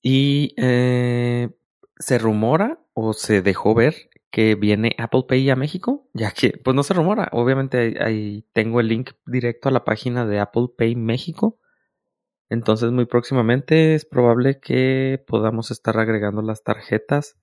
Y 0.02 0.54
eh, 0.58 1.50
se 1.98 2.18
rumora 2.20 2.80
o 2.94 3.14
se 3.14 3.42
dejó 3.42 3.74
ver 3.74 4.10
que 4.30 4.56
viene 4.56 4.96
Apple 5.00 5.24
Pay 5.28 5.50
a 5.50 5.56
México, 5.56 6.08
ya 6.14 6.32
que, 6.32 6.52
pues 6.64 6.76
no 6.76 6.84
se 6.84 6.94
rumora, 6.94 7.30
obviamente 7.32 7.96
ahí, 8.04 8.46
tengo 8.54 8.80
el 8.80 8.88
link 8.88 9.12
directo 9.26 9.70
a 9.70 9.72
la 9.72 9.84
página 9.84 10.26
de 10.26 10.40
Apple 10.40 10.68
Pay 10.78 10.96
México. 10.96 11.60
Entonces 12.50 12.92
muy 12.92 13.06
próximamente 13.06 13.96
es 13.96 14.06
probable 14.06 14.60
que 14.60 15.24
podamos 15.28 15.72
estar 15.72 16.00
agregando 16.00 16.42
las 16.42 16.64
tarjetas 16.64 17.38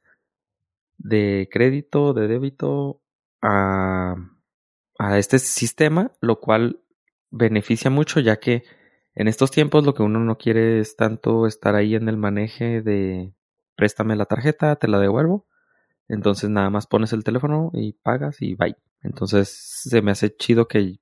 de 0.97 1.49
crédito, 1.51 2.15
de 2.15 2.29
débito 2.29 3.03
a, 3.43 4.15
a 4.99 5.19
este 5.19 5.39
sistema, 5.39 6.13
lo 6.21 6.41
cual 6.41 6.81
beneficia 7.31 7.91
mucho 7.91 8.21
ya 8.21 8.37
que 8.37 8.63
en 9.15 9.29
estos 9.29 9.51
tiempos 9.51 9.85
lo 9.85 9.95
que 9.95 10.03
uno 10.03 10.21
no 10.21 10.39
quiere 10.39 10.81
es 10.81 10.97
tanto 10.97 11.47
estar 11.47 11.75
ahí 11.75 11.95
en 11.95 12.09
el 12.09 12.17
maneje 12.17 12.83
de 12.83 13.33
préstame 13.77 14.17
la 14.17 14.27
tarjeta, 14.27 14.77
te 14.77 14.89
la 14.89 14.99
devuelvo. 14.99 15.47
Entonces 16.09 16.51
nada 16.51 16.71
más 16.71 16.87
pones 16.87 17.13
el 17.13 17.25
teléfono 17.25 17.71
y 17.73 17.93
pagas 17.93 18.43
y 18.43 18.55
bye. 18.55 18.77
Entonces 19.03 19.49
se 19.51 20.03
me 20.03 20.11
hace 20.11 20.35
chido 20.35 20.67
que 20.69 20.99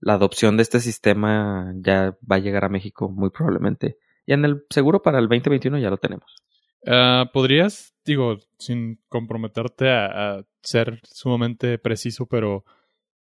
la 0.00 0.14
adopción 0.14 0.56
de 0.56 0.62
este 0.62 0.80
sistema 0.80 1.72
ya 1.76 2.16
va 2.30 2.36
a 2.36 2.40
llegar 2.40 2.64
a 2.64 2.68
México 2.68 3.08
muy 3.08 3.30
probablemente. 3.30 3.98
Y 4.26 4.32
en 4.32 4.44
el 4.44 4.64
seguro 4.70 5.02
para 5.02 5.18
el 5.18 5.28
2021 5.28 5.78
ya 5.78 5.90
lo 5.90 5.96
tenemos. 5.96 6.42
Ah, 6.86 7.30
¿Podrías, 7.32 7.94
digo, 8.04 8.38
sin 8.58 9.00
comprometerte 9.08 9.90
a, 9.90 10.44
ser 10.62 11.00
sumamente 11.04 11.78
preciso, 11.78 12.26
pero 12.26 12.64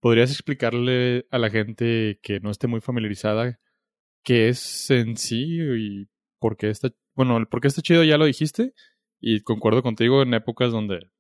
¿podrías 0.01 0.31
explicarle 0.31 1.27
a 1.31 1.39
la 1.39 1.49
gente 1.49 2.19
que 2.23 2.41
no 2.41 2.51
esté 2.51 2.67
muy 2.67 2.81
familiarizada 2.81 3.59
qué 4.23 4.49
es 4.49 4.91
en 4.91 5.17
sí 5.17 5.59
y 5.61 6.09
por 6.39 6.57
qué 6.57 6.71
está, 6.71 6.91
bueno, 7.15 7.39
el 7.39 7.47
por 7.47 7.61
qué 7.61 7.69
está 7.69 7.83
chido 7.83 8.05
ya 8.05 8.19
lo 8.19 8.27
dijiste 8.27 8.75
y 9.21 9.41
concuerdo 9.41 9.83
contigo 9.83 10.23
en 10.23 10.35
épocas 10.35 10.73
donde 10.73 11.11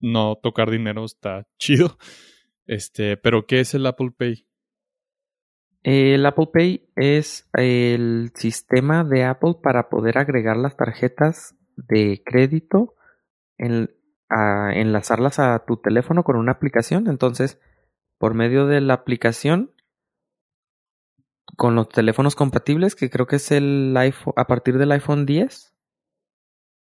no 0.00 0.36
tocar 0.42 0.70
dinero 0.70 1.04
está 1.04 1.46
chido. 1.58 1.98
Este, 2.66 3.16
pero 3.16 3.46
¿qué 3.46 3.60
es 3.60 3.74
el 3.74 3.86
Apple 3.86 4.12
Pay? 4.16 4.46
El 5.82 6.26
Apple 6.26 6.50
Pay 6.52 6.90
es 6.96 7.48
el 7.54 8.32
sistema 8.34 9.02
de 9.02 9.24
Apple 9.24 9.56
para 9.62 9.88
poder 9.88 10.18
agregar 10.18 10.56
las 10.56 10.76
tarjetas 10.76 11.56
de 11.76 12.22
crédito, 12.24 12.94
en, 13.56 13.90
a 14.28 14.72
enlazarlas 14.74 15.38
a 15.38 15.64
tu 15.66 15.78
teléfono 15.78 16.22
con 16.22 16.36
una 16.36 16.52
aplicación. 16.52 17.08
Entonces, 17.08 17.60
por 18.18 18.34
medio 18.34 18.66
de 18.66 18.82
la 18.82 18.94
aplicación, 18.94 19.74
con 21.56 21.74
los 21.74 21.88
teléfonos 21.88 22.36
compatibles, 22.36 22.94
que 22.94 23.10
creo 23.10 23.26
que 23.26 23.36
es 23.36 23.50
el 23.50 23.94
iPhone, 23.96 24.34
a 24.36 24.46
partir 24.46 24.76
del 24.78 24.92
iPhone 24.92 25.24
10, 25.24 25.74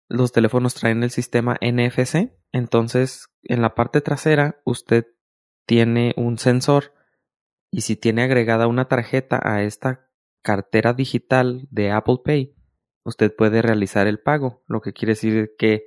los 0.08 0.32
teléfonos 0.32 0.74
traen 0.74 1.04
el 1.04 1.12
sistema 1.12 1.58
NFC. 1.62 2.32
Entonces, 2.52 3.28
en 3.44 3.62
la 3.62 3.76
parte 3.76 4.00
trasera, 4.00 4.62
usted 4.64 5.08
tiene 5.66 6.14
un 6.16 6.38
sensor 6.38 6.94
y 7.76 7.82
si 7.82 7.98
tiene 7.98 8.24
agregada 8.24 8.68
una 8.68 8.88
tarjeta 8.88 9.38
a 9.44 9.62
esta 9.62 10.08
cartera 10.42 10.94
digital 10.94 11.68
de 11.72 11.92
Apple 11.92 12.20
Pay, 12.24 12.56
usted 13.04 13.36
puede 13.36 13.62
realizar 13.62 14.08
el 14.08 14.18
pago, 14.18 14.64
lo 14.66 14.80
que 14.80 14.94
quiere 14.94 15.12
decir 15.12 15.56
que 15.58 15.84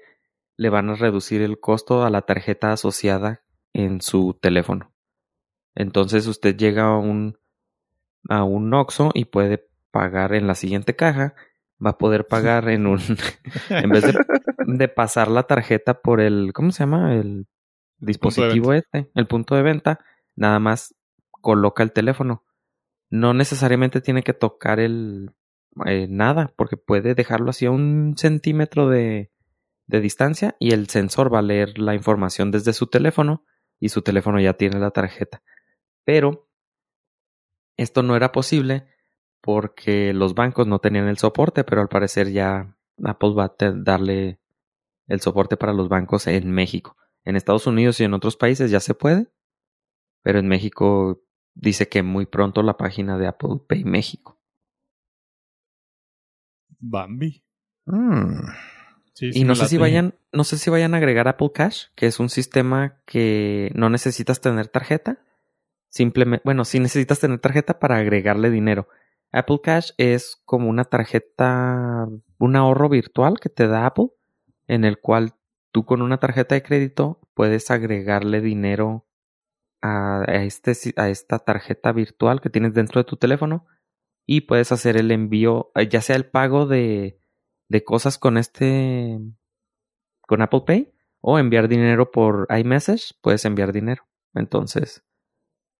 le 0.58 0.68
van 0.68 0.90
a 0.90 0.96
reducir 0.96 1.40
el 1.40 1.60
costo 1.60 2.04
a 2.04 2.10
la 2.10 2.20
tarjeta 2.20 2.72
asociada 2.72 3.42
en 3.72 4.02
su 4.02 4.38
teléfono. 4.38 4.92
Entonces 5.74 6.26
usted 6.26 6.58
llega 6.58 6.88
a 6.88 6.98
un 6.98 7.38
a 8.28 8.44
un 8.44 8.74
Oxxo 8.74 9.10
y 9.14 9.24
puede 9.24 9.66
pagar 9.90 10.34
en 10.34 10.46
la 10.46 10.56
siguiente 10.56 10.94
caja, 10.94 11.36
va 11.82 11.92
a 11.92 11.98
poder 11.98 12.26
pagar 12.28 12.68
en 12.68 12.86
un 12.86 13.00
en 13.70 13.88
vez 13.88 14.04
de, 14.04 14.12
de 14.66 14.88
pasar 14.88 15.30
la 15.30 15.44
tarjeta 15.44 16.02
por 16.02 16.20
el 16.20 16.52
¿cómo 16.52 16.70
se 16.70 16.80
llama? 16.80 17.14
el 17.14 17.46
dispositivo 17.96 18.74
este, 18.74 19.10
el 19.14 19.26
punto 19.26 19.54
de 19.54 19.62
venta, 19.62 20.00
nada 20.36 20.58
más 20.58 20.94
coloca 21.40 21.82
el 21.82 21.92
teléfono. 21.92 22.44
No 23.10 23.34
necesariamente 23.34 24.00
tiene 24.00 24.22
que 24.22 24.34
tocar 24.34 24.80
el 24.80 25.32
eh, 25.86 26.06
nada, 26.08 26.52
porque 26.56 26.76
puede 26.76 27.14
dejarlo 27.14 27.50
así 27.50 27.66
a 27.66 27.70
un 27.70 28.14
centímetro 28.16 28.88
de, 28.88 29.30
de 29.86 30.00
distancia 30.00 30.56
y 30.58 30.72
el 30.72 30.88
sensor 30.88 31.32
va 31.32 31.38
a 31.40 31.42
leer 31.42 31.78
la 31.78 31.94
información 31.94 32.50
desde 32.50 32.72
su 32.72 32.86
teléfono 32.86 33.44
y 33.80 33.90
su 33.90 34.02
teléfono 34.02 34.40
ya 34.40 34.54
tiene 34.54 34.78
la 34.78 34.90
tarjeta. 34.90 35.42
Pero 36.04 36.48
esto 37.76 38.02
no 38.02 38.16
era 38.16 38.32
posible 38.32 38.88
porque 39.40 40.12
los 40.12 40.34
bancos 40.34 40.66
no 40.66 40.80
tenían 40.80 41.08
el 41.08 41.18
soporte, 41.18 41.64
pero 41.64 41.80
al 41.80 41.88
parecer 41.88 42.32
ya 42.32 42.76
Apple 43.04 43.34
va 43.34 43.44
a 43.44 43.72
darle 43.72 44.40
el 45.06 45.20
soporte 45.20 45.56
para 45.56 45.72
los 45.72 45.88
bancos 45.88 46.26
en 46.26 46.50
México. 46.50 46.96
En 47.24 47.36
Estados 47.36 47.66
Unidos 47.66 48.00
y 48.00 48.04
en 48.04 48.14
otros 48.14 48.36
países 48.36 48.70
ya 48.70 48.80
se 48.80 48.94
puede, 48.94 49.28
pero 50.22 50.38
en 50.38 50.48
México 50.48 51.22
dice 51.60 51.88
que 51.88 52.02
muy 52.02 52.26
pronto 52.26 52.62
la 52.62 52.76
página 52.76 53.18
de 53.18 53.26
Apple 53.26 53.60
Pay 53.66 53.84
México. 53.84 54.38
Bambi. 56.78 57.42
Mm. 57.86 58.44
Sí, 59.14 59.32
sí 59.32 59.40
y 59.40 59.44
no 59.44 59.56
sé 59.56 59.66
si 59.66 59.78
vayan, 59.78 60.14
no 60.32 60.44
sé 60.44 60.58
si 60.58 60.70
vayan 60.70 60.94
a 60.94 60.98
agregar 60.98 61.26
Apple 61.26 61.50
Cash, 61.52 61.86
que 61.96 62.06
es 62.06 62.20
un 62.20 62.28
sistema 62.28 63.00
que 63.04 63.72
no 63.74 63.90
necesitas 63.90 64.40
tener 64.40 64.68
tarjeta. 64.68 65.18
Simplemente, 65.88 66.42
bueno, 66.44 66.64
sí 66.64 66.78
necesitas 66.78 67.18
tener 67.18 67.40
tarjeta 67.40 67.80
para 67.80 67.96
agregarle 67.96 68.50
dinero. 68.50 68.88
Apple 69.32 69.60
Cash 69.62 69.90
es 69.98 70.40
como 70.44 70.68
una 70.68 70.84
tarjeta, 70.84 72.06
un 72.38 72.56
ahorro 72.56 72.88
virtual 72.88 73.40
que 73.40 73.48
te 73.48 73.66
da 73.66 73.86
Apple, 73.86 74.10
en 74.68 74.84
el 74.84 75.00
cual 75.00 75.34
tú 75.72 75.84
con 75.84 76.02
una 76.02 76.18
tarjeta 76.18 76.54
de 76.54 76.62
crédito 76.62 77.20
puedes 77.34 77.70
agregarle 77.70 78.40
dinero 78.40 79.07
a, 79.82 80.24
este, 80.28 80.72
a 80.96 81.08
esta 81.08 81.38
tarjeta 81.38 81.92
virtual 81.92 82.40
que 82.40 82.50
tienes 82.50 82.74
dentro 82.74 83.00
de 83.00 83.04
tu 83.04 83.16
teléfono 83.16 83.66
y 84.26 84.42
puedes 84.42 84.72
hacer 84.72 84.96
el 84.96 85.10
envío, 85.10 85.70
eh, 85.74 85.88
ya 85.88 86.00
sea 86.00 86.16
el 86.16 86.26
pago 86.26 86.66
de, 86.66 87.20
de 87.68 87.84
cosas 87.84 88.18
con 88.18 88.36
este, 88.38 89.18
con 90.22 90.42
Apple 90.42 90.62
Pay 90.66 90.92
o 91.20 91.38
enviar 91.38 91.68
dinero 91.68 92.10
por 92.10 92.46
iMessage, 92.56 93.14
puedes 93.20 93.44
enviar 93.44 93.72
dinero. 93.72 94.06
Entonces, 94.34 95.04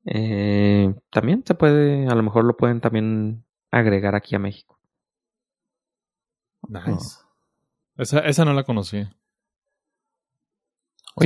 eh, 0.07 0.95
también 1.11 1.45
se 1.47 1.55
puede, 1.55 2.07
a 2.09 2.15
lo 2.15 2.23
mejor 2.23 2.45
lo 2.45 2.57
pueden 2.57 2.81
también 2.81 3.45
agregar 3.71 4.15
aquí 4.15 4.35
a 4.35 4.39
México. 4.39 4.81
Nice. 6.69 7.19
Esa, 7.97 8.21
esa 8.21 8.45
no 8.45 8.53
la 8.55 8.65
conocí. 8.65 9.05
Sí, 9.05 9.11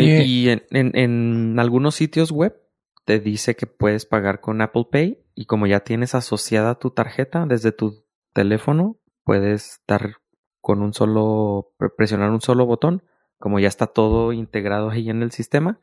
Oye, 0.02 0.24
y 0.24 0.48
en, 0.48 0.62
en- 0.70 0.96
en 0.96 1.58
algunos 1.58 1.94
sitios 1.94 2.30
web 2.30 2.58
te 3.04 3.20
dice 3.20 3.56
que 3.56 3.66
puedes 3.66 4.06
pagar 4.06 4.40
con 4.40 4.60
Apple 4.60 4.86
Pay 4.90 5.22
y 5.34 5.46
como 5.46 5.66
ya 5.66 5.80
tienes 5.80 6.14
asociada 6.14 6.76
tu 6.76 6.90
tarjeta 6.90 7.46
desde 7.46 7.72
tu 7.72 8.04
teléfono, 8.32 8.96
puedes 9.24 9.80
dar 9.86 10.16
con 10.60 10.82
un 10.82 10.92
solo, 10.94 11.72
pre- 11.78 11.90
presionar 11.90 12.30
un 12.30 12.40
solo 12.40 12.66
botón, 12.66 13.02
como 13.38 13.58
ya 13.58 13.68
está 13.68 13.86
todo 13.88 14.32
integrado 14.32 14.90
ahí 14.90 15.10
en 15.10 15.22
el 15.22 15.32
sistema, 15.32 15.80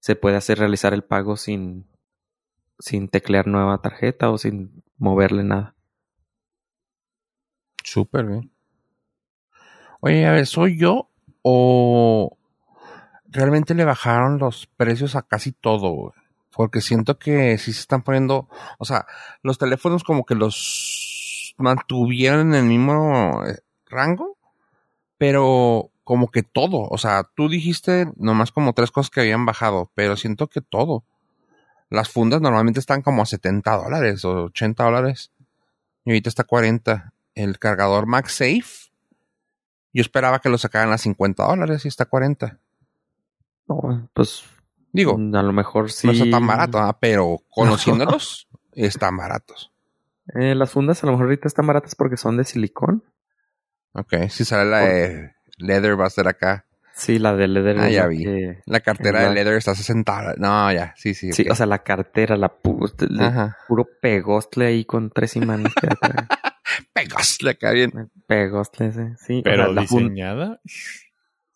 se 0.00 0.16
puede 0.16 0.36
hacer 0.36 0.58
realizar 0.58 0.94
el 0.94 1.04
pago 1.04 1.36
sin, 1.36 1.86
sin 2.78 3.08
teclear 3.08 3.46
nueva 3.46 3.80
tarjeta 3.82 4.30
o 4.30 4.38
sin 4.38 4.82
moverle 4.98 5.44
nada. 5.44 5.76
súper 7.84 8.26
bien. 8.26 8.50
Oye, 10.00 10.26
a 10.26 10.32
ver, 10.32 10.46
¿soy 10.46 10.78
yo 10.78 11.08
o 11.42 12.36
realmente 13.26 13.74
le 13.74 13.84
bajaron 13.84 14.38
los 14.38 14.66
precios 14.66 15.16
a 15.16 15.22
casi 15.22 15.52
todo? 15.52 15.90
güey? 15.92 16.12
Porque 16.54 16.80
siento 16.80 17.18
que 17.18 17.58
sí 17.58 17.72
se 17.72 17.80
están 17.80 18.02
poniendo, 18.02 18.48
o 18.78 18.84
sea, 18.84 19.06
los 19.42 19.58
teléfonos 19.58 20.04
como 20.04 20.24
que 20.24 20.34
los 20.34 21.54
mantuvieron 21.58 22.48
en 22.48 22.54
el 22.54 22.64
mismo 22.64 23.42
eh, 23.46 23.58
rango, 23.86 24.36
pero 25.18 25.90
como 26.04 26.30
que 26.30 26.42
todo, 26.42 26.88
o 26.90 26.98
sea, 26.98 27.24
tú 27.34 27.48
dijiste 27.48 28.12
nomás 28.16 28.52
como 28.52 28.72
tres 28.72 28.90
cosas 28.90 29.10
que 29.10 29.20
habían 29.20 29.46
bajado, 29.46 29.90
pero 29.94 30.16
siento 30.16 30.48
que 30.48 30.60
todo. 30.60 31.04
Las 31.92 32.08
fundas 32.08 32.40
normalmente 32.40 32.80
están 32.80 33.02
como 33.02 33.22
a 33.22 33.26
70 33.26 33.70
dólares 33.76 34.24
o 34.24 34.44
80 34.44 34.82
dólares. 34.82 35.30
Y 36.06 36.10
ahorita 36.10 36.30
está 36.30 36.42
a 36.42 36.46
40. 36.46 37.12
El 37.34 37.58
cargador 37.58 38.06
MagSafe. 38.06 38.90
Yo 39.92 40.00
esperaba 40.00 40.40
que 40.40 40.48
lo 40.48 40.56
sacaran 40.56 40.90
a 40.92 40.96
50 40.96 41.44
dólares 41.44 41.84
y 41.84 41.88
está 41.88 42.04
a 42.04 42.08
40. 42.08 42.58
No, 43.68 44.08
pues 44.14 44.42
Digo, 44.92 45.14
a 45.16 45.42
lo 45.42 45.52
mejor 45.52 45.90
sí. 45.90 46.06
no 46.06 46.12
está 46.12 46.30
tan 46.30 46.46
barato, 46.46 46.78
¿ah? 46.78 46.98
pero 47.00 47.38
conociéndolos, 47.50 48.48
están 48.72 49.16
baratos. 49.16 49.72
Eh, 50.34 50.54
las 50.54 50.70
fundas 50.70 51.02
a 51.02 51.06
lo 51.06 51.12
mejor 51.12 51.26
ahorita 51.26 51.48
están 51.48 51.66
baratas 51.66 51.94
porque 51.94 52.16
son 52.16 52.36
de 52.36 52.44
silicón. 52.44 53.02
Ok, 53.94 54.14
si 54.30 54.44
sale 54.44 54.70
la 54.70 54.78
de 54.80 55.32
Leather 55.58 55.98
va 56.00 56.06
a 56.06 56.10
ser 56.10 56.28
acá. 56.28 56.66
Sí, 56.94 57.18
la 57.18 57.34
de 57.34 57.48
leather. 57.48 57.78
Ah, 57.80 57.88
ya 57.88 58.06
vi. 58.06 58.22
que- 58.24 58.60
La 58.66 58.80
cartera 58.80 59.22
La- 59.22 59.28
de 59.30 59.34
Leather 59.34 59.54
está 59.54 59.70
a 59.70 59.74
60 59.74 60.14
dólares. 60.14 60.38
No, 60.38 60.70
ya, 60.72 60.92
sí, 60.96 61.14
sí. 61.14 61.32
Sí, 61.32 61.48
o 61.48 61.54
sea, 61.54 61.64
la 61.64 61.82
cartera, 61.82 62.36
la 62.36 62.52
pu- 62.62 62.92
el 63.08 63.18
Ajá. 63.20 63.56
puro 63.66 63.88
pegostle 64.00 64.66
ahí 64.66 64.84
con 64.84 65.10
tres 65.10 65.34
imanes. 65.36 65.72
que 65.74 65.86
trae. 65.88 66.26
Pegas, 66.92 67.38
le 67.42 67.56
cae 67.56 67.74
bien. 67.74 68.10
pegostle 68.26 68.88
ese, 68.88 69.16
sí. 69.16 69.40
o 69.40 69.42
Pero 69.42 69.64
sea, 69.64 69.72
la 69.72 69.80
diseñada. 69.80 70.60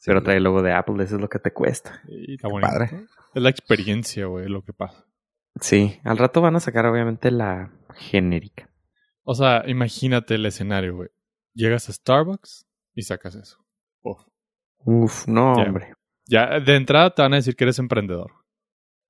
pero 0.04 0.22
trae 0.22 0.38
el 0.38 0.44
logo 0.44 0.62
de 0.62 0.72
Apple, 0.72 1.04
eso 1.04 1.16
es 1.16 1.20
lo 1.20 1.28
que 1.28 1.38
te 1.38 1.52
cuesta. 1.52 2.00
Está 2.08 2.48
bonito. 2.48 2.68
padre. 2.72 2.90
Es 3.36 3.42
la 3.42 3.50
experiencia, 3.50 4.24
güey, 4.26 4.48
lo 4.48 4.62
que 4.64 4.72
pasa. 4.72 5.04
Sí, 5.60 6.00
al 6.04 6.16
rato 6.16 6.40
van 6.40 6.56
a 6.56 6.60
sacar 6.60 6.86
obviamente 6.86 7.30
la 7.30 7.70
genérica. 7.94 8.70
O 9.24 9.34
sea, 9.34 9.62
imagínate 9.66 10.36
el 10.36 10.46
escenario, 10.46 10.96
güey. 10.96 11.08
Llegas 11.54 11.88
a 11.88 11.92
Starbucks 11.92 12.66
y 12.94 13.02
sacas 13.02 13.34
eso. 13.34 13.58
Uf. 14.02 14.22
Uf, 14.84 15.26
no, 15.28 15.56
Ya. 15.56 15.64
hombre. 15.64 15.92
Ya 16.26 16.60
de 16.60 16.76
entrada 16.76 17.10
te 17.14 17.20
van 17.22 17.34
a 17.34 17.36
decir 17.36 17.56
que 17.56 17.64
eres 17.64 17.78
emprendedor. 17.78 18.32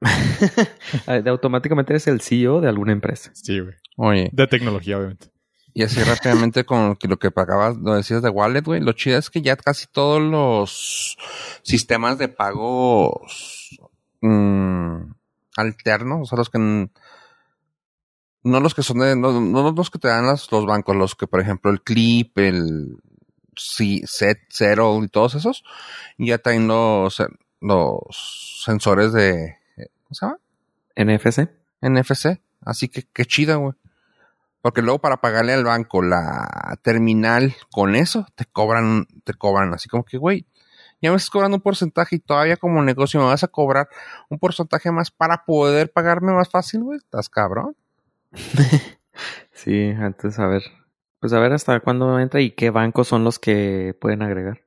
De 1.07 1.31
automáticamente 1.31 1.93
eres 1.93 2.07
el 2.07 2.21
CEO 2.21 2.61
de 2.61 2.69
alguna 2.69 2.93
empresa. 2.93 3.31
Sí, 3.35 3.61
güey. 3.61 3.75
Oye, 3.97 4.29
De 4.33 4.47
tecnología, 4.47 4.99
obviamente. 4.99 5.29
y 5.73 5.83
así 5.83 6.03
rápidamente 6.03 6.65
con 6.65 6.89
lo 6.91 6.97
que- 6.97 7.07
lo 7.09 7.19
que 7.19 7.31
pagabas, 7.31 7.77
lo 7.77 7.95
decías 7.95 8.23
de 8.23 8.31
Wallet, 8.31 8.63
güey. 8.63 8.81
Lo 8.81 8.93
chido 8.93 9.19
es 9.19 9.31
que 9.31 9.43
ya 9.43 9.57
casi 9.57 9.87
todos 9.87 10.21
los 10.23 11.17
sistemas 11.63 12.19
de 12.19 12.29
pagos 12.29 13.79
mm, 14.21 15.13
alternos, 15.57 16.21
o 16.23 16.25
sea, 16.27 16.39
los 16.39 16.51
que 16.51 16.59
no 18.43 18.61
los 18.61 18.75
que 18.75 18.83
son 18.83 18.99
de, 18.99 19.17
no, 19.17 19.41
no 19.41 19.73
los 19.73 19.91
que 19.91 19.99
te 19.99 20.09
dan 20.09 20.27
las- 20.27 20.51
los 20.53 20.67
bancos, 20.67 20.95
los 20.97 21.15
que, 21.15 21.27
por 21.27 21.41
ejemplo, 21.41 21.71
el 21.71 21.83
Clip, 21.83 22.37
el 22.39 22.99
sí, 23.57 24.03
Set, 24.07 24.39
Zero 24.51 25.03
y 25.03 25.09
todos 25.09 25.35
esos, 25.35 25.65
ya 26.19 26.39
traen 26.39 26.69
los, 26.69 27.23
los 27.61 28.63
sensores 28.65 29.13
de, 29.13 29.57
¿cómo 29.77 30.15
se 30.15 30.27
llama? 30.27 30.39
NFC. 30.95 31.49
NFC. 31.81 32.41
Así 32.63 32.89
que 32.89 33.05
qué 33.13 33.25
chida, 33.25 33.57
güey. 33.57 33.75
Porque 34.63 34.83
luego 34.83 35.01
para 35.01 35.19
pagarle 35.19 35.53
al 35.55 35.65
banco 35.65 36.03
la 36.03 36.79
terminal 36.83 37.55
con 37.71 37.95
eso, 37.97 38.27
te 38.35 38.47
cobran, 38.47 39.07
te 39.25 39.35
cobran 39.35 39.73
así 39.75 39.89
como 39.89 40.05
que, 40.05 40.19
güey, 40.19 40.47
ya 41.07 41.11
me 41.11 41.17
estás 41.17 41.31
cobrando 41.31 41.57
un 41.57 41.63
porcentaje 41.63 42.17
y 42.17 42.19
todavía 42.19 42.57
como 42.57 42.83
negocio 42.83 43.21
me 43.21 43.27
vas 43.27 43.43
a 43.43 43.49
cobrar 43.49 43.89
un 44.29 44.39
porcentaje 44.39 44.91
más 44.91 45.11
para 45.11 45.45
poder 45.45 45.91
pagarme 45.91 46.33
más 46.33 46.51
fácil, 46.51 46.83
güey. 46.83 46.99
Estás 46.99 47.29
cabrón. 47.29 47.77
Sí, 49.53 49.91
antes 49.99 50.39
a 50.39 50.47
ver. 50.47 50.63
Pues 51.21 51.33
a 51.33 51.41
ver 51.41 51.53
hasta 51.53 51.81
cuándo 51.81 52.21
entra 52.21 52.41
y 52.41 52.51
qué 52.51 52.71
bancos 52.71 53.09
son 53.09 53.25
los 53.25 53.39
que 53.39 53.97
pueden 54.01 54.23
agregar. 54.23 54.61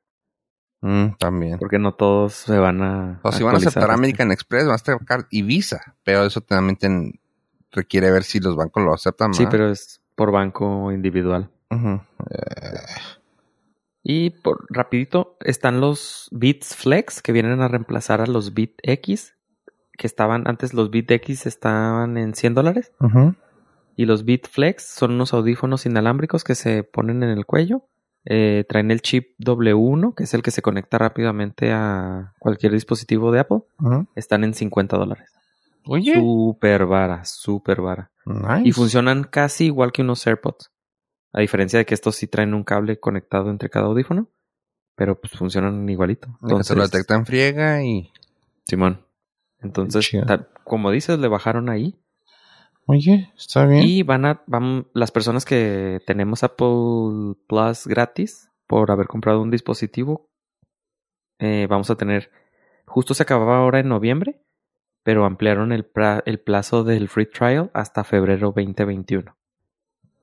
Mm, 0.81 1.17
también. 1.19 1.59
Porque 1.59 1.77
no 1.77 1.93
todos 1.93 2.33
se 2.33 2.57
van 2.57 2.81
a. 2.81 3.19
O 3.23 3.31
si 3.31 3.43
van 3.43 3.55
a 3.55 3.57
aceptar 3.57 3.83
este. 3.83 3.93
American 3.93 4.31
Express, 4.31 4.65
Mastercard 4.65 5.25
y 5.29 5.43
Visa. 5.43 5.95
Pero 6.03 6.25
eso 6.25 6.41
también 6.41 7.19
requiere 7.71 8.11
ver 8.11 8.23
si 8.23 8.39
los 8.39 8.55
bancos 8.55 8.83
lo 8.83 8.93
aceptan. 8.93 9.33
Sí, 9.33 9.43
¿verdad? 9.43 9.51
pero 9.51 9.71
es 9.71 10.01
por 10.15 10.31
banco 10.31 10.91
individual. 10.91 11.49
Ujú. 11.69 12.01
Y 14.03 14.29
por 14.31 14.65
rapidito 14.69 15.37
están 15.41 15.81
los 15.81 16.29
Bits 16.31 16.75
Flex 16.75 17.21
que 17.21 17.31
vienen 17.31 17.61
a 17.61 17.67
reemplazar 17.67 18.21
a 18.21 18.27
los 18.27 18.53
Bit 18.53 18.75
X. 18.83 19.35
Que 19.97 20.07
estaban, 20.07 20.47
antes 20.47 20.73
los 20.73 20.89
Bit 20.91 21.11
X 21.11 21.45
estaban 21.45 22.17
en 22.17 22.33
100 22.33 22.53
dólares. 22.53 22.93
Y 23.97 24.05
los 24.05 24.23
Beat 24.23 24.47
Flex 24.47 24.85
son 24.85 25.11
unos 25.11 25.33
audífonos 25.33 25.85
inalámbricos 25.85 26.45
que 26.45 26.55
se 26.55 26.83
ponen 26.83 27.21
en 27.21 27.29
el 27.31 27.45
cuello. 27.45 27.83
Eh, 28.23 28.63
traen 28.69 28.91
el 28.91 29.01
chip 29.01 29.37
W1, 29.39 30.15
que 30.15 30.23
es 30.23 30.33
el 30.33 30.41
que 30.41 30.51
se 30.51 30.61
conecta 30.61 30.97
rápidamente 30.97 31.73
a 31.73 32.33
cualquier 32.39 32.71
dispositivo 32.71 33.33
de 33.33 33.39
Apple. 33.41 33.59
Están 34.15 34.45
en 34.45 34.53
50 34.53 34.97
dólares. 34.97 35.33
Oye, 35.85 36.13
Súper 36.15 36.85
vara, 36.85 37.25
súper 37.25 37.81
vara. 37.81 38.11
nice. 38.25 38.61
Y 38.63 38.71
funcionan 38.71 39.23
casi 39.25 39.65
igual 39.65 39.91
que 39.91 40.01
unos 40.01 40.25
AirPods. 40.25 40.71
A 41.33 41.41
diferencia 41.41 41.79
de 41.79 41.85
que 41.85 41.93
estos 41.93 42.15
sí 42.15 42.27
traen 42.27 42.53
un 42.53 42.63
cable 42.63 42.99
conectado 42.99 43.49
entre 43.49 43.69
cada 43.69 43.85
audífono. 43.87 44.27
Pero 44.95 45.19
pues 45.19 45.33
funcionan 45.33 45.87
igualito. 45.87 46.27
Que 46.27 46.33
se 46.63 46.75
lo 46.75 46.83
Entonces, 46.83 46.91
detecta 46.91 47.15
en 47.15 47.25
friega 47.25 47.83
y. 47.83 48.11
Simón. 48.67 49.05
Entonces, 49.61 50.05
Chido. 50.05 50.25
ta- 50.25 50.47
como 50.63 50.91
dices, 50.91 51.19
le 51.19 51.27
bajaron 51.27 51.69
ahí. 51.69 51.99
Oye, 52.85 53.31
está 53.37 53.65
bien. 53.65 53.83
Y 53.83 54.03
van 54.03 54.25
a, 54.25 54.41
van, 54.47 54.87
las 54.93 55.11
personas 55.11 55.45
que 55.45 56.01
tenemos 56.07 56.43
Apple 56.43 57.35
Plus 57.47 57.85
gratis 57.87 58.49
por 58.67 58.89
haber 58.91 59.07
comprado 59.07 59.41
un 59.41 59.51
dispositivo, 59.51 60.27
eh, 61.39 61.67
vamos 61.69 61.89
a 61.91 61.95
tener, 61.95 62.31
justo 62.85 63.13
se 63.13 63.23
acababa 63.23 63.57
ahora 63.59 63.79
en 63.79 63.89
noviembre, 63.89 64.41
pero 65.03 65.25
ampliaron 65.25 65.71
el, 65.71 65.91
pra- 65.91 66.23
el 66.25 66.39
plazo 66.39 66.83
del 66.83 67.09
free 67.09 67.25
trial 67.27 67.69
hasta 67.73 68.03
febrero 68.03 68.51
2021. 68.55 69.35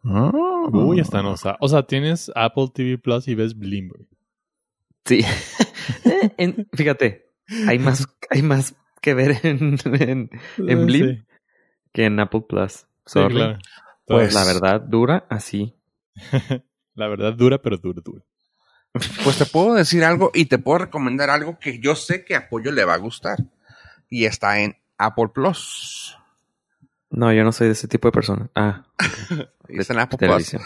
Mm. 0.03 0.31
Uy, 0.73 1.01
hasta 1.01 1.23
no. 1.23 1.33
O 1.33 1.37
sea, 1.37 1.57
o 1.61 1.69
sea, 1.69 1.83
tienes 1.87 2.31
Apple 2.35 2.69
TV 2.75 2.99
Plus 2.99 3.29
y 3.29 3.35
ves 3.35 3.57
Blim, 3.59 3.89
güey. 3.89 4.07
Sí. 5.05 5.25
Eh, 6.05 6.33
en- 6.39 6.69
fíjate, 6.73 7.31
hay 7.69 7.79
más, 7.79 8.09
hay 8.29 8.43
más 8.43 8.75
que 9.01 9.15
ver 9.15 9.39
en, 9.45 9.79
en, 9.85 10.31
en 10.59 10.87
Blim 10.87 11.07
Sí, 11.17 11.23
que 11.93 12.07
en 12.07 12.19
Apple 12.19 12.43
Plus. 12.49 12.73
sí, 12.73 12.85
Sorry. 13.07 13.35
claro. 13.35 13.59
Pues- 14.05 14.35
La 14.35 14.45
verdad, 14.45 14.81
dura 14.81 15.27
así. 15.31 15.77
La 16.95 17.07
verdad 17.07 17.35
dura, 17.35 17.63
pero 17.63 17.77
dura, 17.77 18.01
dura. 18.05 18.25
Pues 19.23 19.39
te 19.39 19.47
puedo 19.47 19.75
decir 19.75 20.03
algo 20.03 20.31
y 20.35 20.47
te 20.47 20.59
puedo 20.59 20.79
recomendar 20.79 21.31
algo 21.31 21.59
que 21.61 21.79
yo 21.79 21.95
sé 21.95 22.25
que 22.25 22.35
a 22.35 22.39
Apoyo 22.39 22.73
le 22.73 22.85
va 22.85 22.95
a 22.95 22.99
gustar. 22.99 23.39
Y 24.11 24.25
está 24.25 24.61
en 24.61 24.77
Apple 24.99 25.29
Plus. 25.33 26.17
No, 27.17 27.33
yo 27.33 27.45
no 27.45 27.53
soy 27.53 27.69
de 27.69 27.73
ese 27.73 27.89
tipo 27.89 28.09
de 28.09 28.13
persona. 28.13 28.51
Ah, 28.55 28.85
Plus. 29.67 29.89
televisión. 30.19 30.61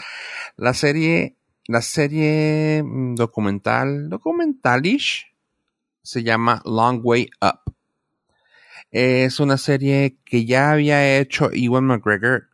La 0.57 0.73
serie, 0.73 1.37
la 1.65 1.81
serie 1.81 2.83
mm, 2.83 3.15
documental, 3.15 4.09
documentalish, 4.09 5.33
se 6.03 6.23
llama 6.23 6.61
Long 6.65 6.99
Way 7.01 7.29
Up. 7.41 7.73
Es 8.91 9.39
una 9.39 9.57
serie 9.57 10.17
que 10.25 10.43
ya 10.45 10.71
había 10.71 11.17
hecho 11.17 11.49
Ewan 11.53 11.85
McGregor 11.85 12.49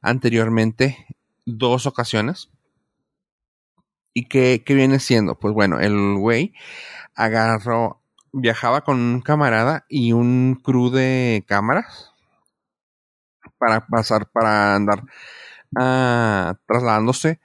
anteriormente 0.00 1.06
dos 1.44 1.84
ocasiones. 1.84 2.48
¿Y 4.14 4.24
qué, 4.24 4.62
qué 4.64 4.72
viene 4.72 5.00
siendo? 5.00 5.38
Pues 5.38 5.52
bueno, 5.52 5.80
el 5.80 6.16
güey 6.16 6.54
agarró, 7.14 8.00
viajaba 8.32 8.84
con 8.84 8.98
un 8.98 9.20
camarada 9.20 9.84
y 9.90 10.12
un 10.12 10.58
crew 10.64 10.88
de 10.88 11.44
cámaras 11.46 12.13
para 13.64 13.86
pasar, 13.86 14.26
para 14.30 14.74
andar 14.74 15.02
ah, 15.76 16.56
trasladándose 16.66 17.40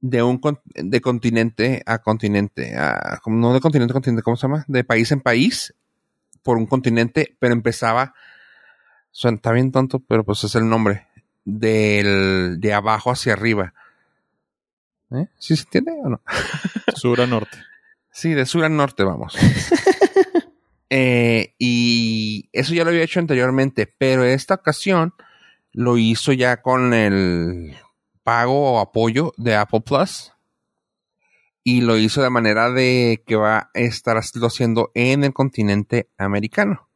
de 0.00 0.22
un 0.22 0.38
con- 0.38 0.60
de 0.74 1.00
continente 1.00 1.82
a 1.86 1.98
continente, 2.00 2.76
a- 2.76 3.18
como- 3.22 3.38
no 3.38 3.54
de 3.54 3.60
continente 3.60 3.92
a 3.92 3.94
continente, 3.94 4.22
¿cómo 4.22 4.36
se 4.36 4.42
llama? 4.42 4.64
De 4.68 4.84
país 4.84 5.10
en 5.12 5.20
país 5.20 5.74
por 6.42 6.56
un 6.58 6.66
continente, 6.66 7.36
pero 7.38 7.54
empezaba, 7.54 8.14
suena, 9.10 9.36
está 9.36 9.52
bien 9.52 9.72
tonto, 9.72 10.00
pero 10.00 10.24
pues 10.24 10.42
es 10.44 10.54
el 10.54 10.68
nombre, 10.68 11.06
del, 11.44 12.58
de 12.60 12.74
abajo 12.74 13.10
hacia 13.10 13.32
arriba. 13.32 13.74
¿Eh? 15.12 15.28
¿Sí 15.38 15.56
se 15.56 15.62
entiende 15.64 15.92
o 16.04 16.08
no? 16.10 16.20
Sur 16.94 17.20
a 17.20 17.26
norte. 17.26 17.58
Sí, 18.10 18.34
de 18.34 18.44
sur 18.44 18.64
a 18.64 18.68
norte 18.68 19.04
vamos. 19.04 19.36
Eh, 20.94 21.54
y 21.58 22.50
eso 22.52 22.74
ya 22.74 22.84
lo 22.84 22.90
había 22.90 23.02
hecho 23.02 23.18
anteriormente, 23.18 23.86
pero 23.86 24.24
esta 24.24 24.52
ocasión 24.52 25.14
lo 25.72 25.96
hizo 25.96 26.34
ya 26.34 26.60
con 26.60 26.92
el 26.92 27.74
pago 28.22 28.74
o 28.74 28.78
apoyo 28.78 29.32
de 29.38 29.56
Apple 29.56 29.80
Plus. 29.80 30.34
Y 31.64 31.80
lo 31.80 31.96
hizo 31.96 32.20
de 32.20 32.28
manera 32.28 32.70
de 32.70 33.22
que 33.26 33.36
va 33.36 33.70
a 33.72 33.78
estar 33.80 34.18
haciendo 34.18 34.90
en 34.92 35.24
el 35.24 35.32
continente 35.32 36.10
americano. 36.18 36.90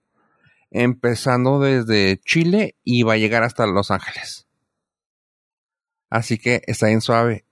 Empezando 0.71 1.59
desde 1.59 2.21
Chile 2.21 2.77
y 2.85 3.03
va 3.03 3.15
a 3.15 3.19
llegar 3.19 3.45
hasta 3.45 3.67
Los 3.67 3.91
Ángeles. 3.91 4.47
Así 6.11 6.37
que 6.37 6.61
está 6.67 6.89
bien 6.89 7.01
suave. 7.01 7.47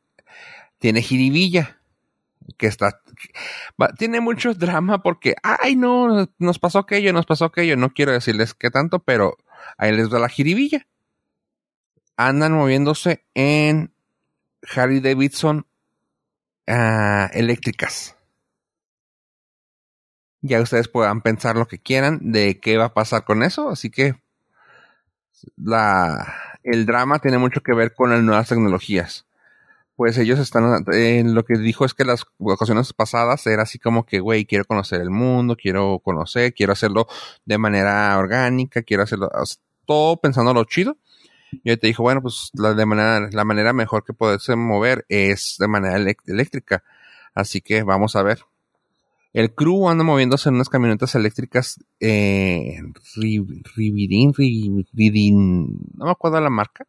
Tiene 0.79 1.01
jiribilla 1.01 1.81
que 2.57 2.67
está 2.67 3.01
tiene 3.99 4.21
mucho 4.21 4.55
drama 4.55 5.03
porque 5.03 5.35
ay 5.43 5.77
no 5.77 6.29
nos 6.39 6.59
pasó 6.59 6.81
aquello 6.81 7.13
nos 7.13 7.27
pasó 7.27 7.47
aquello. 7.47 7.77
No 7.77 7.91
quiero 7.91 8.13
decirles 8.13 8.55
qué 8.55 8.71
tanto 8.71 9.01
pero 9.01 9.37
ahí 9.79 9.93
les 9.93 10.11
da 10.11 10.19
la 10.19 10.29
jiribilla. 10.29 10.87
Andan 12.17 12.53
moviéndose 12.53 13.25
en 13.35 13.93
Harley 14.75 15.01
Davidson 15.01 15.67
ah, 16.69 17.29
eléctricas. 17.33 18.17
Ya 20.43 20.61
ustedes 20.61 20.89
puedan 20.89 21.23
pensar 21.23 21.57
lo 21.57 21.67
que 21.67 21.79
quieran 21.79 22.33
de 22.33 22.61
qué 22.61 22.77
va 22.77 22.87
a 22.87 22.95
pasar 22.95 23.25
con 23.25 23.43
eso 23.43 23.71
así 23.71 23.91
que 23.91 24.15
la 25.57 26.35
el 26.63 26.87
drama 26.87 27.19
tiene 27.19 27.39
mucho 27.39 27.63
que 27.63 27.75
ver 27.75 27.95
con 27.95 28.11
las 28.11 28.23
nuevas 28.23 28.49
tecnologías 28.49 29.27
pues 29.97 30.19
ellos 30.19 30.39
están, 30.41 30.85
eh, 30.93 31.23
lo 31.25 31.45
que 31.45 31.57
dijo 31.59 31.85
es 31.85 31.95
que 31.95 32.05
las 32.05 32.25
ocasiones 32.39 32.93
pasadas 32.93 33.47
era 33.47 33.63
así 33.63 33.79
como 33.79 34.05
que, 34.07 34.21
güey, 34.21 34.45
quiero 34.45 34.65
conocer 34.65 35.01
el 35.01 35.11
mundo, 35.11 35.57
quiero 35.57 36.01
conocer, 36.01 36.53
quiero 36.55 36.73
hacerlo 36.73 37.07
de 37.45 37.59
manera 37.59 38.17
orgánica, 38.19 38.83
quiero 38.83 39.05
hacerlo, 39.05 39.31
todo 39.87 40.17
pensando 40.19 40.53
lo 40.55 40.65
chido. 40.65 40.99
Y 41.63 41.71
él 41.71 41.79
te 41.79 41.87
dijo, 41.87 42.03
bueno, 42.03 42.23
pues 42.23 42.51
la, 42.55 42.75
de 42.75 42.87
manera, 42.87 43.29
la 43.31 43.45
manera 43.45 43.73
mejor 43.73 44.05
que 44.05 44.13
poderse 44.13 44.57
mover 44.57 45.07
es 45.09 45.57
de 45.59 45.69
manera 45.69 45.97
eléctrica. 46.27 46.83
Así 47.35 47.61
que 47.61 47.83
vamos 47.85 48.17
a 48.17 48.23
ver. 48.25 48.41
El 49.33 49.55
crew 49.55 49.89
anda 49.89 50.05
moviéndose 50.05 50.49
en 50.49 50.55
unas 50.57 50.69
camionetas 50.69 51.15
eléctricas, 51.17 51.79
eh, 52.01 52.79
Ri- 53.17 53.63
Rividin, 53.75 54.33
no 55.95 56.05
me 56.07 56.11
acuerdo 56.13 56.41
la 56.41 56.51
marca, 56.51 56.87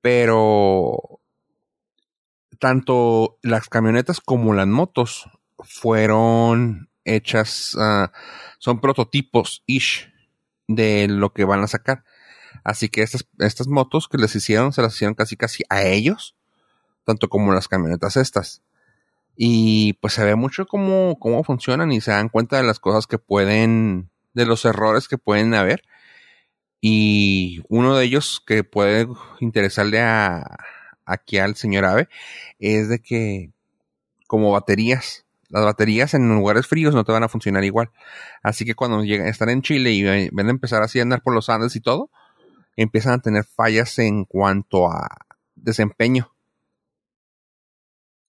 pero 0.00 1.20
tanto 2.64 3.36
las 3.42 3.68
camionetas 3.68 4.22
como 4.22 4.54
las 4.54 4.66
motos 4.66 5.28
fueron 5.58 6.88
hechas, 7.04 7.76
ah, 7.78 8.10
son 8.58 8.80
prototipos 8.80 9.62
ish 9.66 10.10
de 10.66 11.06
lo 11.06 11.34
que 11.34 11.44
van 11.44 11.62
a 11.62 11.66
sacar. 11.66 12.04
Así 12.64 12.88
que 12.88 13.02
estas, 13.02 13.28
estas 13.38 13.66
motos 13.68 14.08
que 14.08 14.16
les 14.16 14.34
hicieron, 14.34 14.72
se 14.72 14.80
las 14.80 14.94
hicieron 14.94 15.12
casi 15.12 15.36
casi 15.36 15.62
a 15.68 15.82
ellos, 15.82 16.36
tanto 17.04 17.28
como 17.28 17.52
las 17.52 17.68
camionetas 17.68 18.16
estas. 18.16 18.62
Y 19.36 19.92
pues 20.00 20.14
se 20.14 20.24
ve 20.24 20.34
mucho 20.34 20.66
cómo, 20.66 21.18
cómo 21.18 21.44
funcionan 21.44 21.92
y 21.92 22.00
se 22.00 22.12
dan 22.12 22.30
cuenta 22.30 22.56
de 22.56 22.62
las 22.62 22.80
cosas 22.80 23.06
que 23.06 23.18
pueden, 23.18 24.08
de 24.32 24.46
los 24.46 24.64
errores 24.64 25.06
que 25.06 25.18
pueden 25.18 25.52
haber. 25.52 25.82
Y 26.80 27.60
uno 27.68 27.94
de 27.94 28.06
ellos 28.06 28.42
que 28.46 28.64
puede 28.64 29.06
interesarle 29.40 30.00
a, 30.00 30.56
aquí 31.04 31.38
al 31.38 31.56
señor 31.56 31.84
Ave 31.84 32.08
es 32.58 32.88
de 32.88 33.00
que 33.00 33.50
como 34.26 34.50
baterías, 34.52 35.24
las 35.48 35.64
baterías 35.64 36.14
en 36.14 36.28
lugares 36.34 36.66
fríos 36.66 36.94
no 36.94 37.04
te 37.04 37.12
van 37.12 37.22
a 37.22 37.28
funcionar 37.28 37.64
igual. 37.64 37.90
Así 38.42 38.64
que 38.64 38.74
cuando 38.74 39.04
llegan, 39.04 39.28
están 39.28 39.50
en 39.50 39.62
Chile 39.62 39.92
y 39.92 40.02
ven 40.02 40.46
a 40.46 40.50
empezar 40.50 40.82
así 40.82 40.98
a 40.98 41.02
andar 41.02 41.22
por 41.22 41.34
los 41.34 41.48
Andes 41.48 41.76
y 41.76 41.80
todo, 41.80 42.10
empiezan 42.76 43.14
a 43.14 43.18
tener 43.18 43.44
fallas 43.44 43.98
en 43.98 44.24
cuanto 44.24 44.90
a 44.90 45.08
desempeño. 45.54 46.32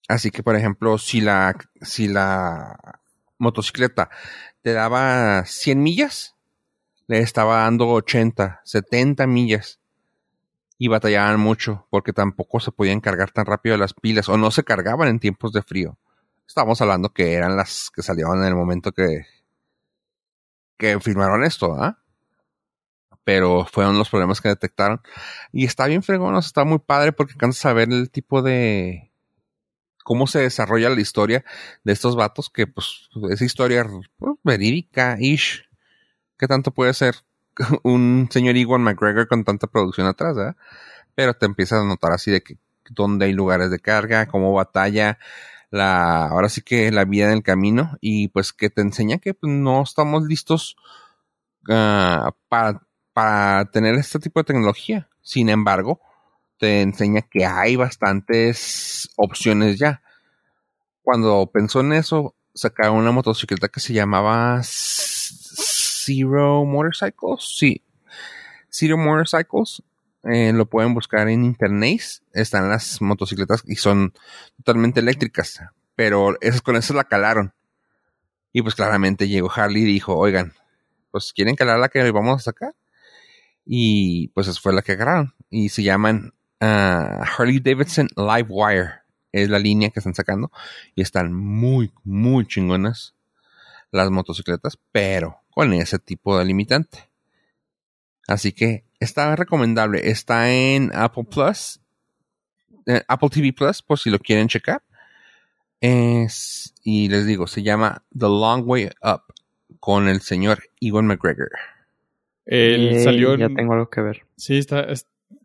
Así 0.08 0.30
que, 0.30 0.42
por 0.42 0.54
ejemplo, 0.54 0.98
si 0.98 1.20
la, 1.20 1.56
si 1.82 2.06
la 2.06 3.00
motocicleta 3.38 4.08
te 4.62 4.72
daba 4.72 5.44
100 5.44 5.82
millas, 5.82 6.36
le 7.08 7.18
estaba 7.18 7.62
dando 7.62 7.88
80, 7.88 8.60
70 8.64 9.26
millas. 9.26 9.80
Y 10.78 10.88
batallaban 10.88 11.40
mucho 11.40 11.86
porque 11.90 12.12
tampoco 12.12 12.60
se 12.60 12.72
podían 12.72 13.00
cargar 13.00 13.30
tan 13.30 13.46
rápido 13.46 13.76
las 13.76 13.94
pilas 13.94 14.28
o 14.28 14.36
no 14.36 14.50
se 14.50 14.64
cargaban 14.64 15.08
en 15.08 15.20
tiempos 15.20 15.52
de 15.52 15.62
frío. 15.62 15.98
Estábamos 16.46 16.80
hablando 16.80 17.10
que 17.10 17.32
eran 17.32 17.56
las 17.56 17.90
que 17.94 18.02
salieron 18.02 18.38
en 18.38 18.48
el 18.48 18.54
momento 18.54 18.92
que, 18.92 19.26
que 20.78 21.00
firmaron 21.00 21.44
esto, 21.44 21.74
¿ah? 21.74 21.98
Pero 23.24 23.64
fueron 23.64 23.98
los 23.98 24.10
problemas 24.10 24.40
que 24.40 24.48
detectaron. 24.48 25.00
Y 25.52 25.64
está 25.64 25.86
bien 25.86 26.02
fregón, 26.02 26.36
está 26.36 26.64
muy 26.64 26.78
padre 26.78 27.12
porque 27.12 27.32
alcanzas 27.32 27.66
a 27.66 27.72
ver 27.72 27.90
el 27.90 28.10
tipo 28.10 28.42
de, 28.42 29.10
cómo 30.06 30.28
se 30.28 30.38
desarrolla 30.38 30.88
la 30.88 31.00
historia 31.00 31.44
de 31.82 31.92
estos 31.92 32.14
vatos, 32.14 32.48
que 32.48 32.68
pues 32.68 33.08
es 33.28 33.42
historia 33.42 33.84
pues, 34.18 34.36
verídica, 34.44 35.16
ish. 35.18 35.68
¿Qué 36.38 36.46
tanto 36.46 36.70
puede 36.70 36.94
ser 36.94 37.25
un 37.82 38.28
señor 38.30 38.56
Iwan 38.56 38.82
McGregor 38.82 39.28
con 39.28 39.44
tanta 39.44 39.66
producción 39.66 40.06
atrás, 40.06 40.36
¿verdad? 40.36 40.56
Pero 41.14 41.34
te 41.34 41.46
empiezas 41.46 41.80
a 41.82 41.84
notar 41.84 42.12
así 42.12 42.30
de 42.30 42.42
que 42.42 42.58
dónde 42.90 43.26
hay 43.26 43.32
lugares 43.32 43.70
de 43.70 43.80
carga, 43.80 44.26
cómo 44.26 44.52
batalla, 44.52 45.18
la, 45.70 46.26
ahora 46.26 46.48
sí 46.48 46.62
que 46.62 46.90
la 46.92 47.04
vida 47.04 47.26
en 47.26 47.32
el 47.32 47.42
camino, 47.42 47.96
y 48.00 48.28
pues 48.28 48.52
que 48.52 48.70
te 48.70 48.82
enseña 48.82 49.18
que 49.18 49.34
pues, 49.34 49.52
no 49.52 49.82
estamos 49.82 50.22
listos 50.24 50.76
uh, 51.68 52.30
para, 52.48 52.82
para 53.12 53.64
tener 53.70 53.94
este 53.96 54.18
tipo 54.18 54.40
de 54.40 54.44
tecnología. 54.44 55.08
Sin 55.22 55.48
embargo, 55.48 56.00
te 56.58 56.82
enseña 56.82 57.22
que 57.22 57.44
hay 57.44 57.76
bastantes 57.76 59.10
opciones 59.16 59.78
ya. 59.78 60.02
Cuando 61.02 61.50
pensó 61.52 61.80
en 61.80 61.92
eso, 61.94 62.34
sacaron 62.54 62.96
una 62.96 63.12
motocicleta 63.12 63.68
que 63.68 63.80
se 63.80 63.92
llamaba 63.92 64.60
Zero 66.06 66.64
Motorcycles. 66.64 67.56
Sí, 67.56 67.82
Zero 68.70 68.96
Motorcycles. 68.96 69.82
Eh, 70.22 70.52
lo 70.52 70.66
pueden 70.66 70.94
buscar 70.94 71.28
en 71.28 71.44
internet. 71.44 72.00
Están 72.32 72.68
las 72.68 73.00
motocicletas 73.00 73.62
y 73.66 73.76
son 73.76 74.12
totalmente 74.56 75.00
eléctricas. 75.00 75.60
Pero 75.94 76.36
esas, 76.40 76.62
con 76.62 76.76
esas 76.76 76.96
la 76.96 77.04
calaron. 77.04 77.52
Y 78.52 78.62
pues 78.62 78.74
claramente 78.74 79.28
llegó 79.28 79.50
Harley 79.50 79.82
y 79.82 79.86
dijo, 79.86 80.16
oigan, 80.16 80.52
pues 81.10 81.32
quieren 81.32 81.56
calar 81.56 81.78
la 81.78 81.88
que 81.88 82.10
vamos 82.10 82.40
a 82.40 82.44
sacar. 82.44 82.74
Y 83.64 84.28
pues 84.28 84.46
esa 84.46 84.60
fue 84.60 84.72
la 84.72 84.82
que 84.82 84.92
agarraron. 84.92 85.34
Y 85.50 85.70
se 85.70 85.82
llaman 85.82 86.34
ah, 86.60 87.24
Harley 87.36 87.60
Davidson 87.60 88.08
Live 88.16 88.46
Wire. 88.48 88.90
Es 89.32 89.50
la 89.50 89.58
línea 89.58 89.90
que 89.90 90.00
están 90.00 90.14
sacando. 90.14 90.50
Y 90.94 91.02
están 91.02 91.32
muy, 91.32 91.92
muy 92.04 92.46
chingonas 92.46 93.14
las 93.90 94.10
motocicletas. 94.10 94.78
Pero 94.92 95.40
con 95.56 95.72
ese 95.72 95.98
tipo 95.98 96.38
de 96.38 96.44
limitante. 96.44 97.08
Así 98.28 98.52
que 98.52 98.84
está 99.00 99.34
recomendable. 99.36 100.10
Está 100.10 100.52
en 100.52 100.90
Apple 100.94 101.24
Plus, 101.24 101.80
eh, 102.84 103.00
Apple 103.08 103.30
TV 103.30 103.54
Plus, 103.54 103.80
por 103.80 103.98
si 103.98 104.10
lo 104.10 104.18
quieren 104.18 104.48
checar. 104.48 104.82
Es, 105.80 106.74
y 106.84 107.08
les 107.08 107.24
digo, 107.24 107.46
se 107.46 107.62
llama 107.62 108.04
The 108.12 108.26
Long 108.26 108.68
Way 108.68 108.90
Up 109.02 109.22
con 109.80 110.08
el 110.08 110.20
señor 110.20 110.62
Ewan 110.78 111.06
McGregor. 111.06 111.48
Él 112.44 113.02
salió. 113.02 113.34
Ya 113.36 113.48
tengo 113.48 113.72
algo 113.72 113.88
que 113.88 114.02
ver. 114.02 114.26
Sí, 114.36 114.58
está, 114.58 114.86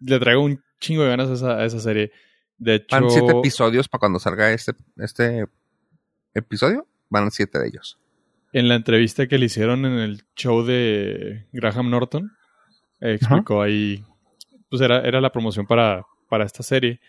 le 0.02 0.20
traigo 0.20 0.44
un 0.44 0.62
chingo 0.82 1.04
de 1.04 1.10
ganas 1.10 1.30
a 1.30 1.34
esa, 1.36 1.52
a 1.58 1.66
esa 1.66 1.80
serie. 1.80 2.12
De 2.58 2.76
hecho. 2.76 3.00
Van 3.00 3.10
siete 3.10 3.32
episodios 3.32 3.88
para 3.88 4.00
cuando 4.00 4.20
salga 4.20 4.52
este, 4.52 4.74
este 4.98 5.46
episodio. 6.34 6.86
Van 7.08 7.32
siete 7.32 7.60
de 7.60 7.70
ellos 7.70 8.01
en 8.54 8.68
la 8.68 8.76
entrevista 8.76 9.28
que 9.28 9.38
le 9.38 9.46
hicieron 9.46 9.86
en 9.86 9.94
el 9.94 10.24
show 10.36 10.64
de 10.64 11.48
Graham 11.52 11.90
Norton, 11.90 12.32
explicó 13.00 13.62
ahí, 13.62 14.04
pues 14.70 14.82
era, 14.82 15.02
era 15.02 15.22
la 15.22 15.32
promoción 15.32 15.66
para, 15.66 16.06
para 16.30 16.46
esta 16.46 16.64
serie. 16.64 17.00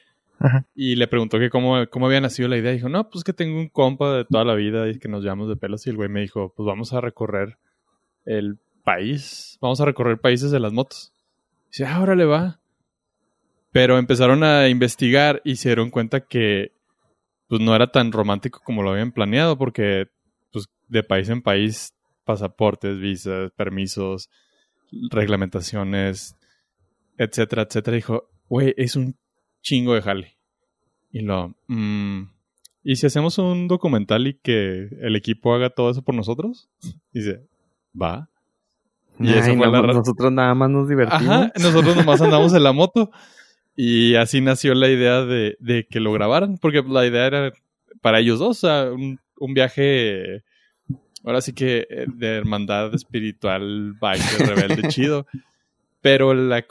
Y 0.74 0.96
le 0.96 1.06
preguntó 1.06 1.38
que 1.38 1.50
cómo, 1.50 1.86
cómo 1.88 2.06
había 2.06 2.20
nacido 2.20 2.48
la 2.48 2.56
idea. 2.56 2.72
Dijo, 2.72 2.88
no, 2.88 3.08
pues 3.08 3.22
que 3.22 3.32
tengo 3.32 3.56
un 3.58 3.68
compa 3.68 4.16
de 4.16 4.24
toda 4.24 4.44
la 4.44 4.54
vida 4.54 4.88
y 4.88 4.98
que 4.98 5.08
nos 5.08 5.22
llamamos 5.22 5.48
de 5.48 5.56
pelos. 5.56 5.86
Y 5.86 5.90
el 5.90 5.96
güey 5.96 6.08
me 6.08 6.20
dijo, 6.20 6.52
pues 6.56 6.66
vamos 6.66 6.92
a 6.92 7.00
recorrer 7.00 7.58
el 8.24 8.58
país. 8.82 9.58
Vamos 9.60 9.80
a 9.80 9.84
recorrer 9.84 10.18
países 10.18 10.50
de 10.50 10.58
las 10.58 10.72
motos. 10.72 11.12
Y 11.66 11.68
dice, 11.68 11.86
ahora 11.86 12.16
le 12.16 12.24
va. 12.24 12.58
Pero 13.70 13.98
empezaron 13.98 14.42
a 14.42 14.68
investigar 14.68 15.40
y 15.44 15.56
se 15.56 15.68
dieron 15.68 15.90
cuenta 15.90 16.20
que 16.20 16.72
pues 17.46 17.60
no 17.60 17.74
era 17.76 17.92
tan 17.92 18.12
romántico 18.12 18.60
como 18.64 18.82
lo 18.82 18.90
habían 18.90 19.12
planeado 19.12 19.56
porque 19.56 20.08
de 20.92 21.02
país 21.02 21.28
en 21.28 21.42
país, 21.42 21.94
pasaportes, 22.24 22.98
visas, 22.98 23.50
permisos, 23.52 24.28
reglamentaciones, 25.10 26.36
etcétera, 27.16 27.62
etcétera. 27.62 27.96
Dijo, 27.96 28.28
güey, 28.48 28.74
es 28.76 28.94
un 28.96 29.16
chingo 29.62 29.94
de 29.94 30.02
jale. 30.02 30.36
Y 31.10 31.20
lo, 31.20 31.54
mm, 31.68 32.22
¿y 32.84 32.96
si 32.96 33.06
hacemos 33.06 33.38
un 33.38 33.68
documental 33.68 34.26
y 34.26 34.34
que 34.34 34.88
el 35.00 35.16
equipo 35.16 35.54
haga 35.54 35.70
todo 35.70 35.90
eso 35.90 36.02
por 36.02 36.14
nosotros? 36.14 36.70
Dice, 37.12 37.46
va. 38.00 38.28
Y 39.18 39.30
eso 39.30 39.54
fue 39.56 39.70
la 39.70 39.82
nosotros 39.82 40.32
nada 40.32 40.54
más 40.54 40.70
nos 40.70 40.88
divertimos. 40.88 41.28
Ajá, 41.28 41.52
nosotros 41.56 41.96
nomás 41.96 42.20
andamos 42.22 42.54
en 42.54 42.62
la 42.62 42.72
moto. 42.72 43.10
Y 43.74 44.16
así 44.16 44.40
nació 44.40 44.74
la 44.74 44.90
idea 44.90 45.24
de, 45.24 45.56
de 45.58 45.86
que 45.88 46.00
lo 46.00 46.12
grabaran, 46.12 46.58
porque 46.58 46.82
la 46.86 47.06
idea 47.06 47.26
era 47.26 47.52
para 48.02 48.20
ellos 48.20 48.38
dos, 48.38 48.62
o 48.64 48.68
sea, 48.68 48.92
un, 48.92 49.18
un 49.38 49.54
viaje, 49.54 50.44
ahora 51.24 51.40
sí 51.40 51.52
que 51.52 51.86
eh, 51.88 52.06
de 52.08 52.36
hermandad 52.36 52.94
espiritual, 52.94 53.94
bike, 54.00 54.38
rebelde, 54.38 54.88
chido. 54.88 55.26
Pero 56.00 56.34
la, 56.34 56.64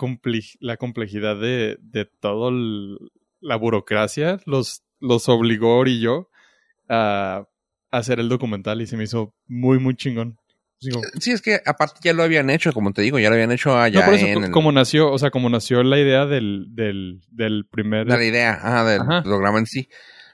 la 0.59 0.77
complejidad 0.77 1.39
de, 1.39 1.77
de 1.79 2.05
todo 2.05 2.51
la 3.39 3.55
burocracia 3.55 4.39
los, 4.45 4.83
los 4.99 5.29
obligó 5.29 5.85
y 5.87 6.01
yo 6.01 6.29
a, 6.89 7.45
hacer 7.91 8.19
el 8.19 8.29
documental 8.29 8.81
y 8.81 8.87
se 8.87 8.97
me 8.97 9.03
hizo 9.03 9.33
muy, 9.47 9.79
muy 9.79 9.95
chingón. 9.95 10.37
Sí, 11.19 11.31
es 11.31 11.43
que 11.43 11.59
aparte 11.63 11.99
ya 12.01 12.13
lo 12.13 12.23
habían 12.23 12.49
hecho, 12.49 12.73
como 12.73 12.91
te 12.91 13.03
digo, 13.03 13.19
ya 13.19 13.29
lo 13.29 13.35
habían 13.35 13.51
hecho 13.51 13.77
allá 13.77 13.99
no, 13.99 14.05
por 14.05 14.15
eso, 14.15 14.25
en 14.25 14.51
como 14.51 14.71
nació, 14.71 15.11
o 15.11 15.19
sea, 15.19 15.29
como 15.29 15.47
nació 15.47 15.83
la 15.83 15.99
idea 15.99 16.25
del, 16.25 16.65
del, 16.69 17.21
del 17.29 17.67
primer... 17.69 18.07
la 18.07 18.23
idea, 18.23 18.53
ajá, 18.53 18.83
del 18.85 19.23
programa 19.23 19.59
en 19.59 19.67
sí. 19.67 19.89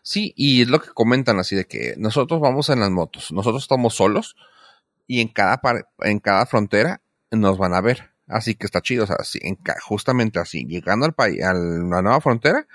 Sí, 0.08 0.32
y 0.38 0.62
es 0.62 0.70
lo 0.70 0.80
que 0.80 0.92
comentan 0.92 1.38
así 1.38 1.54
de 1.54 1.66
que 1.66 1.96
nosotros 1.98 2.40
vamos 2.40 2.70
en 2.70 2.80
las 2.80 2.90
motos, 2.90 3.34
nosotros 3.34 3.64
estamos 3.64 3.94
solos 3.94 4.38
y 5.06 5.20
en 5.20 5.28
cada 5.28 5.60
en 6.00 6.20
cada 6.20 6.46
frontera 6.46 7.02
nos 7.30 7.58
van 7.58 7.74
a 7.74 7.82
ver. 7.82 8.12
Así 8.26 8.56
que 8.56 8.68
está 8.68 8.80
chido, 8.80 9.04
o 9.04 9.08
sea, 9.08 9.18
en 9.42 9.58
justamente 9.86 10.40
así, 10.40 10.66
llegando 10.66 11.06
al 11.06 11.12
país, 11.12 11.44
a 11.44 11.52
la 11.54 12.02
nueva 12.02 12.22
frontera, 12.22 12.68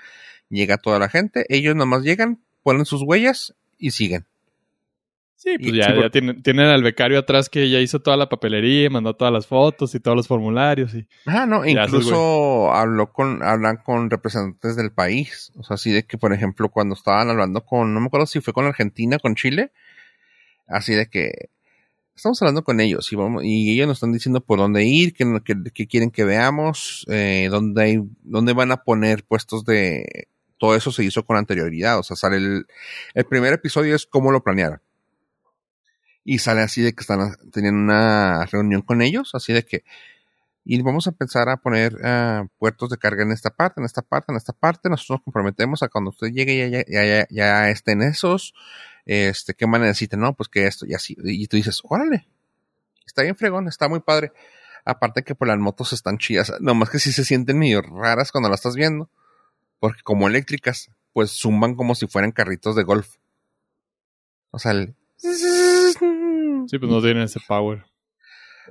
llega 0.49 0.77
toda 0.77 0.99
la 0.99 1.09
gente, 1.09 1.47
ellos 1.49 1.75
nomás 1.75 2.03
llegan, 2.03 2.39
ponen 2.61 2.85
sus 2.85 3.01
huellas 3.01 3.55
y 3.79 3.89
siguen. 3.89 4.27
Sí, 5.43 5.57
pues 5.57 5.73
ya, 5.73 6.09
tienen, 6.09 6.41
tienen, 6.41 6.67
al 6.67 6.83
becario 6.83 7.19
atrás 7.19 7.49
que 7.49 7.69
ya 7.69 7.81
hizo 7.81 7.99
toda 7.99 8.15
la 8.15 8.29
papelería, 8.29 8.89
mandó 8.89 9.13
todas 9.13 9.33
las 9.33 9.45
fotos 9.45 9.93
y 9.93 9.99
todos 9.99 10.15
los 10.15 10.25
formularios. 10.25 10.93
Y 10.93 11.05
ah, 11.25 11.45
no, 11.45 11.65
incluso 11.65 12.71
habló 12.71 13.11
con, 13.11 13.43
hablan 13.43 13.75
con 13.75 14.09
representantes 14.09 14.77
del 14.77 14.93
país. 14.93 15.51
O 15.57 15.63
sea, 15.63 15.75
así 15.75 15.91
de 15.91 16.03
que, 16.03 16.17
por 16.17 16.31
ejemplo, 16.31 16.69
cuando 16.69 16.95
estaban 16.95 17.29
hablando 17.29 17.65
con, 17.65 17.93
no 17.93 17.99
me 17.99 18.05
acuerdo 18.05 18.25
si 18.25 18.39
fue 18.39 18.53
con 18.53 18.67
Argentina, 18.67 19.19
con 19.19 19.35
Chile, 19.35 19.73
así 20.65 20.93
de 20.93 21.07
que 21.07 21.49
estamos 22.15 22.41
hablando 22.41 22.63
con 22.63 22.79
ellos 22.79 23.11
y, 23.11 23.17
vamos, 23.17 23.43
y 23.43 23.73
ellos 23.73 23.87
nos 23.87 23.97
están 23.97 24.13
diciendo 24.13 24.39
por 24.39 24.59
dónde 24.59 24.85
ir, 24.85 25.13
qué, 25.13 25.25
que, 25.73 25.87
quieren 25.87 26.09
que 26.09 26.23
veamos, 26.23 27.05
eh, 27.09 27.49
dónde, 27.51 27.83
hay, 27.83 27.99
dónde 28.21 28.53
van 28.53 28.71
a 28.71 28.77
poner 28.77 29.25
puestos 29.25 29.65
de... 29.65 30.29
Todo 30.57 30.77
eso 30.77 30.93
se 30.93 31.03
hizo 31.03 31.25
con 31.25 31.35
anterioridad. 31.35 31.99
O 31.99 32.03
sea, 32.03 32.15
sale 32.15 32.37
el, 32.37 32.65
el 33.13 33.25
primer 33.25 33.51
episodio 33.51 33.93
es 33.93 34.05
cómo 34.05 34.31
lo 34.31 34.41
planearon 34.41 34.79
y 36.23 36.39
sale 36.39 36.61
así 36.61 36.81
de 36.81 36.93
que 36.93 37.01
están 37.01 37.35
teniendo 37.51 37.79
una 37.79 38.45
reunión 38.45 38.81
con 38.81 39.01
ellos, 39.01 39.31
así 39.33 39.53
de 39.53 39.63
que 39.63 39.83
y 40.65 40.81
vamos 40.81 41.07
a 41.07 41.09
empezar 41.09 41.49
a 41.49 41.57
poner 41.57 41.95
uh, 41.95 42.47
puertos 42.57 42.89
de 42.89 42.97
carga 42.97 43.23
en 43.23 43.31
esta 43.31 43.49
parte, 43.49 43.81
en 43.81 43.85
esta 43.85 44.01
parte, 44.01 44.31
en 44.31 44.37
esta 44.37 44.53
parte. 44.53 44.89
Nosotros 44.89 45.19
nos 45.19 45.23
comprometemos 45.25 45.83
a 45.83 45.89
cuando 45.89 46.11
usted 46.11 46.27
llegue 46.27 46.69
ya, 46.69 46.83
ya, 46.87 47.05
ya, 47.15 47.27
ya 47.29 47.69
estén 47.69 48.01
esos. 48.01 48.53
Este, 49.05 49.53
¿qué 49.55 49.67
más 49.67 49.81
necesita? 49.81 50.15
No, 50.15 50.33
pues 50.33 50.47
que 50.47 50.65
esto 50.65 50.85
y 50.85 50.93
así. 50.93 51.17
Y 51.23 51.47
tú 51.47 51.57
dices, 51.57 51.81
órale, 51.83 52.27
está 53.05 53.23
bien 53.23 53.35
fregón, 53.35 53.67
está 53.67 53.89
muy 53.89 53.99
padre. 53.99 54.31
Aparte 54.85 55.23
que 55.23 55.35
por 55.35 55.49
las 55.49 55.57
motos 55.57 55.91
están 55.91 56.17
chidas. 56.17 56.53
Nomás 56.61 56.89
que 56.89 56.99
sí 56.99 57.11
se 57.11 57.25
sienten 57.25 57.59
medio 57.59 57.81
raras 57.81 58.31
cuando 58.31 58.49
las 58.49 58.59
estás 58.59 58.75
viendo. 58.75 59.09
Porque 59.79 60.01
como 60.01 60.29
eléctricas, 60.29 60.91
pues 61.11 61.31
zumban 61.31 61.75
como 61.75 61.93
si 61.93 62.07
fueran 62.07 62.31
carritos 62.31 62.77
de 62.77 62.83
golf. 62.83 63.17
O 64.51 64.59
sea, 64.59 64.71
el 64.71 64.95
Sí, 65.17 66.77
pues 66.79 66.91
no 66.91 67.01
tienen 67.01 67.23
ese 67.23 67.39
power. 67.47 67.83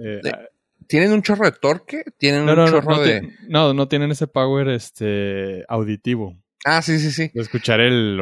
Eh, 0.00 0.20
ah, 0.32 0.40
tienen 0.86 1.12
un 1.12 1.22
chorro 1.22 1.44
de 1.44 1.52
torque, 1.52 2.04
tienen 2.18 2.44
No, 2.46 2.52
un 2.52 2.58
no, 2.58 2.68
chorro 2.68 2.96
no, 2.96 3.00
de... 3.00 3.28
no, 3.48 3.74
no 3.74 3.88
tienen 3.88 4.10
ese 4.10 4.26
power 4.26 4.68
este 4.68 5.64
auditivo. 5.68 6.36
Ah, 6.64 6.80
sí, 6.80 6.98
sí, 6.98 7.10
sí. 7.10 7.30
De 7.34 7.42
escuchar 7.42 7.80
el... 7.80 8.18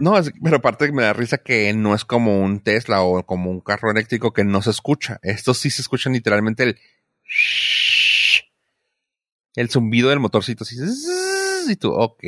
No, 0.00 0.18
es- 0.18 0.30
pero 0.42 0.56
aparte 0.56 0.92
me 0.92 1.02
da 1.04 1.12
risa 1.14 1.38
que 1.38 1.72
no 1.72 1.94
es 1.94 2.04
como 2.04 2.40
un 2.42 2.60
Tesla 2.60 3.02
o 3.02 3.24
como 3.24 3.50
un 3.50 3.60
carro 3.60 3.90
eléctrico 3.90 4.32
que 4.32 4.44
no 4.44 4.60
se 4.60 4.70
escucha. 4.70 5.18
Estos 5.22 5.58
sí 5.58 5.70
se 5.70 5.80
escuchan 5.82 6.12
literalmente 6.12 6.62
el... 6.64 6.78
El 9.54 9.70
zumbido 9.70 10.10
del 10.10 10.20
motorcito. 10.20 10.64
Así, 10.64 10.76
y 11.68 11.76
tú, 11.76 11.92
ok. 11.92 12.22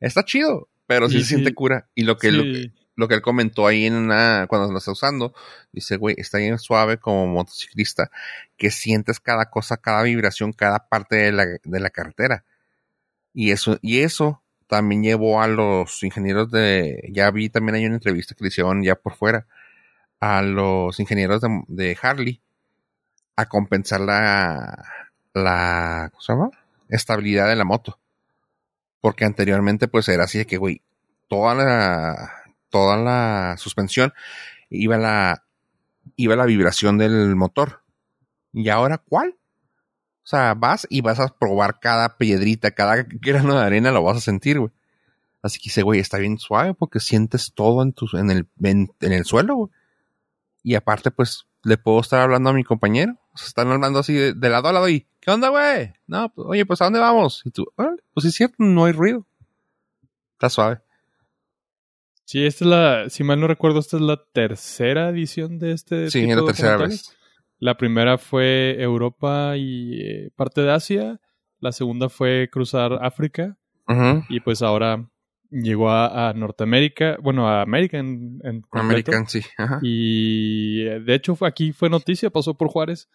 Está 0.00 0.24
chido, 0.24 0.68
pero 0.86 1.08
sí 1.10 1.18
Y 1.18 1.20
se 1.20 1.26
siente 1.26 1.52
cura. 1.54 1.90
Y 1.94 2.04
lo 2.04 2.16
que, 2.16 2.32
lo 2.32 2.44
que. 2.44 2.72
Lo 2.98 3.06
que 3.06 3.14
él 3.14 3.22
comentó 3.22 3.68
ahí 3.68 3.86
en 3.86 3.94
una, 3.94 4.48
cuando 4.48 4.72
lo 4.72 4.78
está 4.78 4.90
usando, 4.90 5.32
dice, 5.70 5.96
güey, 5.96 6.16
está 6.18 6.38
bien 6.38 6.58
suave 6.58 6.98
como 6.98 7.28
motociclista, 7.28 8.10
que 8.56 8.72
sientes 8.72 9.20
cada 9.20 9.50
cosa, 9.50 9.76
cada 9.76 10.02
vibración, 10.02 10.52
cada 10.52 10.88
parte 10.88 11.14
de 11.14 11.30
la, 11.30 11.46
de 11.62 11.80
la 11.80 11.90
carretera. 11.90 12.44
Y 13.32 13.52
eso, 13.52 13.78
y 13.82 14.00
eso 14.00 14.42
también 14.66 15.04
llevó 15.04 15.40
a 15.40 15.46
los 15.46 16.02
ingenieros 16.02 16.50
de, 16.50 17.08
ya 17.12 17.30
vi 17.30 17.48
también 17.50 17.76
hay 17.76 17.86
una 17.86 17.94
entrevista 17.94 18.34
que 18.34 18.42
le 18.42 18.48
hicieron 18.48 18.82
ya 18.82 18.96
por 18.96 19.14
fuera, 19.14 19.46
a 20.18 20.42
los 20.42 20.98
ingenieros 20.98 21.40
de, 21.68 21.96
Harley, 22.02 22.42
a 23.36 23.46
compensar 23.46 24.00
la, 24.00 24.84
la, 25.34 26.08
¿cómo 26.10 26.20
se 26.20 26.32
llama? 26.32 26.50
Estabilidad 26.88 27.46
de 27.48 27.54
la 27.54 27.64
moto. 27.64 27.96
Porque 29.00 29.24
anteriormente 29.24 29.86
pues 29.86 30.08
era 30.08 30.24
así 30.24 30.38
de 30.38 30.46
que, 30.46 30.56
güey, 30.56 30.82
toda 31.28 31.54
la, 31.54 32.37
toda 32.70 32.96
la 32.96 33.56
suspensión 33.58 34.12
iba 34.70 34.96
la, 34.96 35.44
iba 36.16 36.36
la 36.36 36.46
vibración 36.46 36.98
del 36.98 37.36
motor. 37.36 37.82
¿Y 38.52 38.68
ahora 38.68 38.98
cuál? 38.98 39.36
O 40.22 40.30
sea, 40.30 40.54
vas 40.54 40.86
y 40.90 41.00
vas 41.00 41.20
a 41.20 41.28
probar 41.28 41.80
cada 41.80 42.18
piedrita, 42.18 42.70
cada 42.72 43.06
grano 43.08 43.58
de 43.58 43.64
arena 43.64 43.90
lo 43.92 44.02
vas 44.02 44.18
a 44.18 44.20
sentir, 44.20 44.58
güey. 44.58 44.72
Así 45.42 45.58
que 45.58 45.64
dice, 45.64 45.82
güey, 45.82 46.00
está 46.00 46.18
bien 46.18 46.38
suave 46.38 46.74
porque 46.74 47.00
sientes 47.00 47.52
todo 47.54 47.82
en, 47.82 47.92
tu, 47.92 48.08
en, 48.14 48.30
el, 48.30 48.46
en, 48.62 48.90
el 49.00 49.24
suelo, 49.24 49.54
güey. 49.54 49.70
Y 50.62 50.74
aparte, 50.74 51.10
pues, 51.10 51.46
le 51.62 51.78
puedo 51.78 52.00
estar 52.00 52.20
hablando 52.20 52.50
a 52.50 52.52
mi 52.52 52.64
compañero. 52.64 53.14
O 53.32 53.38
sea, 53.38 53.46
están 53.46 53.70
hablando 53.70 54.00
así 54.00 54.14
de, 54.14 54.48
lado 54.50 54.68
a 54.68 54.72
lado 54.72 54.88
y, 54.88 55.06
¿qué 55.20 55.30
onda, 55.30 55.48
güey? 55.48 55.94
No, 56.06 56.28
pues, 56.30 56.46
oye, 56.48 56.66
pues, 56.66 56.82
¿a 56.82 56.84
dónde 56.84 56.98
vamos? 56.98 57.42
Y 57.44 57.50
tú, 57.50 57.66
"Órale, 57.76 58.02
pues 58.12 58.26
es 58.26 58.34
cierto, 58.34 58.56
no 58.58 58.84
hay 58.84 58.92
ruido. 58.92 59.24
Está 60.34 60.50
suave. 60.50 60.80
Sí, 62.28 62.44
esta 62.44 62.64
es 62.66 62.68
la, 62.70 63.08
si 63.08 63.24
mal 63.24 63.40
no 63.40 63.46
recuerdo, 63.46 63.78
esta 63.78 63.96
es 63.96 64.02
la 64.02 64.22
tercera 64.34 65.08
edición 65.08 65.58
de 65.58 65.72
este 65.72 66.10
Sí, 66.10 66.26
tipo 66.26 66.40
la 66.42 66.46
tercera 66.48 66.76
vez. 66.76 67.16
La 67.58 67.78
primera 67.78 68.18
fue 68.18 68.76
Europa 68.78 69.56
y 69.56 69.98
eh, 70.02 70.30
parte 70.36 70.60
de 70.60 70.70
Asia. 70.70 71.20
La 71.58 71.72
segunda 71.72 72.10
fue 72.10 72.50
cruzar 72.52 72.98
África. 73.02 73.56
Y 74.28 74.40
pues 74.40 74.60
ahora 74.60 75.08
llegó 75.50 75.88
a, 75.88 76.28
a 76.28 76.34
Norteamérica, 76.34 77.16
bueno, 77.22 77.48
a 77.48 77.62
América 77.62 77.96
en, 77.96 78.40
en 78.44 78.60
completo. 78.60 79.10
American, 79.12 79.26
sí. 79.26 79.40
Ajá. 79.56 79.78
Y 79.82 80.82
eh, 80.86 81.00
de 81.00 81.14
hecho 81.14 81.34
fue 81.34 81.48
aquí 81.48 81.72
fue 81.72 81.88
noticia, 81.88 82.28
pasó 82.28 82.52
por 82.58 82.68
Juárez 82.68 83.08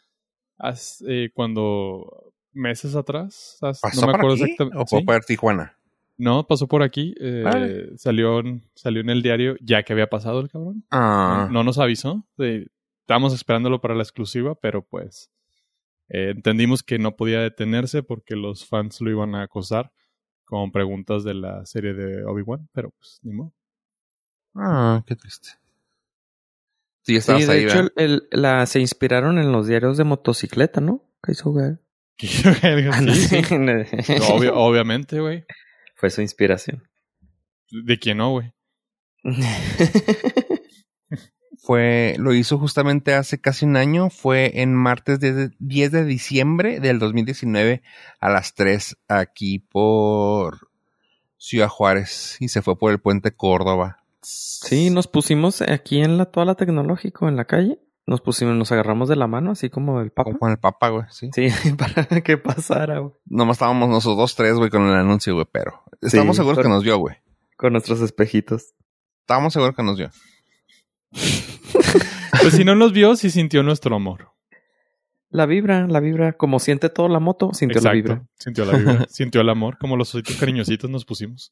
as- 0.58 1.04
eh, 1.08 1.30
cuando 1.36 2.34
meses 2.52 2.96
atrás. 2.96 3.60
as- 3.62 3.80
¿Pasó 3.80 4.02
no 4.02 4.08
me 4.08 4.18
acuerdo 4.18 4.38
exactamente. 4.44 4.78
o 4.80 4.88
fue 4.88 5.02
sí. 5.02 5.06
por 5.06 5.24
Tijuana? 5.24 5.78
No, 6.18 6.46
pasó 6.48 6.68
por 6.68 6.84
aquí. 6.84 7.16
eh, 7.20 7.42
Vale. 7.44 7.98
salió, 7.98 8.40
en- 8.40 8.64
salió 8.76 9.02
en 9.02 9.10
el 9.10 9.22
diario 9.24 9.56
ya 9.62 9.84
que 9.84 9.94
había 9.94 10.10
pasado 10.10 10.40
el 10.42 10.50
cabrón. 10.50 10.86
Ah, 10.92 11.46
No, 11.48 11.54
no 11.54 11.64
nos 11.64 11.80
avisó. 11.80 12.26
estábamos 13.02 13.34
esperándolo 13.34 13.82
para 13.82 13.96
la 13.96 14.04
exclusiva, 14.04 14.56
pero 14.56 14.84
pues 14.84 15.30
eh, 16.10 16.32
entendimos 16.36 16.84
que 16.84 17.00
no 17.00 17.16
podía 17.16 17.40
detenerse 17.42 18.04
porque 18.04 18.36
los 18.36 18.66
fans 18.68 19.02
lo 19.02 19.10
iban 19.10 19.36
a 19.36 19.44
acosar 19.44 19.92
con 20.46 20.72
preguntas 20.72 21.24
de 21.24 21.34
la 21.34 21.66
serie 21.66 21.94
de 21.94 22.24
Obi-Wan, 22.26 22.70
pero 22.74 22.92
pues 22.92 23.20
ni 23.24 23.34
modo. 23.34 23.54
ah, 24.56 25.04
qué 25.08 25.16
triste. 25.16 25.50
Sí, 27.02 27.14
Sí, 27.14 27.16
estabas 27.18 27.48
de 27.48 27.54
ahí, 27.54 27.64
hecho, 27.66 27.80
el, 27.80 27.92
el- 27.98 28.28
la, 28.32 28.66
se 28.66 28.80
inspiraron 28.80 29.38
en 29.40 29.52
los 29.52 29.68
diarios 29.68 29.98
de 29.98 30.04
motocicleta, 30.06 30.80
¿no? 30.80 31.04
Que 31.24 31.32
hizo, 31.34 31.52
güey. 31.52 31.76
¿Qué 32.18 32.28
sí. 32.28 32.44
sí. 34.04 34.14
Obvio- 34.32 34.54
obviamente, 34.56 35.20
güey. 35.20 35.44
Fue 36.04 36.10
su 36.10 36.22
inspiración. 36.22 36.84
¿De 37.72 37.98
quién 37.98 38.18
no, 38.18 38.32
güey? 38.32 38.52
Fue, 41.60 42.16
lo 42.20 42.34
hizo 42.34 42.60
justamente 42.60 43.14
hace 43.14 43.40
casi 43.40 43.64
un 43.64 43.78
año. 43.78 44.10
Fue 44.10 44.60
en 44.62 44.76
martes 44.76 45.22
de 45.22 45.52
10 45.60 45.92
de 45.94 46.04
diciembre 46.04 46.82
del 46.82 47.00
2019 47.00 47.84
a 48.20 48.30
las 48.30 48.54
3 48.54 48.98
aquí 49.08 49.60
por 49.60 50.68
Ciudad 51.38 51.70
Juárez 51.70 52.36
y 52.42 52.50
se 52.50 52.62
fue 52.62 52.78
por 52.78 52.92
el 52.92 53.00
puente 53.00 53.34
Córdoba. 53.34 54.04
Sí, 54.22 54.90
nos 54.90 55.08
pusimos 55.08 55.62
aquí 55.62 56.02
en 56.02 56.18
la 56.18 56.26
toda 56.26 56.46
la 56.46 56.56
tecnológico 56.56 57.30
en 57.30 57.38
la 57.38 57.46
calle. 57.46 57.80
Nos 58.06 58.22
pusimos, 58.22 58.56
nos 58.56 58.72
agarramos 58.72 59.08
de 59.08 59.16
la 59.16 59.28
mano, 59.28 59.52
así 59.52 59.70
como 59.70 60.02
el 60.02 60.12
papa. 60.12 60.26
Como 60.26 60.40
con 60.40 60.52
el 60.52 60.58
papá, 60.58 60.90
güey, 60.90 61.06
sí. 61.10 61.30
Sí, 61.34 61.48
para 61.78 62.22
que 62.22 62.38
pasara, 62.38 63.00
güey. 63.00 63.14
Nomás 63.26 63.56
estábamos 63.56 63.90
nosotros 63.90 64.18
dos, 64.18 64.36
tres, 64.36 64.56
güey, 64.56 64.70
con 64.70 64.84
el 64.88 64.96
anuncio, 64.96 65.34
güey, 65.34 65.48
pero 65.52 65.84
estamos 66.02 66.36
Sí, 66.36 66.42
seguros 66.42 66.62
que 66.62 66.70
nos 66.70 66.84
vio, 66.84 66.98
güey. 66.98 67.16
Con 67.56 67.72
nuestros 67.74 68.02
espejitos. 68.02 68.74
Estábamos 69.22 69.54
seguros 69.54 69.76
que 69.76 69.84
nos 69.84 69.98
vio. 69.98 70.10
Pues 72.42 72.56
si 72.56 72.66
no 72.66 72.76
nos 72.76 72.92
vio, 72.92 73.16
sí 73.16 73.30
sintió 73.30 73.64
nuestro 73.64 73.96
amor. 73.96 74.32
La 75.30 75.46
vibra, 75.46 75.88
la 75.88 76.00
vibra, 76.00 76.34
como 76.34 76.60
siente 76.60 76.90
toda 76.90 77.08
la 77.08 77.20
moto, 77.20 77.54
sintió 77.54 77.80
la 77.80 77.94
vibra. 77.94 78.26
Sintió 78.38 78.66
la 78.66 78.78
vibra. 78.78 79.06
sintió 79.10 79.42
el 79.42 79.50
amor. 79.50 79.78
Como 79.80 79.96
los 79.96 80.14
ositos 80.14 80.36
cariñositos 80.36 80.90
nos 80.90 81.06
pusimos. 81.06 81.52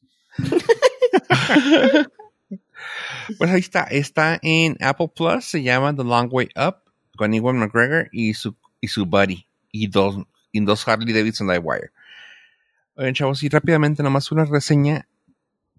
Pues 3.38 3.50
ahí 3.50 3.60
está, 3.60 3.82
está 3.84 4.38
en 4.42 4.76
Apple 4.80 5.10
Plus, 5.14 5.44
se 5.44 5.62
llama 5.62 5.94
The 5.94 6.04
Long 6.04 6.28
Way 6.32 6.48
Up, 6.56 6.76
con 7.16 7.34
Ewan 7.34 7.58
McGregor 7.58 8.08
y 8.12 8.34
su, 8.34 8.56
y 8.80 8.88
su 8.88 9.06
buddy, 9.06 9.46
y 9.70 9.86
dos, 9.88 10.16
y 10.50 10.60
dos 10.60 10.86
Harley 10.86 11.12
Davidson 11.12 11.46
Livewire. 11.48 11.92
Oigan, 12.94 13.14
chavos, 13.14 13.42
y 13.42 13.48
rápidamente 13.48 14.02
nomás 14.02 14.30
una 14.32 14.44
reseña 14.44 15.08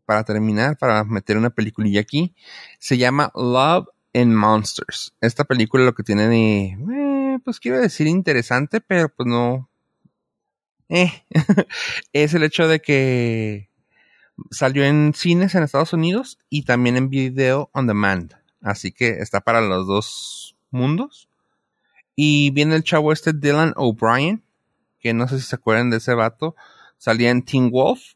para 0.06 0.24
terminar, 0.24 0.78
para 0.78 1.04
meter 1.04 1.38
una 1.38 1.50
peliculilla 1.50 2.02
aquí. 2.02 2.36
Se 2.80 2.98
llama 2.98 3.32
Love 3.36 3.88
and 4.14 4.34
Monsters. 4.34 5.14
Esta 5.22 5.44
película 5.44 5.84
lo 5.84 5.94
que 5.94 6.04
tiene 6.04 6.28
de, 6.28 6.78
eh, 6.94 7.40
pues 7.44 7.60
quiero 7.60 7.80
decir 7.80 8.08
interesante, 8.08 8.82
pero 8.82 9.10
pues 9.10 9.28
no. 9.28 9.70
Eh, 10.90 11.12
es 12.14 12.34
el 12.34 12.44
hecho 12.44 12.68
de 12.68 12.82
que 12.82 13.70
salió 14.52 14.84
en 14.84 15.14
cines 15.14 15.56
en 15.56 15.64
Estados 15.64 15.94
Unidos 15.94 16.40
y 16.50 16.64
también 16.64 16.98
en 16.98 17.10
video 17.10 17.70
on 17.74 17.88
demand. 17.88 18.34
Así 18.62 18.92
que 18.92 19.20
está 19.20 19.42
para 19.42 19.62
los 19.62 19.88
dos 19.88 20.56
mundos. 20.72 21.30
Y 22.16 22.52
viene 22.52 22.76
el 22.76 22.84
chavo 22.84 23.12
este 23.12 23.34
Dylan 23.34 23.74
O'Brien, 23.76 24.44
que 25.00 25.14
no 25.14 25.28
sé 25.28 25.40
si 25.40 25.46
se 25.46 25.56
acuerdan 25.56 25.90
de 25.90 25.98
ese 25.98 26.14
vato. 26.14 26.56
Salía 26.98 27.32
en 27.32 27.44
Teen 27.44 27.72
Wolf. 27.72 28.14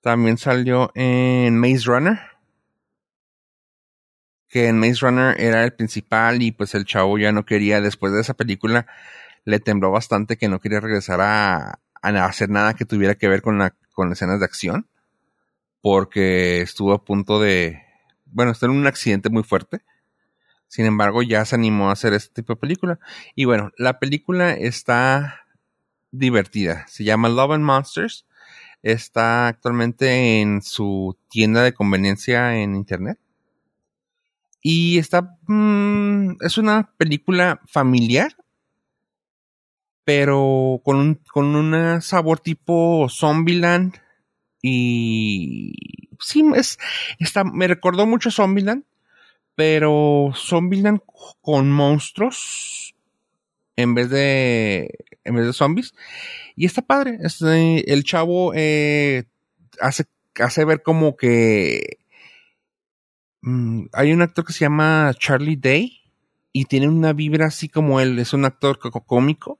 También 0.00 0.38
salió 0.38 0.92
en 0.94 1.58
Maze 1.58 1.84
Runner. 1.86 2.20
Que 4.48 4.68
en 4.68 4.78
Maze 4.78 5.00
Runner 5.00 5.38
era 5.40 5.64
el 5.64 5.72
principal 5.72 6.40
y 6.42 6.52
pues 6.52 6.74
el 6.74 6.84
chavo 6.84 7.18
ya 7.18 7.32
no 7.32 7.44
quería, 7.44 7.80
después 7.80 8.12
de 8.12 8.20
esa 8.20 8.34
película, 8.34 8.86
le 9.44 9.60
tembló 9.60 9.90
bastante 9.90 10.36
que 10.36 10.48
no 10.48 10.60
quería 10.60 10.80
regresar 10.80 11.20
a, 11.20 11.80
hacer 12.00 12.48
nada 12.48 12.74
que 12.74 12.84
tuviera 12.84 13.16
que 13.16 13.28
ver 13.28 13.42
con 13.42 14.12
escenas 14.12 14.38
de 14.38 14.44
acción 14.44 14.86
porque 15.80 16.60
estuvo 16.60 16.92
a 16.92 17.04
punto 17.04 17.40
de, 17.40 17.82
bueno, 18.26 18.52
estar 18.52 18.70
en 18.70 18.76
un 18.76 18.86
accidente 18.86 19.30
muy 19.30 19.42
fuerte. 19.42 19.80
Sin 20.68 20.84
embargo, 20.84 21.22
ya 21.22 21.44
se 21.44 21.54
animó 21.54 21.88
a 21.88 21.92
hacer 21.92 22.12
este 22.12 22.34
tipo 22.34 22.54
de 22.54 22.60
película. 22.60 22.98
Y 23.34 23.46
bueno, 23.46 23.70
la 23.78 23.98
película 23.98 24.52
está 24.52 25.46
divertida. 26.10 26.86
Se 26.88 27.04
llama 27.04 27.28
Love 27.28 27.52
and 27.52 27.64
Monsters. 27.64 28.26
Está 28.82 29.48
actualmente 29.48 30.40
en 30.40 30.62
su 30.62 31.16
tienda 31.30 31.62
de 31.62 31.72
conveniencia 31.72 32.56
en 32.56 32.76
internet. 32.76 33.18
Y 34.60 34.98
está, 34.98 35.38
mm, 35.46 36.36
es 36.40 36.58
una 36.58 36.92
película 36.96 37.60
familiar, 37.66 38.36
pero 40.04 40.80
con 40.84 40.96
un, 40.96 41.20
con 41.32 41.54
un 41.56 42.02
sabor 42.02 42.40
tipo 42.40 43.06
Zombieland 43.08 43.94
y 44.62 45.72
sí, 46.20 46.44
es, 46.56 46.78
está, 47.18 47.44
me 47.44 47.68
recordó 47.68 48.06
mucho 48.06 48.30
Zombieland, 48.30 48.84
pero 49.54 50.32
Zombieland 50.36 51.00
con 51.42 51.70
monstruos 51.72 52.94
en 53.76 53.94
vez 53.94 54.10
de, 54.10 54.90
en 55.24 55.34
vez 55.36 55.46
de 55.46 55.52
zombies. 55.52 55.94
Y 56.56 56.66
está 56.66 56.82
padre. 56.82 57.18
Este, 57.22 57.92
el 57.92 58.04
chavo 58.04 58.52
eh, 58.54 59.24
hace, 59.80 60.04
hace 60.40 60.64
ver 60.64 60.82
como 60.82 61.16
que 61.16 61.98
mm, 63.42 63.86
hay 63.92 64.12
un 64.12 64.22
actor 64.22 64.44
que 64.44 64.52
se 64.52 64.60
llama 64.60 65.12
Charlie 65.18 65.56
Day 65.56 66.00
y 66.52 66.64
tiene 66.66 66.88
una 66.88 67.12
vibra 67.12 67.46
así 67.46 67.68
como 67.68 68.00
él, 68.00 68.18
es 68.18 68.32
un 68.32 68.44
actor 68.44 68.78
co- 68.78 68.90
cómico 69.04 69.58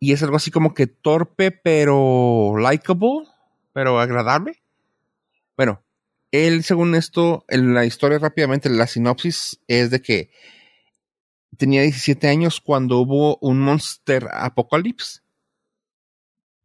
y 0.00 0.12
es 0.12 0.22
algo 0.22 0.36
así 0.36 0.50
como 0.50 0.74
que 0.74 0.86
torpe 0.86 1.52
pero 1.52 2.54
likable, 2.58 3.24
pero 3.72 3.98
agradable. 3.98 4.62
Bueno, 5.56 5.82
él 6.30 6.64
según 6.64 6.94
esto, 6.94 7.44
en 7.48 7.74
la 7.74 7.84
historia 7.84 8.18
rápidamente, 8.18 8.68
la 8.70 8.86
sinopsis 8.86 9.60
es 9.68 9.90
de 9.90 10.00
que 10.00 10.30
tenía 11.56 11.82
17 11.82 12.28
años 12.28 12.60
cuando 12.60 12.98
hubo 12.98 13.38
un 13.40 13.60
Monster 13.60 14.28
Apocalypse 14.32 15.20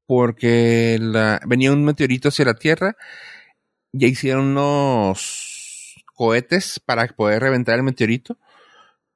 porque 0.05 0.97
venía 1.45 1.73
un 1.73 1.83
meteorito 1.83 2.29
hacia 2.29 2.45
la 2.45 2.53
Tierra 2.53 2.95
ya 3.91 4.07
hicieron 4.07 4.45
unos 4.45 5.95
cohetes 6.13 6.79
para 6.79 7.07
poder 7.07 7.41
reventar 7.41 7.75
el 7.75 7.83
meteorito, 7.83 8.37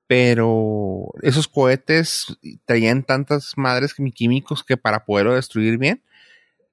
pero 0.08 1.14
esos 1.22 1.48
cohetes 1.48 2.38
traían 2.66 3.04
tantas 3.04 3.54
madres 3.58 3.94
químicos 3.94 4.64
que 4.64 4.78
para 4.78 5.06
poderlo 5.06 5.36
destruir 5.36 5.78
bien, 5.78 6.04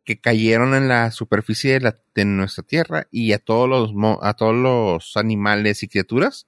que 0.09 0.19
cayeron 0.19 0.75
en 0.75 0.89
la 0.89 1.11
superficie 1.11 1.79
de, 2.15 2.25
nuestra 2.25 2.65
Tierra 2.65 3.09
y 3.11 3.35
a 3.35 3.39
todos 3.39 3.69
los 3.69 3.93
a 4.23 4.33
todos 4.33 4.55
los 4.55 5.19
animales 5.19 5.83
y 5.83 5.89
criaturas 5.89 6.47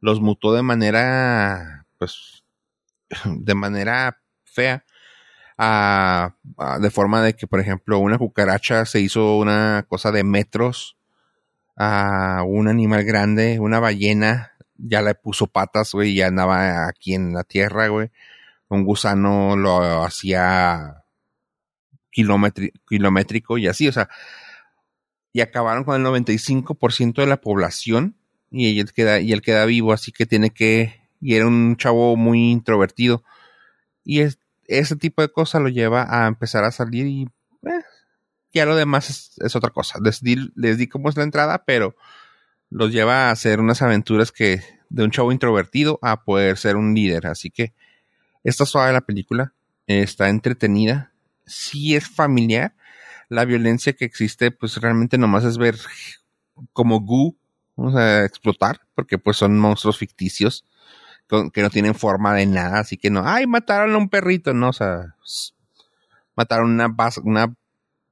los 0.00 0.20
mutó 0.20 0.54
de 0.54 0.62
manera, 0.62 1.84
pues, 1.98 2.44
de 3.24 3.54
manera 3.56 4.20
fea. 4.44 4.84
a- 5.58 6.36
de 6.80 6.90
forma 6.90 7.22
de 7.22 7.34
que, 7.34 7.48
por 7.48 7.58
ejemplo, 7.60 7.98
una 7.98 8.18
cucaracha 8.18 8.86
se 8.86 9.00
hizo 9.00 9.36
una 9.38 9.84
cosa 9.88 10.12
de 10.12 10.22
metros 10.24 10.96
a 11.76 12.44
un 12.46 12.68
animal 12.68 13.04
grande, 13.04 13.58
una 13.60 13.80
ballena, 13.80 14.52
ya 14.76 15.02
le 15.02 15.16
puso 15.16 15.48
patas, 15.48 15.92
güey, 15.92 16.10
y 16.12 16.16
ya 16.16 16.28
andaba 16.28 16.86
aquí 16.88 17.14
en 17.14 17.34
la 17.34 17.44
tierra, 17.44 17.88
güey. 17.88 18.10
Un 18.68 18.84
gusano 18.84 19.56
lo 19.56 20.04
hacía 20.04 21.01
kilométrico 22.12 23.58
y 23.58 23.66
así, 23.66 23.88
o 23.88 23.92
sea, 23.92 24.08
y 25.32 25.40
acabaron 25.40 25.84
con 25.84 26.00
el 26.00 26.06
95% 26.06 27.14
de 27.14 27.26
la 27.26 27.40
población 27.40 28.16
y 28.50 28.78
él 28.78 28.92
queda, 28.92 29.20
y 29.20 29.32
él 29.32 29.40
queda 29.40 29.64
vivo, 29.64 29.92
así 29.92 30.12
que 30.12 30.26
tiene 30.26 30.50
que, 30.50 31.00
y 31.20 31.34
era 31.34 31.46
un 31.46 31.76
chavo 31.76 32.16
muy 32.16 32.50
introvertido. 32.50 33.24
Y 34.04 34.20
es, 34.20 34.38
ese 34.66 34.96
tipo 34.96 35.22
de 35.22 35.30
cosas 35.30 35.62
lo 35.62 35.68
lleva 35.68 36.06
a 36.08 36.26
empezar 36.26 36.64
a 36.64 36.70
salir 36.70 37.06
y 37.06 37.22
eh, 37.62 37.82
ya 38.52 38.66
lo 38.66 38.76
demás 38.76 39.08
es, 39.08 39.32
es 39.38 39.56
otra 39.56 39.70
cosa. 39.70 39.98
Les 40.02 40.22
di, 40.22 40.50
les 40.54 40.76
di 40.76 40.86
cómo 40.86 41.08
es 41.08 41.16
la 41.16 41.22
entrada, 41.22 41.64
pero 41.64 41.96
los 42.68 42.92
lleva 42.92 43.28
a 43.28 43.30
hacer 43.30 43.60
unas 43.60 43.80
aventuras 43.80 44.32
que 44.32 44.60
de 44.90 45.04
un 45.04 45.10
chavo 45.10 45.32
introvertido 45.32 45.98
a 46.02 46.24
poder 46.24 46.58
ser 46.58 46.76
un 46.76 46.94
líder. 46.94 47.26
Así 47.26 47.50
que 47.50 47.72
está 48.44 48.66
suave 48.66 48.92
la 48.92 49.00
película, 49.00 49.54
está 49.86 50.28
entretenida, 50.28 51.11
sí 51.46 51.94
es 51.94 52.08
familiar. 52.08 52.74
La 53.28 53.44
violencia 53.44 53.94
que 53.94 54.04
existe, 54.04 54.50
pues 54.50 54.76
realmente 54.76 55.18
nomás 55.18 55.44
es 55.44 55.58
ver 55.58 55.78
como 56.72 57.00
Goo, 57.00 57.36
vamos 57.76 57.96
a 57.96 58.24
explotar, 58.24 58.82
porque 58.94 59.18
pues 59.18 59.36
son 59.38 59.58
monstruos 59.58 59.98
ficticios 59.98 60.64
que 61.52 61.62
no 61.62 61.70
tienen 61.70 61.94
forma 61.94 62.34
de 62.34 62.46
nada, 62.46 62.80
así 62.80 62.98
que 62.98 63.08
no, 63.08 63.22
ay, 63.24 63.46
mataron 63.46 63.94
a 63.94 63.98
un 63.98 64.10
perrito, 64.10 64.52
no, 64.52 64.68
o 64.68 64.72
sea, 64.72 65.16
mataron 66.36 66.72
una, 66.72 66.94
una 67.24 67.54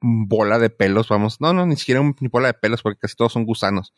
bola 0.01 0.59
de 0.59 0.70
pelos, 0.70 1.09
vamos, 1.09 1.41
no, 1.41 1.53
no, 1.53 1.66
ni 1.66 1.76
siquiera 1.76 2.01
un, 2.01 2.16
ni 2.20 2.28
bola 2.28 2.49
de 2.49 2.55
pelos, 2.55 2.83
porque 2.83 3.01
casi 3.01 3.16
todos 3.16 3.33
son 3.33 3.45
gusanos. 3.45 3.93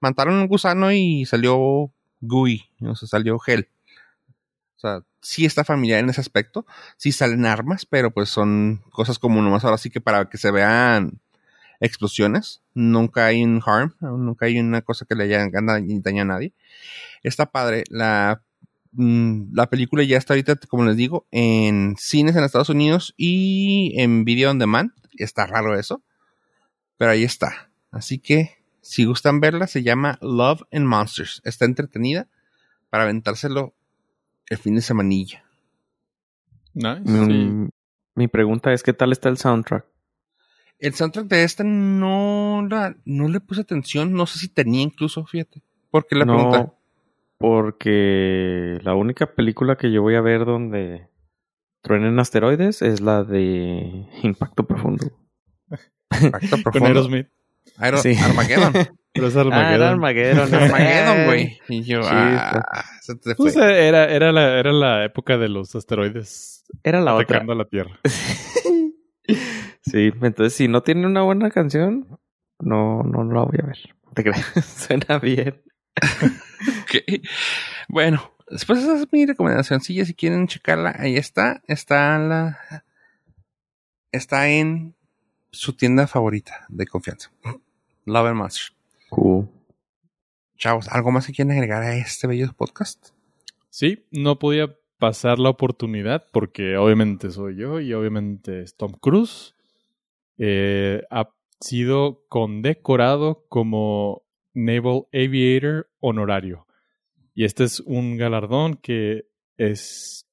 Mataron 0.00 0.34
un 0.34 0.46
gusano 0.46 0.92
y 0.92 1.24
salió 1.24 1.90
Gui, 2.20 2.68
o 2.82 2.94
sea, 2.94 3.08
salió 3.08 3.38
Gel. 3.38 3.70
O 4.76 4.78
sea, 4.78 5.00
sí 5.26 5.44
está 5.44 5.64
familiar 5.64 5.98
en 5.98 6.08
ese 6.08 6.20
aspecto, 6.20 6.66
sí 6.96 7.10
salen 7.10 7.46
armas, 7.46 7.84
pero 7.84 8.12
pues 8.12 8.28
son 8.28 8.84
cosas 8.90 9.18
como 9.18 9.42
nomás 9.42 9.64
ahora 9.64 9.76
sí 9.76 9.90
que 9.90 10.00
para 10.00 10.28
que 10.28 10.38
se 10.38 10.52
vean 10.52 11.20
explosiones, 11.80 12.62
nunca 12.74 13.26
hay 13.26 13.42
un 13.42 13.60
harm, 13.66 13.96
nunca 14.00 14.46
hay 14.46 14.60
una 14.60 14.82
cosa 14.82 15.04
que 15.04 15.16
le 15.16 15.24
haya 15.24 15.44
dañado 15.50 16.22
a 16.22 16.24
nadie. 16.24 16.52
Está 17.24 17.46
padre, 17.50 17.82
la 17.90 18.40
mm, 18.92 19.52
la 19.52 19.68
película 19.68 20.04
ya 20.04 20.16
está 20.16 20.34
ahorita, 20.34 20.56
como 20.68 20.84
les 20.84 20.96
digo, 20.96 21.26
en 21.32 21.96
cines 21.98 22.36
en 22.36 22.44
Estados 22.44 22.68
Unidos 22.68 23.12
y 23.16 23.94
en 23.96 24.24
video 24.24 24.52
on 24.52 24.60
demand. 24.60 24.92
Está 25.18 25.46
raro 25.46 25.76
eso. 25.76 26.02
Pero 26.98 27.10
ahí 27.10 27.24
está. 27.24 27.70
Así 27.90 28.18
que, 28.18 28.58
si 28.80 29.04
gustan 29.04 29.40
verla, 29.40 29.66
se 29.66 29.82
llama 29.82 30.18
Love 30.22 30.62
and 30.72 30.86
Monsters. 30.86 31.42
Está 31.44 31.64
entretenida 31.64 32.28
para 32.90 33.04
aventárselo 33.04 33.75
el 34.50 34.58
fin 34.58 34.74
de 34.74 34.82
semanilla. 34.82 35.44
Nice. 36.74 37.00
Mi, 37.00 37.26
sí. 37.66 37.70
mi 38.14 38.28
pregunta 38.28 38.72
es, 38.72 38.82
¿qué 38.82 38.92
tal 38.92 39.12
está 39.12 39.28
el 39.28 39.38
soundtrack? 39.38 39.84
El 40.78 40.94
soundtrack 40.94 41.26
de 41.26 41.42
esta 41.44 41.64
no, 41.64 42.66
la, 42.68 42.94
no 43.06 43.28
le 43.28 43.40
puse 43.40 43.62
atención. 43.62 44.12
No 44.12 44.26
sé 44.26 44.38
si 44.38 44.48
tenía 44.48 44.82
incluso, 44.82 45.24
fíjate. 45.24 45.62
¿Por 45.90 46.06
qué 46.06 46.16
la 46.16 46.26
pregunta? 46.26 46.58
No, 46.58 46.78
porque 47.38 48.78
la 48.82 48.94
única 48.94 49.34
película 49.34 49.76
que 49.76 49.90
yo 49.92 50.02
voy 50.02 50.14
a 50.16 50.20
ver 50.20 50.44
donde 50.44 51.08
truenen 51.82 52.18
asteroides 52.18 52.82
es 52.82 53.00
la 53.00 53.24
de 53.24 54.06
Impacto 54.22 54.66
Profundo. 54.66 55.06
Impacto 56.20 56.48
Con 56.50 56.62
profundo. 56.62 56.86
Aerosmith. 56.88 57.28
Aero- 57.78 57.98
Sí. 57.98 58.14
Armageddon. 58.22 58.72
Pero 59.16 59.28
es 59.28 59.36
Ah, 59.36 59.74
era 59.74 59.90
Armageddon. 59.90 60.54
Armageddon. 60.54 60.54
Armageddon, 60.54 61.24
güey. 61.26 61.58
Y 61.68 61.82
yo, 61.82 62.02
Sí, 62.02 62.08
ah, 62.12 62.84
se 63.00 63.14
te 63.16 63.34
fue. 63.34 63.46
Pues 63.52 63.56
eh, 63.56 63.88
era, 63.88 64.04
era, 64.04 64.30
la, 64.32 64.58
era 64.58 64.72
la 64.72 65.04
época 65.04 65.38
de 65.38 65.48
los 65.48 65.74
asteroides 65.74 66.64
Era 66.84 67.00
la 67.00 67.14
otra. 67.14 67.24
atacando 67.24 67.52
a 67.52 67.56
la 67.56 67.64
Tierra. 67.64 67.98
sí, 69.80 70.12
entonces 70.22 70.54
si 70.54 70.68
no 70.68 70.82
tiene 70.82 71.06
una 71.06 71.22
buena 71.22 71.50
canción, 71.50 72.18
no, 72.60 73.02
no 73.02 73.24
la 73.24 73.42
voy 73.42 73.58
a 73.62 73.66
ver. 73.66 73.78
Te 74.14 74.22
creas, 74.22 74.44
suena 74.88 75.18
bien. 75.18 75.62
Ok. 76.82 77.22
Bueno, 77.88 78.32
después 78.48 78.80
esa 78.80 78.96
es 78.96 79.12
mi 79.12 79.26
recomendación. 79.26 79.80
Si 79.80 80.14
quieren 80.14 80.46
checarla, 80.46 80.94
ahí 80.98 81.16
está. 81.16 81.62
Está 81.66 82.18
la. 82.18 82.84
Está 84.12 84.48
en 84.48 84.94
su 85.50 85.74
tienda 85.74 86.06
favorita 86.06 86.66
de 86.68 86.86
confianza. 86.86 87.30
Love 88.04 88.26
and 88.28 88.36
Monsters. 88.36 88.75
Cool. 89.10 89.48
Chavos, 90.56 90.88
¿algo 90.88 91.10
más 91.10 91.26
que 91.26 91.32
quieren 91.32 91.52
agregar 91.52 91.82
a 91.82 91.96
este 91.96 92.26
bello 92.26 92.52
podcast? 92.56 93.10
Sí, 93.68 94.06
no 94.10 94.38
podía 94.38 94.74
pasar 94.98 95.38
la 95.38 95.50
oportunidad 95.50 96.26
porque 96.32 96.76
obviamente 96.76 97.30
soy 97.30 97.56
yo 97.56 97.80
y 97.80 97.92
obviamente 97.92 98.62
es 98.62 98.76
Tom 98.76 98.92
Cruise. 98.92 99.54
Eh, 100.38 101.02
ha 101.10 101.30
sido 101.60 102.24
condecorado 102.28 103.44
como 103.48 104.22
Naval 104.54 105.06
Aviator 105.12 105.90
honorario. 106.00 106.66
Y 107.34 107.44
este 107.44 107.64
es 107.64 107.80
un 107.80 108.16
galardón 108.16 108.76
que 108.76 109.26
es 109.58 110.26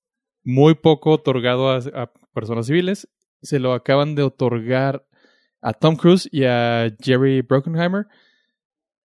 muy 0.44 0.76
poco 0.76 1.12
otorgado 1.12 1.70
a, 1.70 1.78
a 1.78 2.12
personas 2.34 2.68
civiles. 2.68 3.10
Se 3.42 3.60
lo 3.60 3.74
acaban 3.74 4.16
de 4.16 4.24
otorgar 4.24 5.06
a 5.62 5.74
Tom 5.74 5.98
Cruise 5.98 6.30
y 6.32 6.46
a 6.46 6.96
Jerry 7.02 7.42
Bruckheimer 7.42 8.08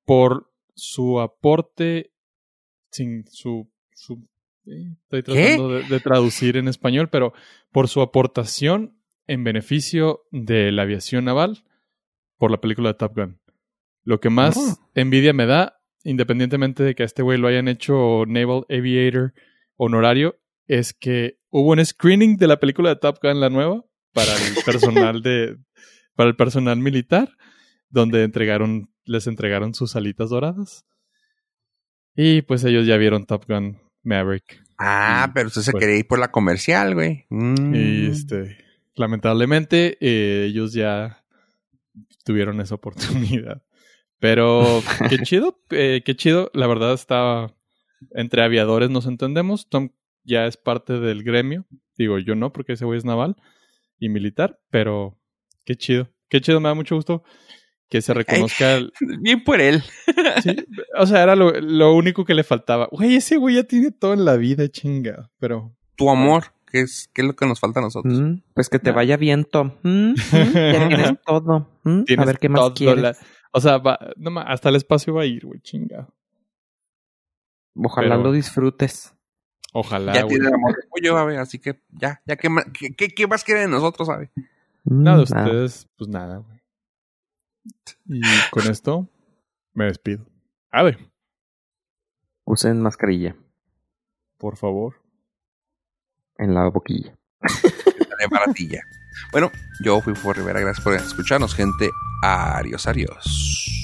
por 0.09 0.51
su 0.75 1.21
aporte 1.21 2.13
sin 2.91 3.27
su, 3.31 3.71
su 3.95 4.27
eh, 4.67 4.95
estoy 5.03 5.23
tratando 5.23 5.69
de, 5.69 5.83
de 5.83 6.01
traducir 6.01 6.57
en 6.57 6.67
español, 6.67 7.09
pero 7.11 7.35
por 7.73 7.89
su 7.89 8.01
aportación 8.01 8.99
en 9.27 9.45
beneficio 9.45 10.23
de 10.31 10.73
la 10.73 10.83
aviación 10.83 11.27
naval 11.27 11.63
por 12.39 12.51
la 12.51 12.61
película 12.61 12.89
de 12.89 12.95
Top 12.95 13.15
Gun. 13.17 13.39
Lo 14.03 14.19
que 14.21 14.31
más 14.31 14.57
Oh. 14.57 14.91
envidia 14.95 15.35
me 15.35 15.45
da, 15.45 15.83
independientemente 16.05 16.83
de 16.83 16.95
que 16.95 17.03
a 17.03 17.07
este 17.07 17.23
güey 17.23 17.39
lo 17.39 17.49
hayan 17.49 17.69
hecho 17.69 18.25
Naval 18.27 18.65
Aviator 18.71 19.35
honorario, 19.77 20.39
es 20.67 20.95
que 20.95 21.39
hubo 21.51 21.73
un 21.73 21.85
screening 21.85 22.39
de 22.39 22.47
la 22.47 22.59
película 22.59 22.89
de 22.89 22.97
Top 22.97 23.19
Gun, 23.23 23.41
la 23.41 23.51
nueva, 23.51 23.85
para 24.15 24.33
el 24.35 24.55
personal 24.65 25.23
de, 25.23 25.59
para 26.15 26.31
el 26.31 26.37
personal 26.37 26.79
militar, 26.79 27.29
donde 27.91 28.23
entregaron, 28.23 28.91
les 29.09 29.27
entregaron 29.27 29.75
sus 29.75 29.97
alitas 29.97 30.31
doradas. 30.31 30.85
Y 32.15 32.43
pues 32.43 32.65
ellos 32.65 32.87
ya 32.87 32.97
vieron 32.97 33.27
Top 33.27 33.45
Gun 33.49 33.79
Maverick. 34.03 34.63
Ah, 34.79 35.27
Y, 35.29 35.33
pero 35.35 35.49
usted 35.49 35.63
se 35.63 35.73
pues- 35.73 35.83
quería 35.83 35.99
ir 35.99 36.07
por 36.07 36.19
la 36.19 36.31
comercial, 36.31 36.95
güey. 36.95 37.27
Mm. 37.31 37.75
Y 37.75 38.07
este, 38.07 38.59
lamentablemente, 38.95 39.97
eh, 40.01 40.47
ellos 40.47 40.73
ya 40.73 41.25
tuvieron 42.25 42.61
esa 42.61 42.75
oportunidad. 43.37 43.63
Pero 44.21 44.83
qué 45.09 45.19
chido, 45.19 45.61
eh, 45.71 46.03
qué 46.05 46.17
chido. 46.17 46.51
La 46.53 46.67
verdad 46.67 46.93
está 46.93 47.55
entre 48.13 48.43
aviadores 48.43 48.91
nos 48.91 49.07
entendemos. 49.07 49.69
Tom 49.69 49.91
ya 50.25 50.47
es 50.47 50.57
parte 50.57 50.99
del 51.01 51.23
gremio. 51.23 51.67
Digo, 51.97 52.19
yo 52.19 52.35
no, 52.35 52.53
porque 52.53 52.73
ese 52.73 52.85
güey 52.85 52.99
es 52.99 53.05
naval 53.05 53.37
y 53.99 54.09
militar, 54.09 54.61
pero 54.71 55.17
qué 55.65 55.77
chido. 55.77 56.09
Qué 56.29 56.41
chido, 56.41 56.61
me 56.61 56.69
da 56.69 56.75
mucho 56.75 56.95
gusto 56.97 57.23
que 57.89 58.03
se 58.03 58.13
reconozca. 58.15 58.79
Bien 59.21 59.43
por 59.45 59.61
él. 59.61 59.83
Sí, 60.43 60.55
o 60.99 61.07
sea, 61.07 61.23
era 61.23 61.35
lo, 61.37 61.51
lo 61.61 61.95
único 61.95 62.25
que 62.25 62.35
le 62.35 62.45
faltaba. 62.45 62.89
Güey, 62.93 63.17
ese 63.17 63.37
güey 63.37 63.57
ya 63.57 63.65
tiene 63.65 63.91
todo 63.91 64.13
en 64.15 64.25
la 64.25 64.37
vida, 64.37 64.69
chinga. 64.69 65.31
Pero. 65.39 65.75
Tu 65.97 66.09
amor, 66.11 66.45
que 66.71 66.81
es, 66.83 67.09
que 67.13 67.23
es 67.23 67.27
lo 67.29 67.35
que 67.35 67.45
nos 67.47 67.59
falta 67.59 67.81
a 67.81 67.83
nosotros. 67.83 68.21
Mm, 68.21 68.43
Pues 68.55 68.69
que 68.69 68.79
te 68.79 68.93
vaya 68.93 69.17
bien, 69.17 69.45
Tom. 69.45 69.73
Mm, 69.83 70.11
mm, 70.11 70.15
Ya 70.55 70.89
tienes 70.89 71.13
todo. 71.27 71.69
Mm, 71.85 72.03
A 72.19 72.25
ver 72.25 72.39
qué 72.39 72.49
más 72.49 72.71
quieres. 72.71 73.03
la- 73.03 73.17
o 73.53 73.61
sea, 73.61 73.79
va- 73.79 73.99
no 74.17 74.39
hasta 74.41 74.69
el 74.69 74.77
espacio 74.77 75.15
va 75.15 75.23
a 75.23 75.27
ir, 75.27 75.45
güey, 75.47 75.61
chinga. 75.61 76.07
Ojalá 77.75 78.11
pero- 78.17 78.23
lo 78.25 78.33
disfrutes. 78.33 79.15
Ojalá, 79.73 80.15
ya 80.15 80.23
güey. 80.23 80.35
tiene 80.37 80.49
el 80.49 80.55
amor 80.55 80.75
tuyo, 80.95 81.17
a 81.19 81.25
ver, 81.25 81.39
así 81.41 81.59
que 81.59 81.81
ya, 81.91 82.23
ya 82.27 82.37
¿qué, 82.37 82.49
qué, 82.97 83.09
qué 83.09 83.27
más 83.27 83.45
quiere 83.45 83.61
de 83.63 83.69
nosotros, 83.69 84.09
sabe? 84.09 84.31
Nada 84.85 85.19
de 85.19 85.23
ustedes, 85.25 85.89
pues 85.97 86.09
nada, 86.09 86.39
güey. 86.39 86.58
Y 88.07 88.21
con 88.51 88.69
esto 88.71 89.09
me 89.75 89.87
despido. 89.87 90.25
A 90.71 90.83
ver, 90.83 90.99
Usen 92.45 92.81
mascarilla 92.81 93.37
por 94.39 94.57
favor. 94.57 95.03
en 96.37 96.55
la 96.55 96.69
boquilla. 96.69 97.17
De 98.19 98.27
baratilla. 98.31 98.81
Bueno, 99.33 99.51
yo 99.85 100.01
fui 100.01 100.15
por 100.15 100.37
Rivera, 100.37 100.61
gracias 100.61 100.83
por 100.85 100.95
escucharnos, 100.95 101.55
gente. 101.55 101.91
Adiós, 102.23 102.87
adiós. 102.87 103.78